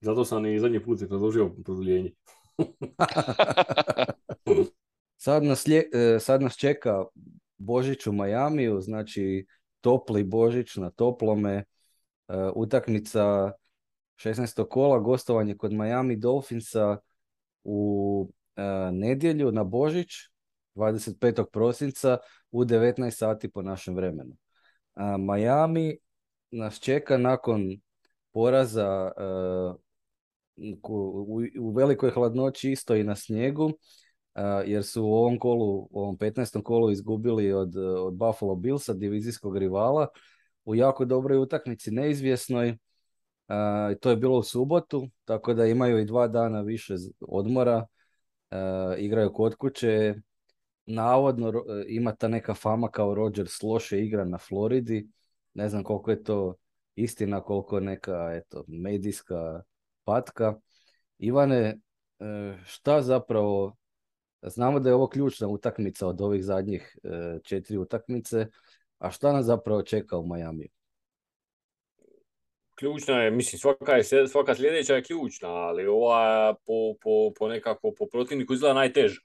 Zato 0.00 0.24
sam 0.24 0.46
i 0.46 0.60
zadnji 0.60 0.84
put 0.84 0.98
predložio 0.98 1.54
produljenje. 1.64 2.12
Sad 5.18 5.44
nas, 5.44 5.66
lje- 5.66 5.88
e, 5.92 6.20
sad 6.20 6.42
nas 6.42 6.56
čeka 6.56 7.04
Božić 7.56 8.06
u 8.06 8.12
Majamiju, 8.12 8.80
znači 8.80 9.46
topli 9.80 10.24
Božić 10.24 10.76
na 10.76 10.90
toplome, 10.90 11.54
e, 11.54 11.64
utakmica 12.54 13.52
16. 14.16 14.64
kola, 14.64 14.98
gostovanje 14.98 15.56
kod 15.56 15.72
Miami 15.72 16.16
Dolphinsa 16.16 16.98
u 17.64 18.30
e, 18.56 18.62
nedjelju 18.92 19.52
na 19.52 19.64
Božić, 19.64 20.08
25. 20.74 21.44
prosinca 21.52 22.18
u 22.50 22.64
19 22.64 23.10
sati 23.10 23.50
po 23.52 23.62
našem 23.62 23.94
vremenu. 23.94 24.36
Miami 25.18 25.96
nas 26.50 26.80
čeka 26.80 27.16
nakon 27.16 27.80
poraza 28.32 29.12
u 31.60 31.70
velikoj 31.70 32.10
hladnoći 32.10 32.70
isto 32.70 32.96
i 32.96 33.04
na 33.04 33.16
snijegu, 33.16 33.70
jer 34.66 34.84
su 34.84 35.04
u 35.04 35.14
ovom 35.14 35.38
kolu, 35.38 35.88
u 35.90 36.00
ovom 36.00 36.18
15. 36.18 36.62
kolu 36.62 36.90
izgubili 36.90 37.52
od, 37.52 37.76
od 37.76 38.14
Buffalo 38.14 38.54
Billsa, 38.54 38.94
divizijskog 38.94 39.56
rivala, 39.56 40.06
u 40.64 40.74
jako 40.74 41.04
dobroj 41.04 41.38
utakmici, 41.38 41.90
neizvjesnoj. 41.90 42.78
to 44.00 44.10
je 44.10 44.16
bilo 44.16 44.38
u 44.38 44.42
subotu, 44.42 45.08
tako 45.24 45.54
da 45.54 45.66
imaju 45.66 45.98
i 45.98 46.04
dva 46.04 46.28
dana 46.28 46.60
više 46.60 46.94
odmora. 47.20 47.86
igraju 48.98 49.32
kod 49.32 49.54
kuće. 49.54 50.14
Navodno 50.86 51.52
ima 51.88 52.14
ta 52.14 52.28
neka 52.28 52.54
fama 52.54 52.90
kao 52.90 53.14
Rodgers 53.14 53.62
loše 53.62 54.00
igra 54.00 54.24
na 54.24 54.38
Floridi. 54.38 55.08
Ne 55.54 55.68
znam 55.68 55.84
koliko 55.84 56.10
je 56.10 56.22
to 56.22 56.54
istina, 56.94 57.40
koliko 57.40 57.80
neka 57.80 58.30
eto, 58.34 58.64
medijska 58.68 59.62
patka. 60.04 60.54
Ivane, 61.18 61.80
e, 62.18 62.58
šta 62.64 63.02
zapravo, 63.02 63.76
znamo 64.42 64.80
da 64.80 64.88
je 64.88 64.94
ovo 64.94 65.08
ključna 65.08 65.48
utakmica 65.48 66.06
od 66.06 66.20
ovih 66.20 66.44
zadnjih 66.44 66.98
e, 67.04 67.38
četiri 67.42 67.76
utakmice, 67.76 68.46
a 68.98 69.10
šta 69.10 69.32
nas 69.32 69.46
zapravo 69.46 69.82
čeka 69.82 70.16
u 70.16 70.26
Miami? 70.26 70.68
Ključna 72.74 73.22
je, 73.22 73.30
mislim, 73.30 73.58
svaka, 73.58 73.92
je, 73.92 74.28
svaka 74.28 74.54
sljedeća 74.54 74.94
je 74.94 75.02
ključna, 75.02 75.48
ali 75.48 75.86
ova 75.86 76.54
po, 76.66 76.94
po, 77.00 77.32
po 77.38 77.48
nekako, 77.48 77.92
po 77.98 78.06
protivniku 78.06 78.54
izgleda 78.54 78.74
najteža. 78.74 79.20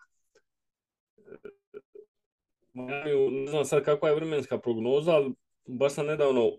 Ne 2.73 3.47
znam 3.47 3.65
sad 3.65 3.83
kakva 3.83 4.09
je 4.09 4.15
vremenska 4.15 4.59
prognoza, 4.59 5.11
ali 5.11 5.33
baš 5.65 5.93
sam 5.93 6.05
nedavno 6.05 6.51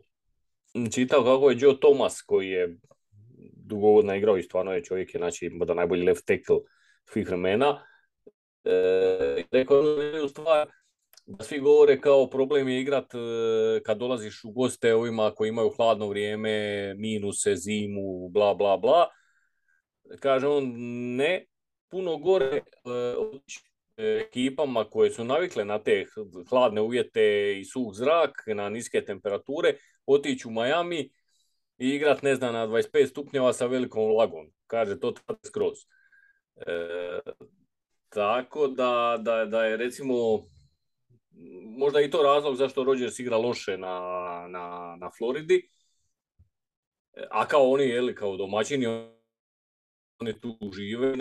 čitao 0.94 1.24
kako 1.24 1.50
je 1.50 1.56
Joe 1.60 1.80
Thomas, 1.80 2.22
koji 2.22 2.48
je 2.48 2.76
dugovodno 3.56 4.14
igrao 4.14 4.38
i 4.38 4.42
stvarno 4.42 4.72
je 4.72 4.84
čovjek 4.84 5.14
je 5.14 5.18
znači 5.18 5.48
možda 5.48 5.74
najbolji 5.74 6.06
left 6.06 6.26
tackle 6.26 6.56
svih 7.04 7.26
vremena. 7.28 7.86
E, 8.64 10.28
stvar 10.28 10.68
da 11.26 11.44
svi 11.44 11.60
govore 11.60 12.00
kao 12.00 12.30
problem 12.30 12.68
je 12.68 12.80
igrat 12.80 13.14
e, 13.14 13.18
kad 13.82 13.98
dolaziš 13.98 14.44
u 14.44 14.50
goste 14.52 14.94
ovima 14.94 15.30
koji 15.34 15.48
imaju 15.48 15.70
hladno 15.70 16.08
vrijeme, 16.08 16.94
minuse, 16.94 17.56
zimu, 17.56 18.28
bla 18.28 18.54
bla 18.54 18.76
bla. 18.76 19.06
Kaže 20.20 20.48
on 20.48 20.72
ne, 21.16 21.46
puno 21.90 22.16
gore 22.16 22.46
e, 22.46 22.62
ekipama 23.96 24.84
koje 24.84 25.10
su 25.10 25.24
navikle 25.24 25.64
na 25.64 25.78
te 25.78 26.04
hladne 26.50 26.80
uvjete 26.80 27.54
i 27.60 27.64
suh 27.64 27.92
zrak, 27.92 28.44
na 28.46 28.68
niske 28.68 29.04
temperature, 29.04 29.74
otići 30.06 30.48
u 30.48 30.50
Miami 30.50 31.10
i 31.78 31.88
igrat, 31.88 32.22
ne 32.22 32.34
znam, 32.34 32.52
na 32.52 32.66
25 32.66 33.06
stupnjeva 33.06 33.52
sa 33.52 33.66
velikom 33.66 34.16
lagom. 34.16 34.52
Kaže, 34.66 35.00
to 35.00 35.14
skroz. 35.46 35.78
E, 36.56 37.20
tako 38.14 38.68
da, 38.68 39.18
da, 39.20 39.44
da 39.44 39.64
je 39.64 39.76
recimo 39.76 40.14
možda 41.76 42.00
i 42.00 42.10
to 42.10 42.22
razlog 42.22 42.56
zašto 42.56 42.84
Rodgers 42.84 43.18
igra 43.18 43.36
loše 43.36 43.78
na, 43.78 43.98
na, 44.48 44.96
na 45.00 45.10
Floridi. 45.18 45.68
A 47.30 47.46
kao 47.46 47.70
oni, 47.70 47.84
jeli, 47.84 48.14
kao 48.14 48.36
domaćini, 48.36 48.86
oni 50.18 50.40
tu 50.40 50.58
žive. 50.72 51.14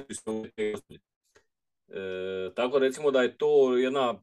E, 1.88 2.50
tako 2.56 2.80
recimo 2.80 3.12
da 3.12 3.22
je 3.22 3.38
to 3.38 3.78
jedna, 3.78 4.22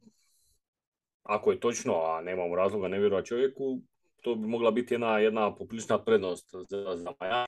ako 1.23 1.51
je 1.51 1.61
točno, 1.61 2.03
a 2.03 2.21
nemamo 2.21 2.57
razloga 2.57 2.89
ne 2.89 2.99
vjerovati 2.99 3.29
čovjeku, 3.29 3.81
to 4.23 4.35
bi 4.35 4.47
mogla 4.47 4.71
biti 4.71 4.95
jedna, 4.95 5.18
jedna 5.18 5.55
poprilična 5.55 6.05
prednost 6.05 6.55
za, 6.68 6.97
za 6.97 7.12
Miami. 7.21 7.47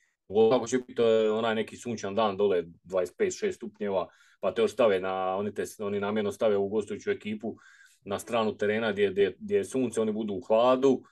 Kako 0.51 0.67
će 0.67 0.79
biti 0.79 1.03
onaj 1.33 1.55
neki 1.55 1.77
sunčan 1.77 2.15
dan 2.15 2.37
dole 2.37 2.63
25-6 2.85 3.53
stupnjeva, 3.53 4.09
pa 4.43 4.55
te 4.55 4.63
još 4.63 4.73
stave 4.73 5.01
na, 5.01 5.37
oni, 5.37 5.55
te, 5.55 5.65
oni 5.79 6.01
namjerno 6.01 6.33
stave 6.33 6.57
u 6.57 6.69
gostujuću 6.69 7.11
ekipu 7.11 7.57
na 8.05 8.19
stranu 8.19 8.57
terena 8.57 8.93
gdje, 8.93 9.11
gdje, 9.11 9.37
gdje 9.39 9.57
je 9.57 9.65
sunce, 9.65 10.01
oni 10.01 10.13
budu 10.13 10.35
u 10.35 10.41
hladu. 10.41 11.03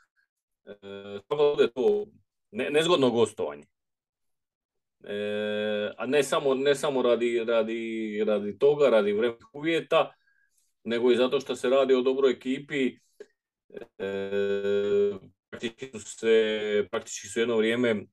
E, 0.67 0.73
to 1.29 2.07
ne, 2.51 2.71
nezgodno 2.71 3.11
gostovanje. 3.11 3.65
E, 5.05 5.93
a 5.99 6.07
ne 6.07 6.23
samo, 6.23 6.55
ne 6.55 6.75
samo 6.75 7.03
radi, 7.03 7.45
radi, 7.45 8.25
radi 8.27 8.59
toga, 8.59 8.91
radi 8.91 9.13
vremenih 9.13 9.55
uvjeta, 9.55 10.15
nego 10.85 11.13
i 11.13 11.17
zato 11.17 11.41
što 11.41 11.57
se 11.57 11.71
radi 11.71 11.95
o 11.95 12.03
dobroj 12.03 12.33
ekipi. 12.33 12.99
E, 13.99 14.11
praktički 15.51 15.99
su 15.99 16.19
se, 16.19 16.87
praktički 16.91 17.29
su 17.29 17.41
jedno 17.41 17.57
vrijeme 17.57 18.05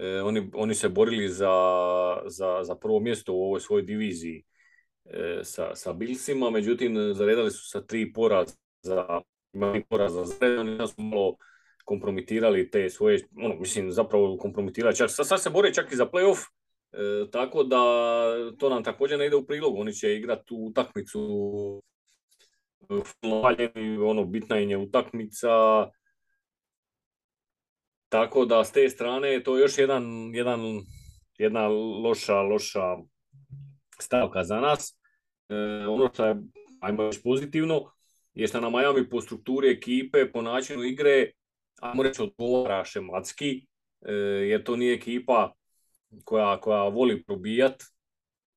e, 0.00 0.22
oni, 0.22 0.50
oni 0.54 0.74
se 0.74 0.88
borili 0.88 1.28
za, 1.28 1.52
za, 2.26 2.60
za 2.62 2.74
prvo 2.74 3.00
mjesto 3.00 3.32
u 3.32 3.42
ovoj 3.42 3.60
svojoj 3.60 3.82
diviziji 3.82 4.44
e, 5.04 5.40
sa, 5.42 5.74
sa 5.74 5.92
Bilsima, 5.92 6.50
međutim 6.50 7.14
zaredali 7.14 7.50
su 7.50 7.68
sa 7.68 7.80
tri 7.80 8.12
poraza, 8.12 8.54
imali 9.52 9.84
poraza 9.84 10.24
za 10.24 10.46
oni 10.60 10.88
su 10.88 11.02
malo 11.02 11.36
kompromitirali 11.84 12.70
te 12.70 12.90
svoje, 12.90 13.28
ono, 13.36 13.54
mislim, 13.54 13.92
zapravo 13.92 14.36
kompromitirali, 14.36 14.96
čak, 14.96 15.10
sad, 15.10 15.42
se 15.42 15.50
bore 15.50 15.72
čak 15.74 15.92
i 15.92 15.96
za 15.96 16.06
playoff, 16.06 16.38
e, 16.92 17.30
tako 17.30 17.64
da 17.64 17.78
to 18.58 18.68
nam 18.68 18.84
također 18.84 19.18
ne 19.18 19.26
ide 19.26 19.36
u 19.36 19.46
prilog, 19.46 19.78
oni 19.78 19.92
će 19.92 20.16
igrati 20.16 20.46
tu 20.46 20.56
utakmicu 20.56 21.20
ono, 24.04 24.24
bitna 24.24 24.58
im 24.58 24.70
je 24.70 24.76
utakmica, 24.76 25.48
tako 28.08 28.44
da 28.44 28.64
s 28.64 28.72
te 28.72 28.88
strane 28.88 29.42
to 29.42 29.56
je 29.56 29.62
još 29.62 29.78
jedan, 29.78 30.04
jedan, 30.34 30.60
jedna 31.38 31.68
loša, 32.02 32.40
loša 32.42 32.96
stavka 34.00 34.44
za 34.44 34.60
nas. 34.60 34.98
E, 35.48 35.54
ono 35.86 36.10
što 36.12 36.26
je, 36.26 36.36
ajmo 36.80 37.02
još 37.02 37.22
pozitivno, 37.22 37.90
je 38.34 38.46
što 38.46 38.60
na 38.60 38.70
Miami 38.70 39.08
po 39.08 39.20
strukturi 39.20 39.70
ekipe, 39.70 40.32
po 40.32 40.42
načinu 40.42 40.84
igre, 40.84 41.30
ajmo 41.80 42.02
reći 42.02 42.22
odgovara 42.22 42.84
šematski, 42.84 43.66
e, 44.06 44.12
jer 44.48 44.64
to 44.64 44.76
nije 44.76 44.94
ekipa 44.94 45.52
koja, 46.24 46.60
koja 46.60 46.82
voli 46.82 47.24
probijat 47.24 47.82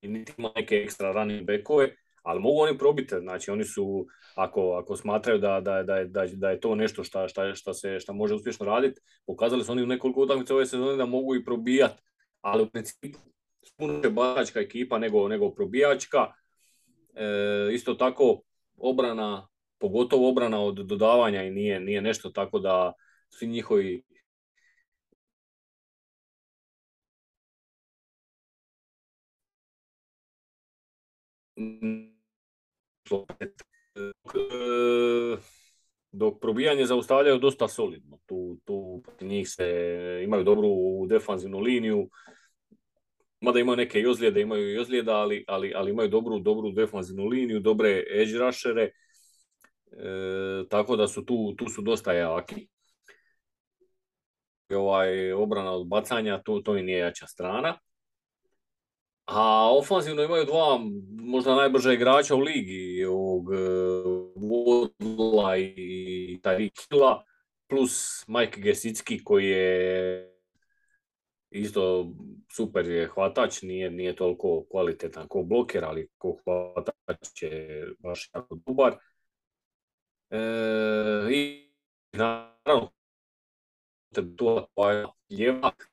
i 0.02 0.08
niti 0.08 0.34
ima 0.38 0.52
neke 0.56 0.76
ekstra 0.76 1.12
running 1.12 1.48
backove, 1.48 1.96
ali 2.22 2.40
mogu 2.40 2.60
oni 2.60 2.78
probiti, 2.78 3.16
znači 3.20 3.52
oni 3.52 3.64
su, 3.64 4.08
ako, 4.36 4.72
ako 4.72 4.96
smatraju 4.96 5.40
da, 5.40 5.62
da, 5.62 5.84
da, 5.84 6.04
da, 6.04 6.26
da 6.34 6.50
je 6.50 6.60
to 6.60 6.76
nešto 6.76 7.04
šta, 7.04 7.28
šta, 7.28 7.56
šta, 7.56 7.74
se, 7.74 8.00
šta 8.00 8.14
može 8.14 8.36
uspješno 8.36 8.66
raditi, 8.66 9.02
pokazali 9.26 9.64
su 9.64 9.72
oni 9.72 9.84
u 9.84 9.88
nekoliko 9.88 10.22
utakmica 10.22 10.56
ove 10.56 10.66
sezone 10.66 10.98
da 10.98 11.06
mogu 11.06 11.36
i 11.36 11.46
probijati, 11.46 12.02
ali 12.42 12.64
u 12.64 12.70
principu 12.70 13.20
puno 13.78 14.10
baračka 14.10 14.60
ekipa 14.60 15.00
nego, 15.00 15.28
nego 15.28 15.52
probijačka. 15.52 16.28
E, 17.16 17.70
isto 17.74 17.94
tako 17.94 18.42
obrana, 18.78 19.48
pogotovo 19.80 20.30
obrana 20.30 20.60
od 20.60 20.76
dodavanja 20.76 21.44
i 21.44 21.52
nije, 21.52 21.80
nije 21.80 22.02
nešto 22.02 22.30
tako 22.30 22.60
da 22.60 22.94
svi 23.30 23.48
njihovi 23.48 24.04
dok 36.12 36.42
probijanje 36.42 36.86
zaustavljaju 36.86 37.40
dosta 37.40 37.68
solidno. 37.68 38.20
Tu, 38.26 38.58
tu 38.66 39.04
njih 39.22 39.50
se 39.50 39.66
imaju 40.24 40.44
dobru 40.44 40.70
defanzivnu 41.10 41.60
liniju, 41.60 42.10
mada 43.42 43.60
imaju 43.60 43.78
neke 43.78 44.00
i 44.00 44.08
ozljede, 44.08 44.42
imaju 44.42 44.74
i 44.74 44.78
ozljeda, 44.78 45.16
ali, 45.16 45.46
ali, 45.48 45.74
ali 45.76 45.92
imaju 45.92 46.10
dobru, 46.10 46.40
dobru 46.40 46.72
defanzivnu 46.72 47.26
liniju, 47.26 47.60
dobre 47.60 48.04
edge 48.10 48.38
rushere, 48.38 48.84
e, 48.84 48.92
tako 50.70 50.96
da 50.96 51.08
su 51.08 51.26
tu, 51.26 51.56
tu 51.58 51.70
su 51.70 51.82
dosta 51.82 52.14
jaki. 52.14 52.68
Ovaj, 54.70 55.34
obrana 55.34 55.72
od 55.72 55.88
bacanja, 55.88 56.42
to, 56.46 56.62
to 56.66 56.78
i 56.78 56.84
nije 56.84 57.00
jača 57.00 57.28
strana. 57.28 57.80
A 59.34 59.72
ofanzivno 59.78 60.24
imaju 60.24 60.46
dva 60.46 60.80
možda 61.20 61.56
najbrža 61.56 61.94
igrača 61.94 62.36
u 62.36 62.40
ligi, 62.40 63.06
ovog 63.06 63.50
Vodla 64.36 65.56
e, 65.58 65.74
i 65.78 66.40
Tarikila, 66.44 67.24
plus 67.70 68.28
Mike 68.28 68.62
Gesicki 68.62 69.24
koji 69.24 69.46
je 69.50 70.28
isto 71.52 72.14
super 72.56 72.86
je 72.86 73.08
hvatač, 73.08 73.62
nije, 73.62 73.92
nije 73.92 74.16
toliko 74.16 74.66
kvalitetan 74.72 75.28
kao 75.28 75.44
bloker, 75.44 75.86
ali 75.86 76.10
ko 76.18 76.38
hvatač 76.44 77.42
je 77.42 77.88
baš 78.00 78.30
jako 78.34 78.56
dobar. 78.66 78.96
E, 80.30 80.40
I 81.32 81.72
naravno, 82.14 82.92
tu 84.38 84.68
ljevak, 85.30 85.91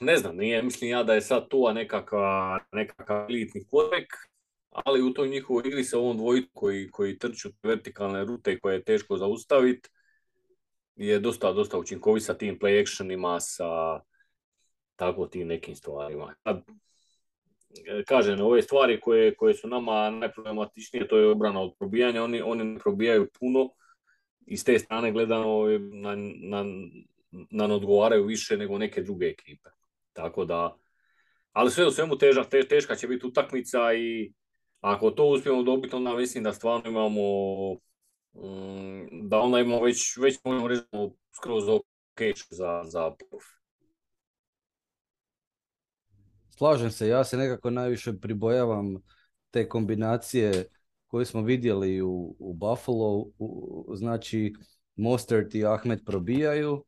ne 0.00 0.16
znam, 0.16 0.36
nije, 0.36 0.62
mislim 0.62 0.90
ja 0.90 1.02
da 1.02 1.14
je 1.14 1.20
sad 1.20 1.48
tu 1.48 1.72
nekakva, 1.74 2.58
nekakav 2.72 3.26
elitni 3.30 3.66
korek, 3.70 4.12
ali 4.70 5.02
u 5.02 5.12
toj 5.14 5.28
njihovoj 5.28 5.62
igri 5.66 5.84
sa 5.84 5.98
ovom 5.98 6.16
dvojicu 6.16 6.50
koji, 6.52 6.90
koji 6.90 7.18
trču 7.18 7.48
vertikalne 7.62 8.24
rute 8.24 8.58
koje 8.58 8.74
je 8.74 8.84
teško 8.84 9.16
zaustaviti, 9.16 9.88
je 10.96 11.18
dosta, 11.18 11.52
dosta 11.52 11.78
učinkovit 11.78 12.24
sa 12.24 12.34
tim 12.34 12.58
play 12.58 12.80
actionima, 12.80 13.40
sa 13.40 14.00
tako 14.96 15.26
tim 15.26 15.48
nekim 15.48 15.76
stvarima. 15.76 16.34
kažem, 18.06 18.40
ove 18.40 18.62
stvari 18.62 19.00
koje, 19.00 19.34
koje 19.34 19.54
su 19.54 19.68
nama 19.68 20.10
najproblematičnije, 20.10 21.08
to 21.08 21.18
je 21.18 21.30
obrana 21.30 21.60
od 21.60 21.74
probijanja, 21.78 22.24
oni, 22.24 22.42
oni 22.42 22.64
ne 22.64 22.78
probijaju 22.78 23.28
puno 23.40 23.70
i 24.46 24.56
s 24.56 24.64
te 24.64 24.78
strane 24.78 25.12
gledano 25.12 25.64
na, 25.92 26.16
na, 26.40 26.64
nam 27.50 27.70
odgovaraju 27.70 28.24
više 28.24 28.56
nego 28.56 28.78
neke 28.78 29.02
druge 29.02 29.26
ekipe. 29.26 29.70
Tako 30.12 30.44
da, 30.44 30.76
ali 31.52 31.70
sve 31.70 31.86
u 31.86 31.90
svemu 31.90 32.18
teža, 32.18 32.44
teška 32.44 32.94
će 32.96 33.08
biti 33.08 33.26
utakmica 33.26 33.94
i 33.94 34.32
ako 34.80 35.10
to 35.10 35.26
uspijemo 35.26 35.62
dobiti, 35.62 35.96
onda 35.96 36.14
mislim 36.14 36.44
da 36.44 36.52
stvarno 36.52 36.90
imamo 36.90 37.22
mm, 38.34 39.28
da 39.28 39.38
onda 39.38 39.58
imamo 39.58 39.84
već, 39.84 40.16
već 40.16 40.38
možemo 40.44 40.68
reći 40.68 40.82
skroz 41.36 41.68
ok 41.68 42.20
za, 42.50 42.82
za 42.84 43.12
Slažem 46.58 46.90
se, 46.90 47.08
ja 47.08 47.24
se 47.24 47.36
nekako 47.36 47.70
najviše 47.70 48.12
pribojavam 48.20 49.02
te 49.50 49.68
kombinacije 49.68 50.64
koje 51.06 51.26
smo 51.26 51.42
vidjeli 51.42 52.02
u, 52.02 52.36
u 52.38 52.54
Buffalo, 52.54 53.26
u, 53.38 53.86
znači 53.94 54.54
Mostert 54.96 55.54
i 55.54 55.66
Ahmed 55.66 56.00
probijaju, 56.06 56.84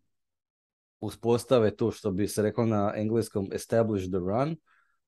uspostave 1.01 1.77
to 1.77 1.91
što 1.91 2.11
bi 2.11 2.29
se 2.29 2.43
reklo 2.43 2.67
na 2.67 2.93
engleskom 2.97 3.49
establish 3.53 4.09
the 4.09 4.19
run 4.19 4.57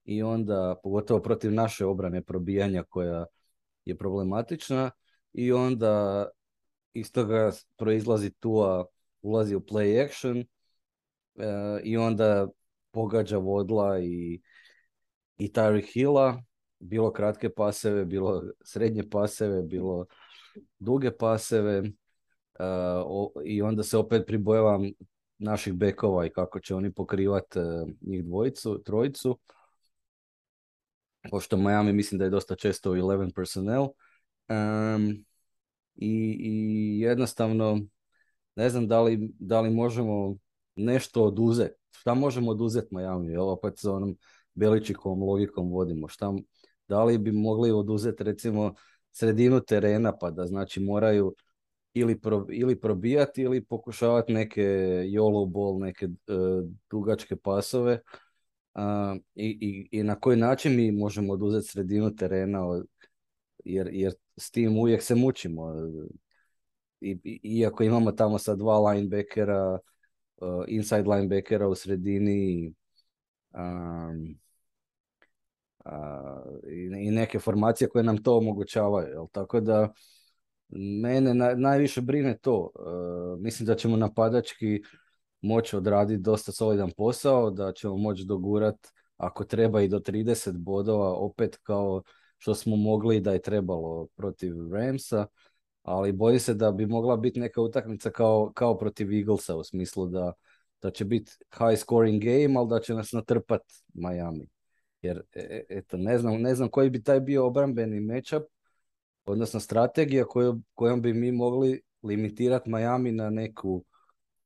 i 0.03 0.23
onda 0.23 0.75
pogotovo 0.83 1.21
protiv 1.21 1.53
naše 1.53 1.85
obrane 1.85 2.21
probijanja 2.21 2.83
koja 2.83 3.25
je 3.85 3.97
problematična 3.97 4.91
i 5.33 5.51
onda 5.51 6.27
iz 6.93 7.11
toga 7.11 7.51
proizlazi 7.77 8.31
Tua, 8.31 8.85
ulazi 9.21 9.55
u 9.55 9.59
play 9.59 10.05
action 10.05 10.37
e, 10.37 10.45
i 11.83 11.97
onda 11.97 12.47
pogađa 12.91 13.37
Vodla 13.37 13.99
i, 13.99 14.41
i 15.37 15.51
Tyreek 15.51 15.93
Hilla, 15.93 16.43
bilo 16.79 17.13
kratke 17.13 17.49
paseve, 17.49 18.05
bilo 18.05 18.43
srednje 18.61 19.09
paseve, 19.09 19.61
bilo 19.61 20.05
duge 20.79 21.11
paseve 21.11 21.77
e, 21.77 21.83
i 23.45 23.61
onda 23.61 23.83
se 23.83 23.97
opet 23.97 24.23
pribojavam 24.27 24.91
naših 25.41 25.73
bekova 25.73 26.25
i 26.25 26.29
kako 26.29 26.59
će 26.59 26.75
oni 26.75 26.91
pokrivati 26.93 27.59
e, 27.59 27.85
njih 28.01 28.25
dvojicu, 28.25 28.81
trojicu. 28.85 29.39
Pošto 31.31 31.57
Miami 31.57 31.93
mislim 31.93 32.19
da 32.19 32.25
je 32.25 32.29
dosta 32.29 32.55
često 32.55 32.95
11 32.95 33.35
personnel. 33.35 33.87
i, 35.95 36.37
I 36.39 36.99
jednostavno 36.99 37.79
ne 38.55 38.69
znam 38.69 38.87
da 38.87 39.01
li, 39.01 39.31
da 39.39 39.61
li 39.61 39.69
možemo 39.69 40.35
nešto 40.75 41.23
oduzeti. 41.23 41.75
Šta 41.91 42.13
možemo 42.13 42.51
oduzeti 42.51 42.95
Miami? 42.95 43.37
Ovo 43.37 43.51
opet 43.51 43.73
sa 43.79 43.93
onom 43.93 44.17
Beličikovom 44.53 45.23
logikom 45.23 45.71
vodimo. 45.71 46.07
Šta, 46.07 46.33
da 46.87 47.03
li 47.03 47.17
bi 47.17 47.31
mogli 47.31 47.71
oduzeti 47.71 48.23
recimo 48.23 48.73
sredinu 49.11 49.59
terena 49.59 50.17
pa 50.17 50.31
da 50.31 50.47
znači 50.47 50.79
moraju 50.79 51.35
ili, 51.93 52.19
pro, 52.19 52.45
ili 52.49 52.79
probijati 52.79 53.41
ili 53.41 53.65
pokušavati 53.65 54.33
neke 54.33 54.61
YOLO 55.07 55.45
ball, 55.45 55.79
neke 55.79 56.05
uh, 56.05 56.69
dugačke 56.89 57.35
pasove 57.35 57.99
uh, 58.75 59.17
i, 59.35 59.57
i, 59.61 59.99
i, 59.99 60.03
na 60.03 60.19
koji 60.19 60.37
način 60.37 60.75
mi 60.75 60.91
možemo 60.91 61.33
oduzeti 61.33 61.67
sredinu 61.67 62.15
terena 62.15 62.83
jer, 63.65 63.89
jer 63.91 64.13
s 64.37 64.51
tim 64.51 64.77
uvijek 64.77 65.01
se 65.01 65.15
mučimo. 65.15 65.73
I, 67.01 67.39
iako 67.43 67.83
imamo 67.83 68.11
tamo 68.11 68.37
sa 68.37 68.55
dva 68.55 68.79
linebackera, 68.79 69.79
uh, 70.37 70.63
inside 70.67 71.09
linebackera 71.09 71.67
u 71.67 71.75
sredini 71.75 72.73
um, 73.53 74.35
i, 76.69 77.07
i 77.07 77.11
neke 77.11 77.39
formacije 77.39 77.89
koje 77.89 78.03
nam 78.03 78.23
to 78.23 78.37
omogućavaju. 78.37 79.07
Jel? 79.07 79.27
Tako 79.31 79.59
da 79.59 79.93
Mene 80.71 81.33
najviše 81.57 82.01
brine 82.01 82.37
to. 82.37 82.71
E, 82.75 82.81
mislim 83.39 83.67
da 83.67 83.75
ćemo 83.75 83.97
napadački 83.97 84.81
moći 85.41 85.75
odraditi 85.75 86.21
dosta 86.21 86.51
solidan 86.51 86.91
posao, 86.97 87.51
da 87.51 87.73
ćemo 87.73 87.97
moći 87.97 88.25
dogurat 88.25 88.75
ako 89.17 89.43
treba 89.43 89.81
i 89.81 89.87
do 89.87 89.99
30 89.99 90.57
bodova, 90.57 91.13
opet 91.13 91.59
kao 91.63 92.03
što 92.37 92.55
smo 92.55 92.75
mogli 92.75 93.19
da 93.19 93.31
je 93.31 93.41
trebalo 93.41 94.07
protiv 94.15 94.73
Ramsa, 94.73 95.25
ali 95.83 96.11
boji 96.11 96.39
se 96.39 96.53
da 96.53 96.71
bi 96.71 96.85
mogla 96.85 97.17
biti 97.17 97.39
neka 97.39 97.61
utakmica 97.61 98.09
kao, 98.09 98.51
kao 98.55 98.77
protiv 98.77 99.13
Eaglesa 99.13 99.55
u 99.55 99.63
smislu 99.63 100.07
da, 100.07 100.33
da 100.81 100.91
će 100.91 101.05
biti 101.05 101.31
high 101.57 101.79
scoring 101.79 102.23
game, 102.23 102.59
ali 102.59 102.69
da 102.69 102.79
će 102.79 102.93
nas 102.93 103.11
natrpat 103.11 103.61
Miami. 103.93 104.47
Jer 105.01 105.21
e, 105.33 105.39
e, 105.39 105.63
eto, 105.69 105.97
ne 105.97 106.17
znam, 106.17 106.41
ne 106.41 106.55
znam 106.55 106.69
koji 106.69 106.89
bi 106.89 107.03
taj 107.03 107.19
bio 107.19 107.47
obrambeni 107.47 107.99
matchup, 107.99 108.43
odnosno 109.25 109.59
strategija 109.59 110.25
koju, 110.25 110.61
kojom 110.73 111.01
bi 111.01 111.13
mi 111.13 111.31
mogli 111.31 111.81
limitirati 112.03 112.69
Miami 112.69 113.11
na 113.11 113.29
neku 113.29 113.85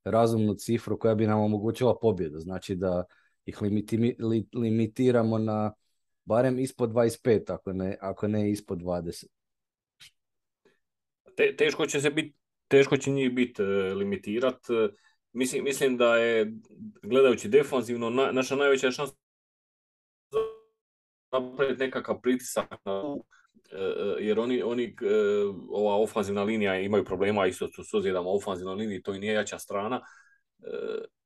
razumnu 0.04 0.54
cifru 0.54 0.98
koja 0.98 1.14
bi 1.14 1.26
nam 1.26 1.40
omogućila 1.40 1.98
pobjedu. 2.00 2.38
Znači 2.38 2.74
da 2.74 3.04
ih 3.44 3.58
limitiramo 4.54 5.38
na 5.38 5.72
barem 6.24 6.58
ispod 6.58 6.90
25, 6.90 7.52
ako 7.52 7.72
ne, 7.72 7.96
ako 8.00 8.28
ne 8.28 8.50
ispod 8.50 8.78
20. 8.78 9.26
Te, 11.36 11.56
teško 11.56 11.86
će 11.86 12.00
se 12.00 12.10
biti 12.10 12.34
teško 12.68 12.96
će 12.96 13.10
njih 13.10 13.32
biti 13.32 13.62
e, 13.62 13.94
limitirat. 13.94 14.60
Mislim, 15.32 15.64
mislim 15.64 15.96
da 15.96 16.16
je, 16.16 16.52
gledajući 17.02 17.48
defanzivno, 17.48 18.10
naša 18.10 18.56
najveća 18.56 18.90
šansa 18.90 19.14
napraviti 21.32 21.82
nekakav 21.82 22.20
pritisak 22.20 22.84
na 22.84 23.02
E, 23.02 23.18
e, 23.18 23.45
jer 24.20 24.38
oni, 24.38 24.62
oni 24.62 24.84
e, 24.84 24.94
ova 25.70 25.96
ofanzivna 25.96 26.42
linija 26.42 26.80
imaju 26.80 27.04
problema 27.04 27.46
isto 27.46 27.68
su 27.68 27.84
sozjedama 27.84 28.30
ofanzivna 28.30 28.72
liniji, 28.72 29.02
to 29.02 29.14
i 29.14 29.18
nije 29.18 29.34
jača 29.34 29.58
strana, 29.58 30.00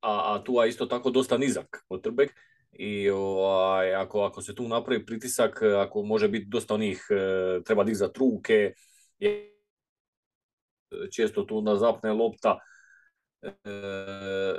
a, 0.00 0.34
a 0.34 0.42
tu 0.44 0.52
je 0.52 0.68
isto 0.68 0.86
tako 0.86 1.10
dosta 1.10 1.38
nizak 1.38 1.84
potrbek 1.88 2.30
i 2.72 3.10
ovaj, 3.10 3.94
ako, 3.94 4.22
ako 4.22 4.42
se 4.42 4.54
tu 4.54 4.68
napravi 4.68 5.06
pritisak, 5.06 5.62
ako 5.62 6.02
može 6.02 6.28
biti 6.28 6.46
dosta 6.48 6.74
onih, 6.74 7.06
treba 7.64 7.84
dizati 7.84 8.18
ruke, 8.18 8.72
često 11.12 11.42
tu 11.42 11.62
na 11.62 11.76
zapne 11.76 12.12
lopta 12.12 12.58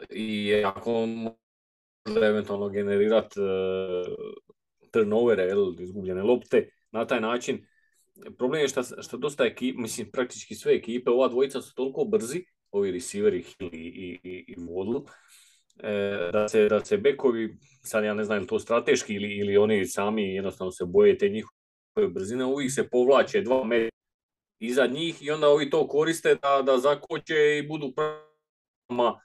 i 0.10 0.64
ako 0.66 1.06
može 2.06 2.28
eventualno 2.28 2.70
generirati 2.70 3.40
turnovere, 4.92 5.52
izgubljene 5.80 6.24
lopte, 6.24 6.70
na 6.92 7.08
taj 7.08 7.22
način 7.22 7.66
problem 8.38 8.62
je 8.62 8.68
što, 8.68 8.84
što 8.84 9.18
dosta 9.18 9.46
ekipa, 9.46 9.82
mislim 9.82 10.12
praktički 10.12 10.56
sve 10.56 10.74
ekipe, 10.74 11.10
ova 11.10 11.28
dvojica 11.28 11.62
su 11.62 11.76
toliko 11.76 12.06
brzi, 12.06 12.46
ovi 12.72 12.92
receiveri 12.92 13.44
Hill 13.44 13.70
i, 13.74 14.20
i, 14.24 14.46
i 14.48 14.56
e, 15.84 16.30
da, 16.34 16.48
se, 16.48 16.70
da 16.70 16.86
se 16.86 16.98
bekovi, 16.98 17.58
sad 17.84 18.04
ja 18.04 18.14
ne 18.14 18.24
znam 18.24 18.48
to 18.48 18.60
strateški 18.60 19.14
ili, 19.14 19.38
ili 19.38 19.58
oni 19.58 19.86
sami 19.86 20.34
jednostavno 20.34 20.72
se 20.72 20.86
boje 20.86 21.18
te 21.18 21.30
njihove 21.30 22.14
brzine, 22.14 22.46
uvijek 22.46 22.72
se 22.72 22.90
povlače 22.90 23.42
dva 23.42 23.64
metra 23.64 23.92
iza 24.60 24.88
njih 24.88 25.24
i 25.24 25.32
onda 25.32 25.50
ovi 25.50 25.70
to 25.70 25.88
koriste 25.88 26.36
da, 26.36 26.62
da 26.66 26.78
zakoče 26.78 27.58
i 27.58 27.68
budu 27.68 27.94
prama 27.96 29.22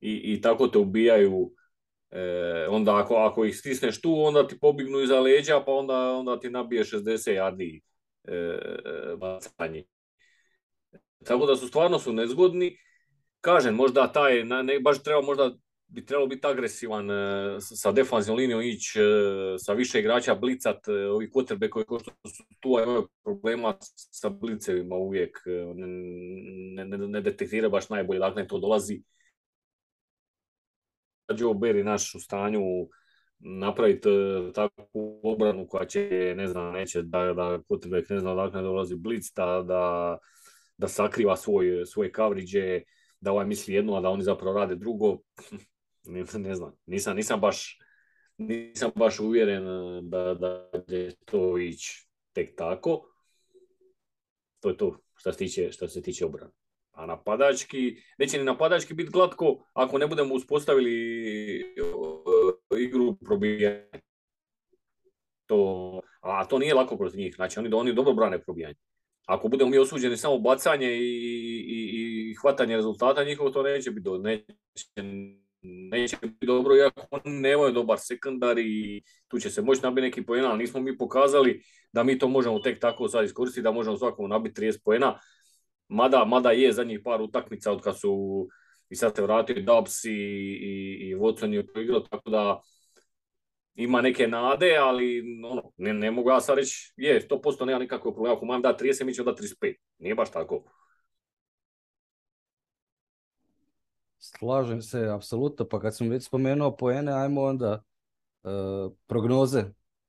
i, 0.00 0.20
i 0.24 0.40
tako 0.40 0.68
te 0.68 0.78
ubijaju 0.78 1.52
E, 2.12 2.66
onda 2.68 2.96
ako, 2.96 3.14
ako 3.14 3.44
ih 3.44 3.56
stisneš 3.56 4.00
tu, 4.00 4.24
onda 4.24 4.46
ti 4.46 4.58
pobignu 4.60 5.00
iza 5.00 5.20
leđa, 5.20 5.62
pa 5.66 5.72
onda, 5.72 5.94
onda 5.94 6.40
ti 6.40 6.50
nabije 6.50 6.84
60 6.84 7.36
yardi 7.38 7.80
e, 8.24 8.58
bacanje. 9.16 9.84
Tako 11.24 11.46
da 11.46 11.56
su 11.56 11.68
stvarno 11.68 11.98
su 11.98 12.12
nezgodni. 12.12 12.76
Kažem, 13.40 13.74
možda 13.74 14.12
taj, 14.12 14.44
ne, 14.44 14.80
baš 14.80 15.02
treba 15.02 15.22
možda 15.22 15.50
bi 15.92 16.04
trebalo 16.06 16.26
biti 16.26 16.46
agresivan 16.46 17.10
e, 17.10 17.56
sa 17.60 17.92
defanzivnom 17.92 18.38
linijom 18.38 18.62
ići 18.62 19.00
e, 19.00 19.02
sa 19.58 19.72
više 19.72 20.00
igrača 20.00 20.34
blicat 20.34 20.88
e, 20.88 20.92
ovi 20.92 21.30
kotrbe 21.30 21.70
koji 21.70 21.84
ko 21.84 21.98
što 21.98 22.10
su 22.10 22.44
tu 22.60 22.68
imaju 22.82 23.08
problema 23.24 23.74
sa 23.94 24.28
blicevima 24.28 24.96
uvijek 24.96 25.38
ne, 26.74 26.84
ne, 26.84 26.98
ne 26.98 27.20
detektira 27.20 27.68
baš 27.68 27.88
najbolje 27.88 28.18
dakle 28.18 28.46
to 28.46 28.58
dolazi 28.58 29.02
Joe 31.28 31.54
Berry 31.54 31.82
naš 31.82 32.14
u 32.14 32.20
stanju 32.20 32.60
napraviti 33.38 34.08
e, 34.08 34.52
takvu 34.52 35.20
obranu 35.22 35.66
koja 35.66 35.86
će, 35.86 36.34
ne 36.36 36.46
znam, 36.46 36.72
neće 36.72 37.02
da, 37.02 37.18
da 37.18 37.58
quarterback 37.68 38.10
ne 38.10 38.18
zna 38.18 38.32
odakle 38.32 38.62
dolazi 38.62 38.96
blic, 38.96 39.32
da, 39.36 39.62
da, 39.66 40.18
da 40.76 40.88
sakriva 40.88 41.36
svoj, 41.36 41.86
svoje 41.86 42.12
coverage, 42.16 42.82
da 43.20 43.32
ovaj 43.32 43.46
misli 43.46 43.74
jedno, 43.74 43.96
a 43.96 44.00
da 44.00 44.08
oni 44.08 44.22
zapravo 44.22 44.58
rade 44.58 44.76
drugo. 44.76 45.18
ne, 46.04 46.24
ne 46.34 46.54
znam, 46.54 46.72
nisam, 46.86 47.16
nisam 47.16 47.40
baš 47.40 47.78
nisam 48.38 48.90
baš 48.94 49.20
uvjeren 49.20 49.68
e, 49.68 50.02
da, 50.02 50.34
da 50.34 50.70
će 50.88 51.10
to 51.24 51.58
ići 51.58 52.06
tek 52.32 52.56
tako. 52.56 53.08
To 54.60 54.68
je 54.68 54.76
to 54.76 54.98
što 55.14 55.32
se 55.32 55.38
tiče, 55.38 55.72
što 55.72 55.88
se 55.88 56.02
tiče 56.02 56.24
obrane. 56.26 56.52
A 56.92 57.06
napadački, 57.06 57.96
neće 58.18 58.38
ni 58.38 58.44
napadački 58.44 58.94
biti 58.94 59.10
glatko 59.10 59.64
ako 59.72 59.98
ne 59.98 60.06
budemo 60.06 60.34
uspostavili 60.34 60.92
igru 62.78 63.16
probijanja. 63.16 63.84
To, 65.46 66.00
a 66.20 66.44
to 66.44 66.58
nije 66.58 66.74
lako 66.74 66.98
kroz 66.98 67.16
njih, 67.16 67.34
znači 67.34 67.58
oni, 67.58 67.74
oni 67.74 67.92
dobro 67.92 68.14
brane 68.14 68.42
probijanje. 68.42 68.74
Ako 69.26 69.48
budemo 69.48 69.70
mi 69.70 69.78
osuđeni 69.78 70.16
samo 70.16 70.38
bacanje 70.38 70.96
i, 70.96 71.00
i, 71.68 72.30
i 72.30 72.34
hvatanje 72.34 72.76
rezultata 72.76 73.24
njihovo, 73.24 73.50
to 73.50 73.62
neće 73.62 73.90
biti, 73.90 74.04
do, 74.04 74.18
neće, 74.18 74.44
neće 75.62 76.16
biti 76.22 76.46
dobro, 76.46 76.76
iako 76.76 77.06
oni 77.10 77.40
nemaju 77.40 77.72
dobar 77.72 77.98
sekundar 78.00 78.58
i 78.58 79.02
tu 79.28 79.38
će 79.38 79.50
se 79.50 79.62
moći 79.62 79.82
nabiti 79.82 80.02
neki 80.02 80.26
poena, 80.26 80.50
ali 80.50 80.58
nismo 80.58 80.80
mi 80.80 80.98
pokazali 80.98 81.62
da 81.92 82.02
mi 82.02 82.18
to 82.18 82.28
možemo 82.28 82.58
tek 82.58 82.80
tako 82.80 83.08
sad 83.08 83.24
iskoristiti, 83.24 83.62
da 83.62 83.72
možemo 83.72 83.96
svakom 83.96 84.30
nabiti 84.30 84.60
30 84.60 84.78
poena. 84.84 85.18
Mada, 85.92 86.24
mada 86.24 86.50
je 86.50 86.72
zadnjih 86.72 87.00
par 87.04 87.22
utakmica 87.22 87.72
od 87.72 87.82
kad 87.82 88.00
su 88.00 88.46
i 88.88 88.96
sad 88.96 89.16
se 89.16 89.22
vratio 89.22 89.62
Dubs 89.62 90.04
i, 90.04 90.10
i, 90.10 90.96
i 91.08 91.16
Watson 91.16 91.52
je 91.52 91.82
igrao, 91.82 92.00
tako 92.00 92.30
da 92.30 92.60
ima 93.74 94.00
neke 94.00 94.28
nade, 94.28 94.76
ali 94.80 95.22
ono, 95.50 95.72
ne, 95.76 95.92
ne 95.94 96.10
mogu 96.10 96.30
ja 96.30 96.40
sad 96.40 96.58
reći, 96.58 96.92
je, 96.96 97.28
100% 97.28 97.64
nema 97.64 97.78
nikakvog 97.78 98.14
problema, 98.14 98.36
ako 98.36 98.46
mam 98.46 98.62
da 98.62 98.76
30, 98.80 99.04
mi 99.04 99.14
ćemo 99.14 99.32
da 99.32 99.36
35. 99.36 99.74
Nije 99.98 100.14
baš 100.14 100.30
tako. 100.30 100.64
Slažem 104.18 104.82
se, 104.82 105.08
apsolutno. 105.14 105.68
Pa 105.68 105.80
kad 105.80 105.96
sam 105.96 106.08
već 106.08 106.24
spomenuo 106.24 106.76
poene, 106.76 107.12
ajmo 107.12 107.42
onda 107.42 107.82
uh, 108.42 108.92
prognoze 109.06 109.64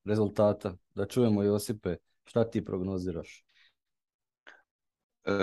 rezultata. 0.05 0.77
Da 0.95 1.05
čujemo 1.05 1.43
Josipe, 1.43 1.95
šta 2.23 2.49
ti 2.49 2.65
prognoziraš? 2.65 3.45
E, 5.25 5.33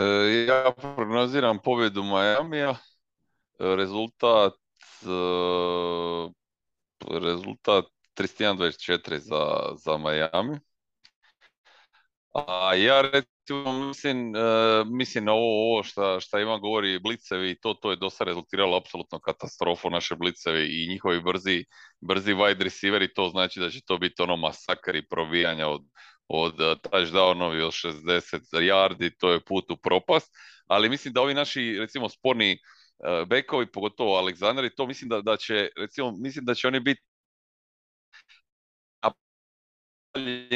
ja 0.49 0.72
prognoziram 0.97 1.59
pobjedu 1.59 2.03
Majamija. 2.03 2.76
Rezultat 3.59 4.55
e, 5.03 5.07
rezultat 7.20 7.85
31-24 8.16 9.18
za, 9.18 9.74
za 9.76 9.99
Miami. 9.99 10.59
A 12.35 12.74
ja 12.74 13.01
recimo 13.01 13.87
mislim, 13.89 14.33
uh, 14.35 14.87
mislim 14.87 15.24
na 15.24 15.33
ovo, 15.33 15.72
ovo 15.72 15.83
šta, 15.83 16.20
šta 16.20 16.41
Ivan 16.41 16.61
govori, 16.61 16.99
blicevi, 16.99 17.61
to, 17.61 17.74
to 17.74 17.91
je 17.91 17.97
dosta 17.97 18.24
rezultiralo 18.24 18.76
apsolutno 18.76 19.20
katastrofu 19.20 19.91
naše 19.91 20.14
blicevi 20.16 20.85
i 20.85 20.89
njihovi 20.89 21.20
brzi, 21.20 21.64
brzi 22.01 22.35
wide 22.35 22.62
receiveri, 22.64 23.14
to 23.14 23.28
znači 23.28 23.61
da 23.61 23.70
će 23.70 23.81
to 23.87 23.99
biti 23.99 24.22
ono 24.22 24.37
masakar 24.37 24.97
i 24.97 25.07
provijanja 25.09 25.68
od, 25.68 25.83
od 26.33 26.61
uh, 26.61 26.78
touchdownovi 26.83 27.62
od 27.62 27.72
60 27.72 28.41
yardi, 28.53 29.11
to 29.18 29.33
je 29.33 29.41
put 29.41 29.70
u 29.70 29.76
propast, 29.76 30.33
ali 30.66 30.89
mislim 30.89 31.14
da 31.14 31.20
ovi 31.20 31.35
naši 31.35 31.76
recimo 31.81 32.09
sporni 32.09 32.59
uh, 32.99 33.28
bekovi, 33.28 33.66
pogotovo 33.72 34.16
Aleksandar 34.16 34.64
i 34.64 34.74
to 34.74 34.87
mislim 34.87 35.09
da, 35.09 35.20
da 35.20 35.37
će, 35.37 35.68
recimo, 35.76 36.12
mislim 36.12 36.45
da 36.45 36.55
će 36.55 36.68
oni 36.68 36.81
biti 36.81 37.03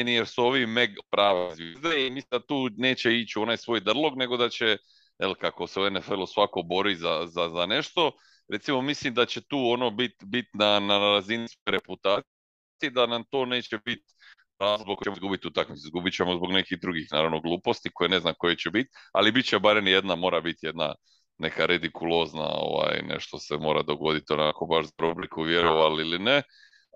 jer 0.05 0.27
su 0.27 0.43
ovi 0.43 0.65
meg 0.65 0.89
prava 1.09 1.55
zvijezde 1.55 2.07
i 2.07 2.11
mislim 2.11 2.29
da 2.31 2.45
tu 2.45 2.69
neće 2.77 3.13
ići 3.13 3.39
onaj 3.39 3.57
svoj 3.57 3.79
drlog, 3.79 4.17
nego 4.17 4.37
da 4.37 4.49
će, 4.49 4.77
el 5.19 5.35
kako 5.35 5.67
se 5.67 5.79
u 5.79 5.89
NFL-u 5.89 6.27
svako 6.27 6.61
bori 6.61 6.95
za, 6.95 7.25
za, 7.27 7.49
za, 7.49 7.65
nešto, 7.65 8.11
recimo 8.47 8.81
mislim 8.81 9.13
da 9.13 9.25
će 9.25 9.41
tu 9.41 9.57
ono 9.57 9.91
biti 9.91 10.25
bit 10.25 10.45
na, 10.53 10.79
na 10.79 10.97
razini 10.97 11.47
reputacije, 11.65 12.91
da 12.91 13.05
nam 13.05 13.23
to 13.23 13.45
neće 13.45 13.77
biti 13.85 14.14
razlog 14.59 14.97
ćemo 15.03 15.15
izgubiti 15.15 15.47
utakmicu. 15.47 15.81
Izgubit 15.85 16.13
ćemo 16.13 16.35
zbog 16.35 16.51
nekih 16.51 16.79
drugih, 16.81 17.07
naravno, 17.11 17.41
gluposti 17.41 17.89
koje 17.93 18.09
ne 18.09 18.19
znam 18.19 18.33
koje 18.37 18.55
će 18.55 18.69
biti, 18.69 18.89
ali 19.11 19.31
bit 19.31 19.45
će 19.45 19.59
barem 19.59 19.87
jedna, 19.87 20.15
mora 20.15 20.41
biti 20.41 20.65
jedna 20.65 20.95
neka 21.37 21.65
redikulozna, 21.65 22.47
ovaj, 22.47 23.01
nešto 23.07 23.39
se 23.39 23.57
mora 23.57 23.81
dogoditi 23.81 24.33
onako 24.33 24.65
baš 24.65 24.85
za 24.85 25.07
obliku 25.07 25.41
vjerovali 25.41 26.01
ili 26.03 26.19
ne 26.19 26.41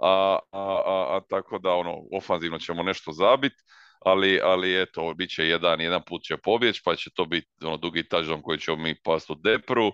a, 0.01 0.39
a, 0.51 0.81
a, 0.85 1.17
a 1.17 1.21
tako 1.29 1.59
da 1.59 1.73
ono, 1.73 2.03
ofanzivno 2.11 2.59
ćemo 2.59 2.83
nešto 2.83 3.11
zabiti, 3.11 3.55
ali, 3.99 4.39
ali 4.43 4.81
eto, 4.81 5.13
bit 5.13 5.29
će 5.29 5.43
jedan, 5.47 5.81
jedan 5.81 6.01
put 6.07 6.21
će 6.23 6.37
pobjeć, 6.37 6.81
pa 6.83 6.95
će 6.95 7.09
to 7.13 7.25
biti 7.25 7.47
ono, 7.63 7.77
dugi 7.77 8.03
touchdown 8.03 8.41
koji 8.41 8.59
ćemo 8.59 8.77
mi 8.77 9.01
past 9.03 9.29
u 9.29 9.35
depru, 9.35 9.91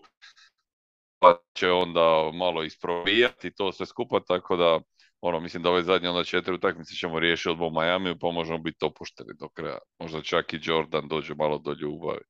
pa 1.20 1.38
će 1.53 1.72
onda 1.72 2.32
malo 2.34 2.63
isprovijati 2.63 3.55
to 3.55 3.72
sve 3.72 3.86
skupa, 3.86 4.20
tako 4.20 4.57
da 4.57 4.80
ono, 5.28 5.39
mislim 5.39 5.63
da 5.63 5.69
ove 5.69 5.84
zadnje 5.84 6.09
onda 6.09 6.23
četiri 6.23 6.53
utakmice 6.53 6.95
ćemo 6.95 7.19
riješiti 7.19 7.49
odbog 7.49 7.73
Miami, 7.73 8.19
pa 8.19 8.32
možemo 8.32 8.57
biti 8.57 8.86
opušteni 8.86 9.34
do 9.39 9.49
kraja. 9.49 9.78
Možda 9.99 10.21
čak 10.21 10.53
i 10.53 10.59
Jordan 10.61 11.07
dođe 11.07 11.36
malo 11.36 11.57
do 11.57 11.76
ljubavi. 11.82 12.21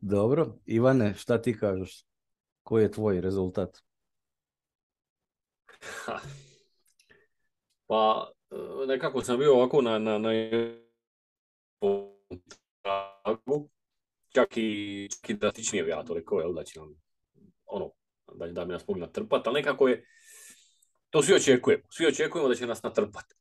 Dobro, 0.00 0.54
Ivane, 0.66 1.14
šta 1.14 1.42
ti 1.42 1.58
kažeš? 1.58 2.04
Koji 2.62 2.82
je 2.82 2.92
tvoj 2.92 3.20
rezultat? 3.20 3.78
Pa 7.88 8.32
nekako 8.88 9.22
sam 9.22 9.38
bio 9.38 9.54
ovako 9.54 9.82
na, 9.82 9.98
na, 9.98 10.18
na 10.18 10.30
čak 14.34 14.56
i, 14.56 15.08
čak 15.10 15.30
i 15.30 15.34
drastičnije 15.34 15.88
ja 15.88 16.02
to 16.04 16.14
rekao, 16.14 16.38
jel, 16.38 16.54
da 16.54 16.64
će 16.64 16.80
nam 16.80 16.94
ono, 17.66 17.90
da, 18.34 18.46
da 18.46 18.64
bi 18.64 18.72
nas 18.72 18.88
mogli 18.88 19.00
natrpati, 19.00 19.48
ali 19.48 19.60
nekako 19.60 19.88
je, 19.88 20.04
to 21.16 21.22
svi 21.22 21.34
očekujemo, 21.34 21.82
svi 21.90 22.06
očekujemo 22.06 22.48
da 22.48 22.54
će 22.54 22.66
nas 22.66 22.82
natrpati. 22.82 23.34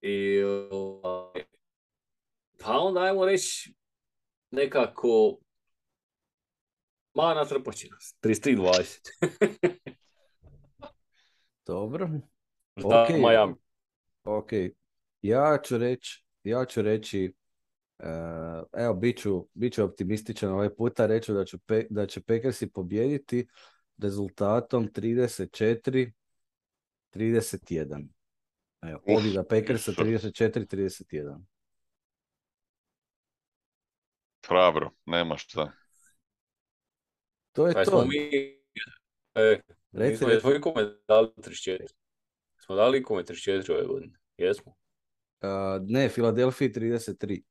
I, 0.00 0.42
ovaj, 0.70 1.44
pa 2.58 2.78
onda 2.78 3.00
ajmo 3.00 3.24
reći 3.24 3.74
nekako, 4.50 5.38
ma 7.14 7.34
natrpat 7.34 7.74
će 7.74 7.88
nas, 7.88 8.16
33-20. 8.22 9.00
Dobro. 11.66 12.08
Da, 12.76 12.82
okay. 12.82 13.28
Miami. 13.28 13.54
Ok. 14.24 14.50
Ja 15.22 15.58
ću 15.64 15.78
reći, 15.78 16.24
ja 16.42 16.64
ću 16.64 16.82
reći, 16.82 17.32
uh, 17.98 18.06
evo, 18.72 18.94
bit 18.94 19.18
ću, 19.18 19.48
bit 19.54 19.72
ću 19.72 19.84
optimističan 19.84 20.52
ovaj 20.52 20.74
puta, 20.74 21.06
reću 21.06 21.34
da, 21.34 21.44
ću 21.44 21.58
pe, 21.58 21.86
da 21.90 22.06
će 22.06 22.20
Packersi 22.20 22.70
pobijediti 22.70 23.46
rezultatom 23.98 24.88
34 24.88 26.12
31. 27.14 28.08
Evo, 28.82 29.00
pobjeda 29.06 29.44
Packersa 29.44 29.92
34-31. 29.92 31.44
Hrabro, 34.46 34.90
nema 35.06 35.36
šta. 35.36 35.72
To 37.52 37.66
je 37.66 37.74
pa 37.74 37.84
to. 37.84 38.06
Mi, 38.06 38.30
e, 39.34 39.60
Reci, 39.92 40.24
Nismo, 40.24 40.40
tvoj 40.40 40.60
kome 40.60 40.82
dali 41.08 41.28
34. 41.36 41.86
Smo 42.64 42.74
dali 42.76 43.02
kome 43.02 43.22
34 43.22 43.72
ove 43.72 43.86
godine? 43.86 44.18
Jesmo? 44.36 44.74
Uh, 45.40 45.48
ne, 45.88 46.08
Filadelfiji 46.08 46.72
33. 46.72 47.42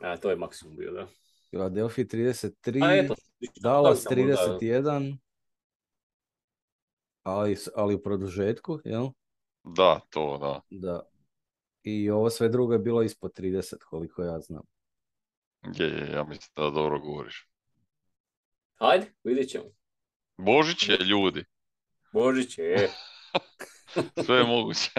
A, 0.00 0.16
to 0.16 0.30
je 0.30 0.36
maksimum 0.36 0.76
bio, 0.76 0.92
da. 0.92 1.08
Filadelfiji 1.50 2.04
33, 2.04 2.84
A, 2.84 2.96
eto, 2.96 3.14
Dallas 3.60 4.04
da 4.04 4.14
li 4.14 4.16
sam 4.16 4.28
možda- 4.28 4.58
31, 4.58 5.18
ali, 7.22 7.56
ali 7.74 7.94
u 7.94 8.02
produžetku, 8.02 8.80
jel? 8.84 9.08
Da, 9.64 10.00
to 10.10 10.38
da. 10.38 10.60
Da. 10.70 11.02
I 11.82 12.10
ovo 12.10 12.30
sve 12.30 12.48
drugo 12.48 12.72
je 12.72 12.78
bilo 12.78 13.02
ispod 13.02 13.32
30, 13.38 13.74
koliko 13.78 14.22
ja 14.22 14.40
znam. 14.40 14.62
Je, 15.74 15.86
je, 15.86 16.12
ja 16.12 16.24
mislim 16.24 16.52
da 16.56 16.70
dobro 16.70 17.00
govoriš. 17.00 17.48
Hajde, 18.74 19.12
vidjet 19.24 19.50
ćemo. 19.50 19.64
Božić 20.36 20.88
je 20.88 20.96
ljudi. 20.98 21.44
Božić 22.12 22.58
je. 22.58 22.90
Sve 24.24 24.36
je 24.36 24.44
moguće. 24.44 24.90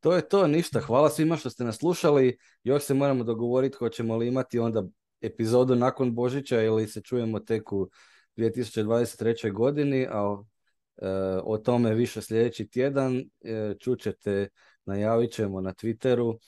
To 0.00 0.14
je 0.14 0.28
to, 0.28 0.46
ništa. 0.46 0.80
Hvala 0.80 1.10
svima 1.10 1.36
što 1.36 1.50
ste 1.50 1.64
nas 1.64 1.78
slušali. 1.78 2.38
Još 2.62 2.82
se 2.82 2.94
moramo 2.94 3.24
dogovoriti 3.24 3.76
hoćemo 3.76 4.16
li 4.16 4.28
imati 4.28 4.58
onda 4.58 4.84
epizodu 5.20 5.74
nakon 5.74 6.14
Božića 6.14 6.62
ili 6.62 6.88
se 6.88 7.00
čujemo 7.00 7.40
tek 7.40 7.72
u 7.72 7.90
2023. 8.40 9.52
godini, 9.52 10.06
a 10.10 10.42
e, 10.96 11.06
o 11.44 11.58
tome 11.58 11.94
više 11.94 12.22
sljedeći 12.22 12.70
tjedan. 12.70 13.22
E, 13.40 13.74
čućete, 13.80 14.48
najavit 14.84 15.32
ćemo 15.32 15.60
na 15.60 15.72
Twitteru. 15.72 16.38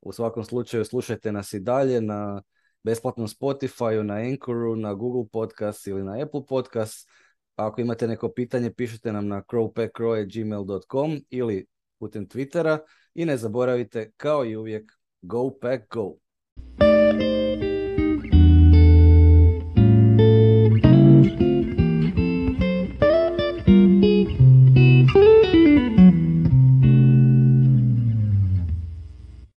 U 0.00 0.12
svakom 0.12 0.44
slučaju 0.44 0.84
slušajte 0.84 1.32
nas 1.32 1.52
i 1.52 1.60
dalje 1.60 2.00
na 2.00 2.42
besplatnom 2.84 3.28
Spotify, 3.28 4.02
na 4.02 4.14
Anchoru, 4.14 4.76
na 4.76 4.94
Google 4.94 5.28
Podcast 5.32 5.86
ili 5.86 6.04
na 6.04 6.18
Apple 6.22 6.46
Podcast. 6.48 7.08
Ako 7.56 7.80
imate 7.80 8.08
neko 8.08 8.28
pitanje, 8.28 8.72
pišite 8.74 9.12
nam 9.12 9.28
na 9.28 9.42
crowpackcrow.gmail.com 9.42 11.20
ili 11.30 11.66
putem 11.98 12.28
Twittera 12.28 12.78
i 13.14 13.24
ne 13.24 13.36
zaboravite, 13.36 14.10
kao 14.16 14.44
i 14.44 14.56
uvijek, 14.56 14.92
go 15.22 15.50
pack 15.60 15.82
go! 15.90 16.14